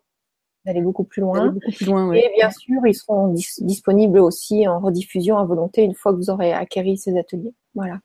[0.66, 1.48] D'aller beaucoup plus loin.
[1.48, 5.94] Beaucoup plus loin Et bien sûr, ils seront disponibles aussi en rediffusion à volonté une
[5.94, 7.54] fois que vous aurez acquéri ces ateliers.
[7.76, 8.00] Voilà.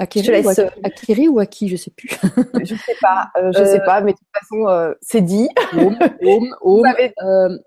[0.00, 0.48] Akiri, ou,
[0.82, 2.10] Akiri ou Aki, je sais plus.
[2.64, 5.48] je sais pas, euh, je sais euh, pas, mais de toute façon, euh, c'est dit.
[5.72, 6.82] Vous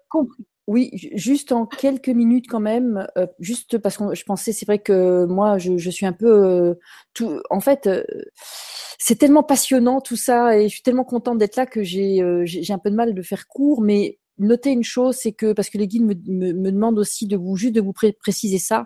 [0.09, 0.45] compris.
[0.67, 3.07] Oui, juste en quelques minutes quand même,
[3.39, 6.77] juste parce que je pensais, c'est vrai que moi, je, je suis un peu
[7.13, 7.39] tout.
[7.49, 7.89] En fait,
[8.99, 12.73] c'est tellement passionnant tout ça, et je suis tellement contente d'être là que j'ai j'ai
[12.73, 15.77] un peu de mal de faire court, mais notez une chose, c'est que parce que
[15.77, 18.85] les guides me, me, me demandent aussi de vous juste de vous préciser ça,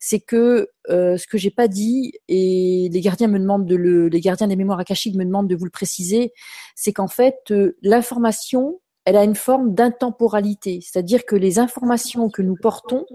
[0.00, 4.08] c'est que euh, ce que j'ai pas dit et les gardiens me demandent de le,
[4.08, 6.32] les gardiens des mémoires akashiques me demandent de vous le préciser,
[6.74, 12.42] c'est qu'en fait euh, l'information, elle a une forme d'intemporalité, c'est-à-dire que les informations que
[12.42, 13.06] nous portons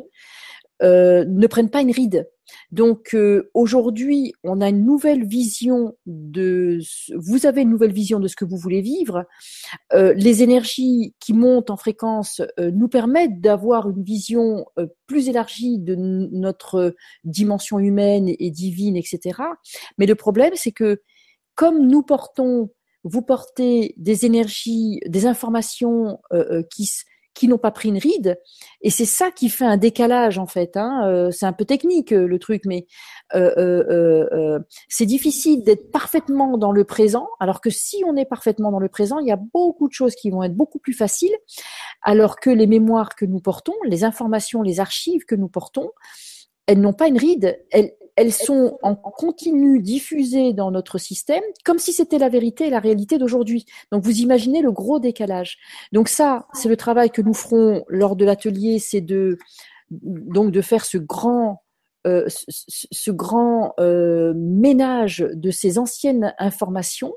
[0.82, 2.28] euh, ne prennent pas une ride.
[2.72, 6.80] Donc euh, aujourd'hui, on a une nouvelle vision de.
[7.16, 9.26] Vous avez une nouvelle vision de ce que vous voulez vivre.
[9.94, 14.66] Euh, les énergies qui montent en fréquence nous permettent d'avoir une vision
[15.06, 19.42] plus élargie de notre dimension humaine et divine, etc.
[20.00, 21.04] Mais le problème, c'est que
[21.54, 22.72] comme nous portons,
[23.04, 26.20] vous portez des énergies, des informations
[26.70, 26.88] qui
[27.34, 28.40] qui n'ont pas pris une ride.
[28.82, 30.78] Et c'est ça qui fait un décalage en fait.
[30.78, 31.08] Hein.
[31.08, 32.86] Euh, c'est un peu technique euh, le truc, mais
[33.36, 37.28] euh, c'est difficile d'être parfaitement dans le présent.
[37.40, 40.16] Alors que si on est parfaitement dans le présent, il y a beaucoup de choses
[40.16, 41.36] qui vont être beaucoup plus faciles.
[42.02, 45.92] Alors que les mémoires que nous portons, les informations, les archives que nous portons,
[46.68, 47.60] elles n'ont pas une ride.
[47.72, 52.70] Elles, elles sont en continu diffusées dans notre système, comme si c'était la vérité et
[52.70, 53.66] la réalité d'aujourd'hui.
[53.92, 55.58] Donc vous imaginez le gros décalage.
[55.92, 59.38] Donc ça, c'est le travail que nous ferons lors de l'atelier, c'est de
[59.90, 61.64] donc de faire ce grand
[62.06, 67.14] euh, ce, grand euh, ménage de ces anciennes informations,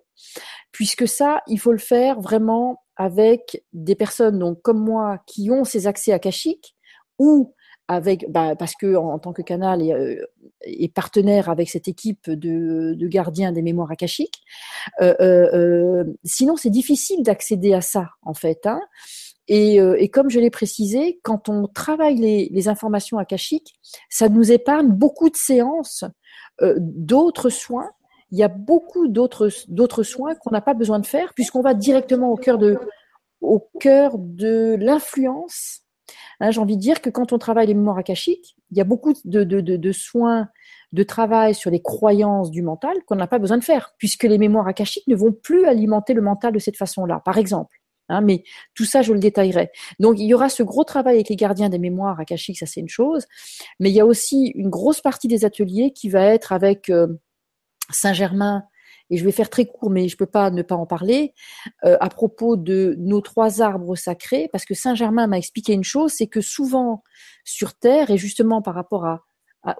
[0.71, 5.65] puisque ça, il faut le faire vraiment avec des personnes donc comme moi qui ont
[5.65, 6.77] ces accès akashiques
[7.19, 7.53] ou
[7.89, 12.95] avec bah, parce que en, tant que canal et, euh, partenaire avec cette équipe de,
[12.95, 14.43] de gardiens des mémoires akashiques.
[15.01, 18.67] Euh, euh, sinon, c'est difficile d'accéder à ça en fait.
[18.67, 18.81] Hein.
[19.49, 23.75] Et, et, comme je l'ai précisé, quand on travaille les, informations akashiques,
[24.11, 26.03] ça nous épargne beaucoup de séances,
[26.61, 27.89] d'autres soins.
[28.33, 32.33] Il y a beaucoup d'autres soins qu'on n'a pas besoin de faire puisqu'on va directement
[32.33, 32.37] au
[33.79, 35.86] cœur de l'influence
[36.41, 38.85] Hein, j'ai envie de dire que quand on travaille les mémoires akashiques, il y a
[38.85, 40.49] beaucoup de, soins,
[40.93, 44.39] de travail sur les croyances du mental qu'on n'a pas besoin de faire, puisque les
[44.39, 47.77] mémoires akashiques ne vont plus alimenter le mental de cette façon-là, par exemple.
[48.09, 48.45] Hein, mais
[48.75, 49.71] tout ça, je le détaillerai.
[49.99, 52.81] Donc, il y aura ce gros travail avec les gardiens des mémoires akashiques, ça c'est
[52.81, 53.27] une chose.
[53.81, 57.09] Mais il y a aussi une grosse partie des ateliers qui va être avec euh,
[57.91, 58.65] Saint-Germain
[59.11, 61.33] et je vais faire très court, mais je peux pas ne pas en parler,
[61.85, 65.85] euh, à propos de nos trois arbres sacrés, parce que Saint Germain m'a expliqué une
[65.85, 67.03] chose, c'est que souvent
[67.45, 69.26] sur Terre, et justement par rapport à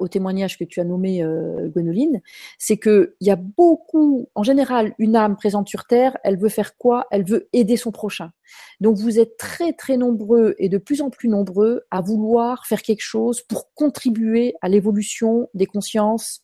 [0.01, 2.21] au témoignage que tu as nommé euh, Gwenoline,
[2.59, 6.49] c'est que il y a beaucoup, en général, une âme présente sur Terre, elle veut
[6.49, 7.07] faire quoi?
[7.11, 8.33] Elle veut aider son prochain.
[8.81, 12.83] Donc vous êtes très très nombreux et de plus en plus nombreux à vouloir faire
[12.83, 16.43] quelque chose pour contribuer à l'évolution des consciences,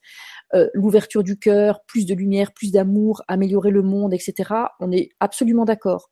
[0.55, 4.51] euh, l'ouverture du cœur, plus de lumière, plus d'amour, améliorer le monde, etc.
[4.81, 6.11] On est absolument d'accord.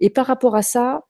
[0.00, 1.04] Et par rapport à ça,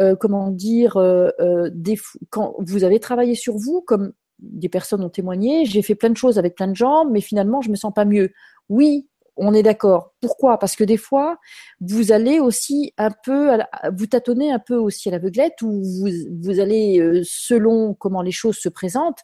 [0.00, 1.98] euh, comment dire, euh, euh des,
[2.30, 4.12] quand vous avez travaillé sur vous, comme
[4.52, 7.62] des personnes ont témoigné, j'ai fait plein de choses avec plein de gens, mais finalement,
[7.62, 8.32] je me sens pas mieux.
[8.68, 10.12] Oui, on est d'accord.
[10.20, 10.58] Pourquoi?
[10.58, 11.38] Parce que des fois,
[11.80, 13.58] vous allez aussi un peu,
[13.96, 16.08] vous tâtonnez un peu aussi à l'aveuglette, ou vous,
[16.42, 19.20] vous allez euh, selon comment les choses se présentent,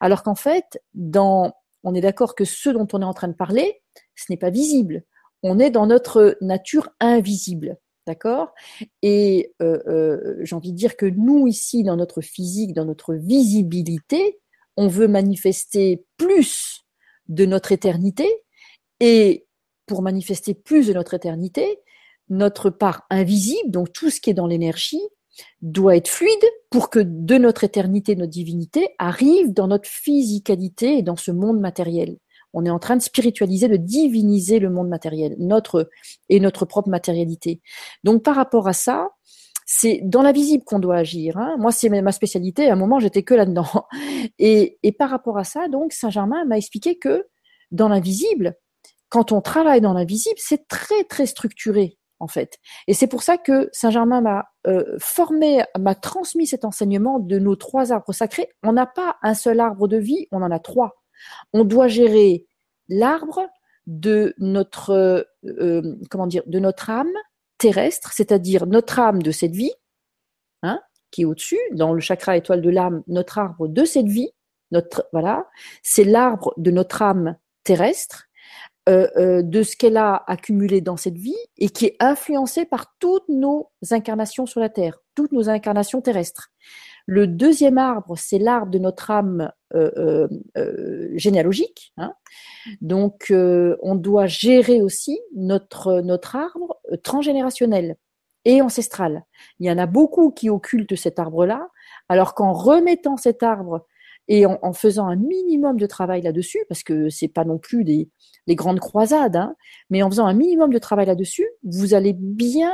[0.00, 3.34] alors qu'en fait, dans, on est d'accord que ce dont on est en train de
[3.34, 3.82] parler,
[4.14, 5.04] ce n'est pas visible.
[5.42, 7.76] On est dans notre nature invisible.
[8.06, 8.54] D'accord?
[9.02, 13.14] Et euh, euh, j'ai envie de dire que nous, ici, dans notre physique, dans notre
[13.14, 14.38] visibilité,
[14.76, 16.84] on veut manifester plus
[17.28, 18.28] de notre éternité
[19.00, 19.46] et
[19.86, 21.80] pour manifester plus de notre éternité,
[22.28, 25.02] notre part invisible, donc tout ce qui est dans l'énergie,
[25.60, 31.02] doit être fluide pour que de notre éternité, notre divinité arrive dans notre physicalité et
[31.02, 32.16] dans ce monde matériel.
[32.52, 35.90] On est en train de spiritualiser, de diviniser le monde matériel, notre
[36.30, 37.60] et notre propre matérialité.
[38.02, 39.10] Donc par rapport à ça,
[39.66, 41.36] c'est dans la visible qu'on doit agir.
[41.36, 41.56] Hein.
[41.58, 42.70] Moi, c'est ma spécialité.
[42.70, 43.66] À un moment, j'étais que là-dedans.
[44.38, 47.26] Et, et par rapport à ça, donc, Saint-Germain m'a expliqué que
[47.72, 48.56] dans l'invisible,
[49.08, 52.58] quand on travaille dans l'invisible, c'est très, très structuré, en fait.
[52.86, 57.56] Et c'est pour ça que Saint-Germain m'a euh, formé, m'a transmis cet enseignement de nos
[57.56, 58.48] trois arbres sacrés.
[58.62, 61.02] On n'a pas un seul arbre de vie, on en a trois.
[61.52, 62.46] On doit gérer
[62.88, 63.48] l'arbre
[63.86, 67.12] de notre, euh, euh, comment dire, de notre âme,
[67.58, 69.72] terrestre, c'est-à-dire notre âme de cette vie,
[70.62, 70.80] hein,
[71.10, 74.30] qui est au-dessus, dans le chakra étoile de l'âme, notre arbre de cette vie,
[74.70, 75.48] notre voilà,
[75.82, 78.25] c'est l'arbre de notre âme terrestre,
[78.88, 82.96] euh, euh, de ce qu'elle a accumulé dans cette vie et qui est influencé par
[83.00, 86.50] toutes nos incarnations sur la Terre, toutes nos incarnations terrestres.
[87.06, 90.28] Le deuxième arbre, c'est l'arbre de notre âme euh,
[91.14, 91.92] généalogique.
[91.96, 92.12] Hein.
[92.80, 97.96] Donc, on doit gérer aussi notre, notre arbre transgénérationnel
[98.44, 99.24] et ancestral.
[99.58, 101.68] Il y en a beaucoup qui occultent cet arbre-là,
[102.08, 103.84] alors qu'en remettant cet arbre
[104.28, 108.08] et en, faisant un minimum de travail là-dessus, parce que c'est pas non plus des,
[108.46, 109.54] des grandes croisades, hein,
[109.90, 112.72] mais en faisant un minimum de travail là-dessus, vous allez bien,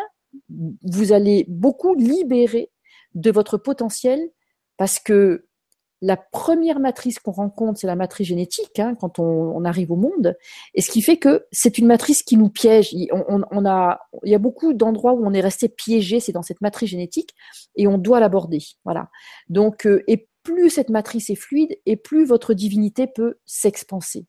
[0.48, 2.70] vous allez beaucoup libérer
[3.14, 4.30] de votre potentiel
[4.78, 5.46] parce que
[6.02, 10.36] la première matrice qu'on rencontre, c'est la matrice génétique hein, quand on, arrive au monde,
[10.74, 12.92] et ce qui fait que c'est une matrice qui nous piège.
[12.92, 13.08] Il
[14.24, 17.30] y a beaucoup d'endroits où on est resté piégé, c'est dans cette matrice génétique,
[17.76, 18.58] et on doit l'aborder.
[18.84, 19.08] Voilà.
[19.48, 24.27] Donc, euh, et plus cette matrice est fluide, et plus votre divinité peut s'expanser.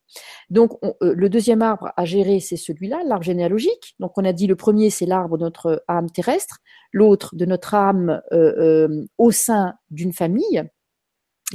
[0.49, 3.95] Donc, euh, le deuxième arbre à gérer, c'est celui-là, l'arbre généalogique.
[3.99, 6.59] Donc, on a dit le premier, c'est l'arbre de notre âme terrestre,
[6.91, 10.63] l'autre de notre âme euh, au sein d'une famille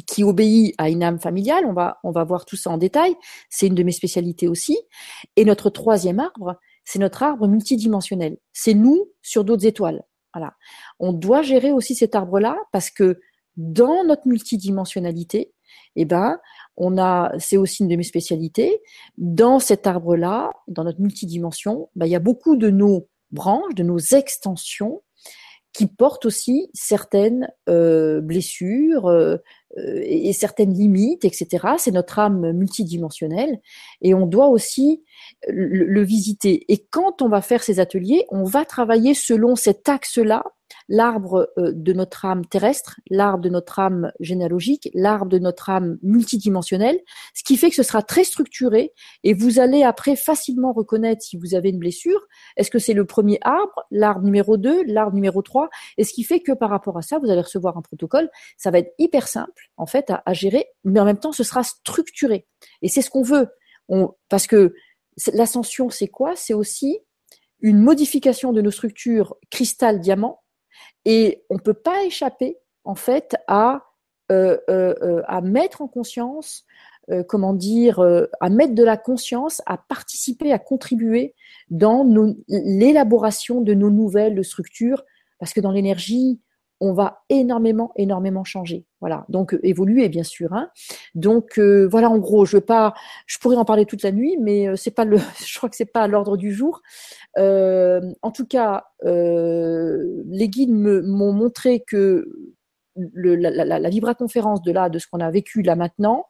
[0.06, 1.64] qui obéit à une âme familiale.
[1.66, 3.14] On va, on va voir tout ça en détail.
[3.50, 4.78] C'est une de mes spécialités aussi.
[5.36, 8.38] Et notre troisième arbre, c'est notre arbre multidimensionnel.
[8.52, 10.02] C'est nous sur d'autres étoiles.
[10.34, 10.54] Voilà.
[10.98, 13.18] On doit gérer aussi cet arbre-là parce que
[13.58, 15.52] dans notre multidimensionnalité,
[15.96, 16.38] eh ben,
[16.76, 18.80] on a, c'est aussi une de mes spécialités.
[19.18, 23.82] Dans cet arbre-là, dans notre multidimension, ben, il y a beaucoup de nos branches, de
[23.82, 25.02] nos extensions
[25.72, 29.36] qui portent aussi certaines euh, blessures, euh,
[29.76, 31.66] euh, et certaines limites, etc.
[31.78, 33.60] C'est notre âme multidimensionnelle
[34.00, 35.02] et on doit aussi
[35.46, 36.64] le, visiter.
[36.72, 40.44] Et quand on va faire ces ateliers, on va travailler selon cet axe-là
[40.88, 45.98] l'arbre euh, de notre âme terrestre, l'arbre de notre âme généalogique, l'arbre de notre âme
[46.02, 46.98] multidimensionnelle,
[47.34, 48.92] ce qui fait que ce sera très structuré
[49.24, 52.20] et vous allez après facilement reconnaître si vous avez une blessure.
[52.56, 55.68] Est-ce que c'est le premier arbre, l'arbre numéro 2, l'arbre numéro 3
[55.98, 58.30] Et ce qui fait que par rapport à ça, vous allez recevoir un protocole.
[58.56, 61.62] Ça va être hyper simple en fait à, gérer, mais en même temps, ce sera
[61.62, 62.46] structuré.
[62.82, 63.48] Et c'est ce qu'on veut.
[64.28, 64.74] Parce que
[65.32, 66.34] l'ascension, c'est quoi?
[66.36, 66.98] C'est aussi
[67.60, 70.42] une modification de nos structures cristal-diamant
[71.04, 73.84] et on ne peut pas échapper, en fait, à,
[74.30, 76.64] euh, euh, euh, à mettre en conscience,
[77.26, 78.00] comment dire,
[78.38, 81.34] à mettre de la conscience, à participer, à contribuer
[81.70, 82.06] dans
[82.48, 85.02] l'élaboration de nos nouvelles structures,
[85.38, 86.38] parce que dans l'énergie,
[86.80, 88.84] on va énormément, énormément changer.
[89.00, 90.52] Voilà, donc euh, évoluer bien sûr.
[90.52, 90.70] Hein.
[91.14, 92.94] Donc euh, voilà, en gros, je veux pas,
[93.26, 95.92] je pourrais en parler toute la nuit, mais c'est pas le, je crois que c'est
[95.92, 96.80] pas l'ordre du jour.
[97.36, 102.28] en tout cas, les guides m'ont montré que
[102.96, 106.26] le, la, la, la vibra-conférence de là, de ce qu'on a vécu là maintenant,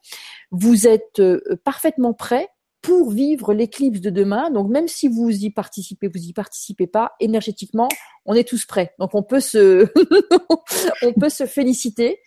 [0.51, 1.23] vous êtes
[1.65, 2.49] parfaitement prêt
[2.83, 4.51] pour vivre l'éclipse de demain.
[4.51, 7.89] Donc même si vous y participez, vous y participez pas, énergétiquement,
[8.25, 8.95] on est tous prêts.
[8.99, 9.87] Donc on peut se,
[11.03, 12.21] on peut se féliciter,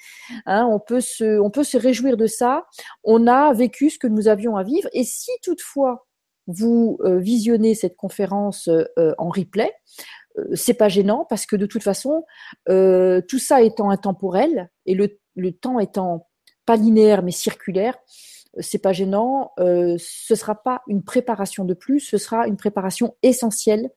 [0.46, 2.66] hein, on peut se, on peut se réjouir de ça.
[3.04, 4.90] On a vécu ce que nous avions à vivre.
[4.94, 6.08] Et si toutefois
[6.48, 9.72] vous euh, visionnez cette conférence euh, en replay,
[10.38, 12.26] euh, c'est pas gênant parce que de toute façon,
[12.68, 16.28] tout ça étant intemporel et le, le temps étant
[16.66, 17.98] pas linéaire mais circulaire,
[18.60, 19.52] c'est pas gênant.
[19.60, 23.90] Euh, ce sera pas une préparation de plus, ce sera une préparation essentielle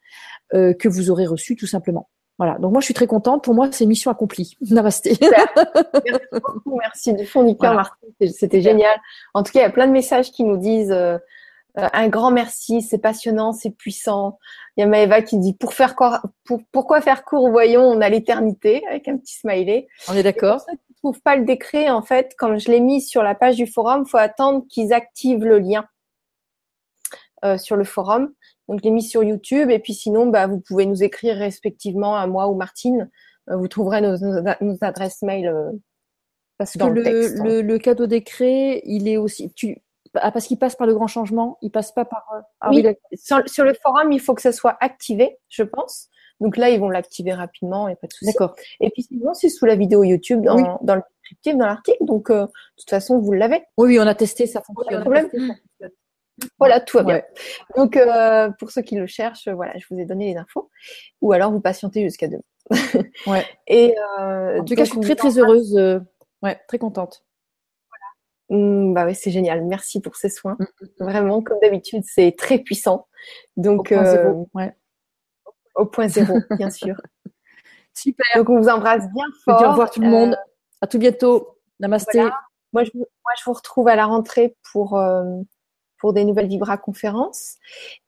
[0.54, 2.08] euh, que vous aurez reçue tout simplement.
[2.38, 2.58] Voilà.
[2.58, 3.44] Donc moi je suis très contente.
[3.44, 4.56] Pour moi c'est mission accomplie.
[4.70, 5.16] Namasté.
[5.20, 6.76] merci beaucoup.
[6.78, 8.06] Merci du fond du cœur, Martin.
[8.32, 8.96] C'était génial.
[9.34, 11.18] En tout cas, il y a plein de messages qui nous disent euh,
[11.78, 12.82] euh, un grand merci.
[12.82, 14.38] C'est passionnant, c'est puissant.
[14.76, 15.94] Il y a Maëva qui dit pour faire
[16.44, 19.86] pour, pourquoi faire court, voyons, on a l'éternité avec un petit smiley.
[20.08, 20.64] On est d'accord
[21.04, 24.06] trouve pas le décret, en fait, quand je l'ai mis sur la page du forum,
[24.06, 25.86] faut attendre qu'ils activent le lien
[27.44, 28.32] euh, sur le forum.
[28.68, 29.70] Donc, je l'ai mis sur YouTube.
[29.70, 33.10] Et puis, sinon, bah, vous pouvez nous écrire respectivement à moi ou Martine.
[33.50, 34.16] Euh, vous trouverez nos,
[34.80, 35.48] adresses mail.
[35.48, 35.72] Euh,
[36.56, 39.52] parce que le, le, cadeau décret, il est aussi.
[39.52, 39.82] Tu,
[40.14, 42.24] ah, parce qu'il passe par le grand changement, il passe pas par.
[42.60, 46.08] Ah oui, sur, sur, le forum, il faut que ça soit activé, je pense.
[46.40, 48.32] Donc là, ils vont l'activer rapidement et pas de souci.
[48.32, 48.54] D'accord.
[48.80, 52.04] Et puis sinon, c'est sous la vidéo YouTube dans, dans le descriptif, dans l'article.
[52.04, 53.62] Donc, euh, de toute façon, vous l'avez.
[53.76, 55.00] Oui, oui, on a testé, ça fonctionne.
[55.00, 55.28] problème.
[56.58, 57.22] Voilà, tout va bien.
[57.76, 60.68] Donc, euh, pour ceux qui le cherchent, voilà, je vous ai donné les infos.
[61.20, 62.42] Ou alors, vous patientez jusqu'à demain.
[63.28, 63.44] ouais.
[63.68, 65.74] Et euh, en tout cas, je suis très très heureuse.
[66.42, 67.24] ouais, très contente.
[67.88, 68.60] Voilà.
[68.60, 69.64] Mmh, bah oui, c'est génial.
[69.64, 70.56] Merci pour ces soins.
[70.58, 71.04] Mmh, mmh.
[71.04, 73.06] Vraiment, comme d'habitude, c'est très puissant.
[73.56, 73.94] Donc,
[74.54, 74.74] ouais
[75.74, 76.96] au point zéro, bien sûr.
[77.94, 78.26] Super.
[78.36, 79.62] Donc, on vous embrasse bien fort.
[79.62, 80.32] au revoir tout le monde.
[80.32, 81.58] Euh, à tout bientôt.
[81.80, 82.20] Namasté.
[82.72, 85.22] Moi, je, moi, je vous retrouve à la rentrée pour, euh,
[85.98, 87.56] pour des nouvelles Vibra conférences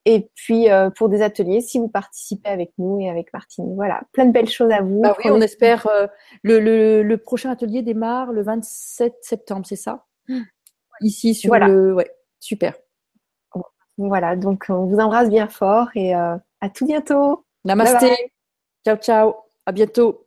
[0.04, 3.74] et puis euh, pour des ateliers si vous participez avec nous et avec Martine.
[3.76, 5.02] Voilà, plein de belles choses à vous.
[5.02, 5.86] Bah oui, on espère.
[6.42, 10.04] le, le, le, prochain atelier démarre le 27 septembre, c'est ça?
[11.00, 11.94] Ici sur le.
[11.94, 12.10] Ouais,
[12.40, 12.74] super.
[13.98, 16.40] Voilà, donc on vous embrasse bien fort et à
[16.74, 17.45] tout bientôt.
[17.66, 18.30] Namaste.
[18.84, 19.34] Ciao, ciao.
[19.66, 20.25] À bientôt.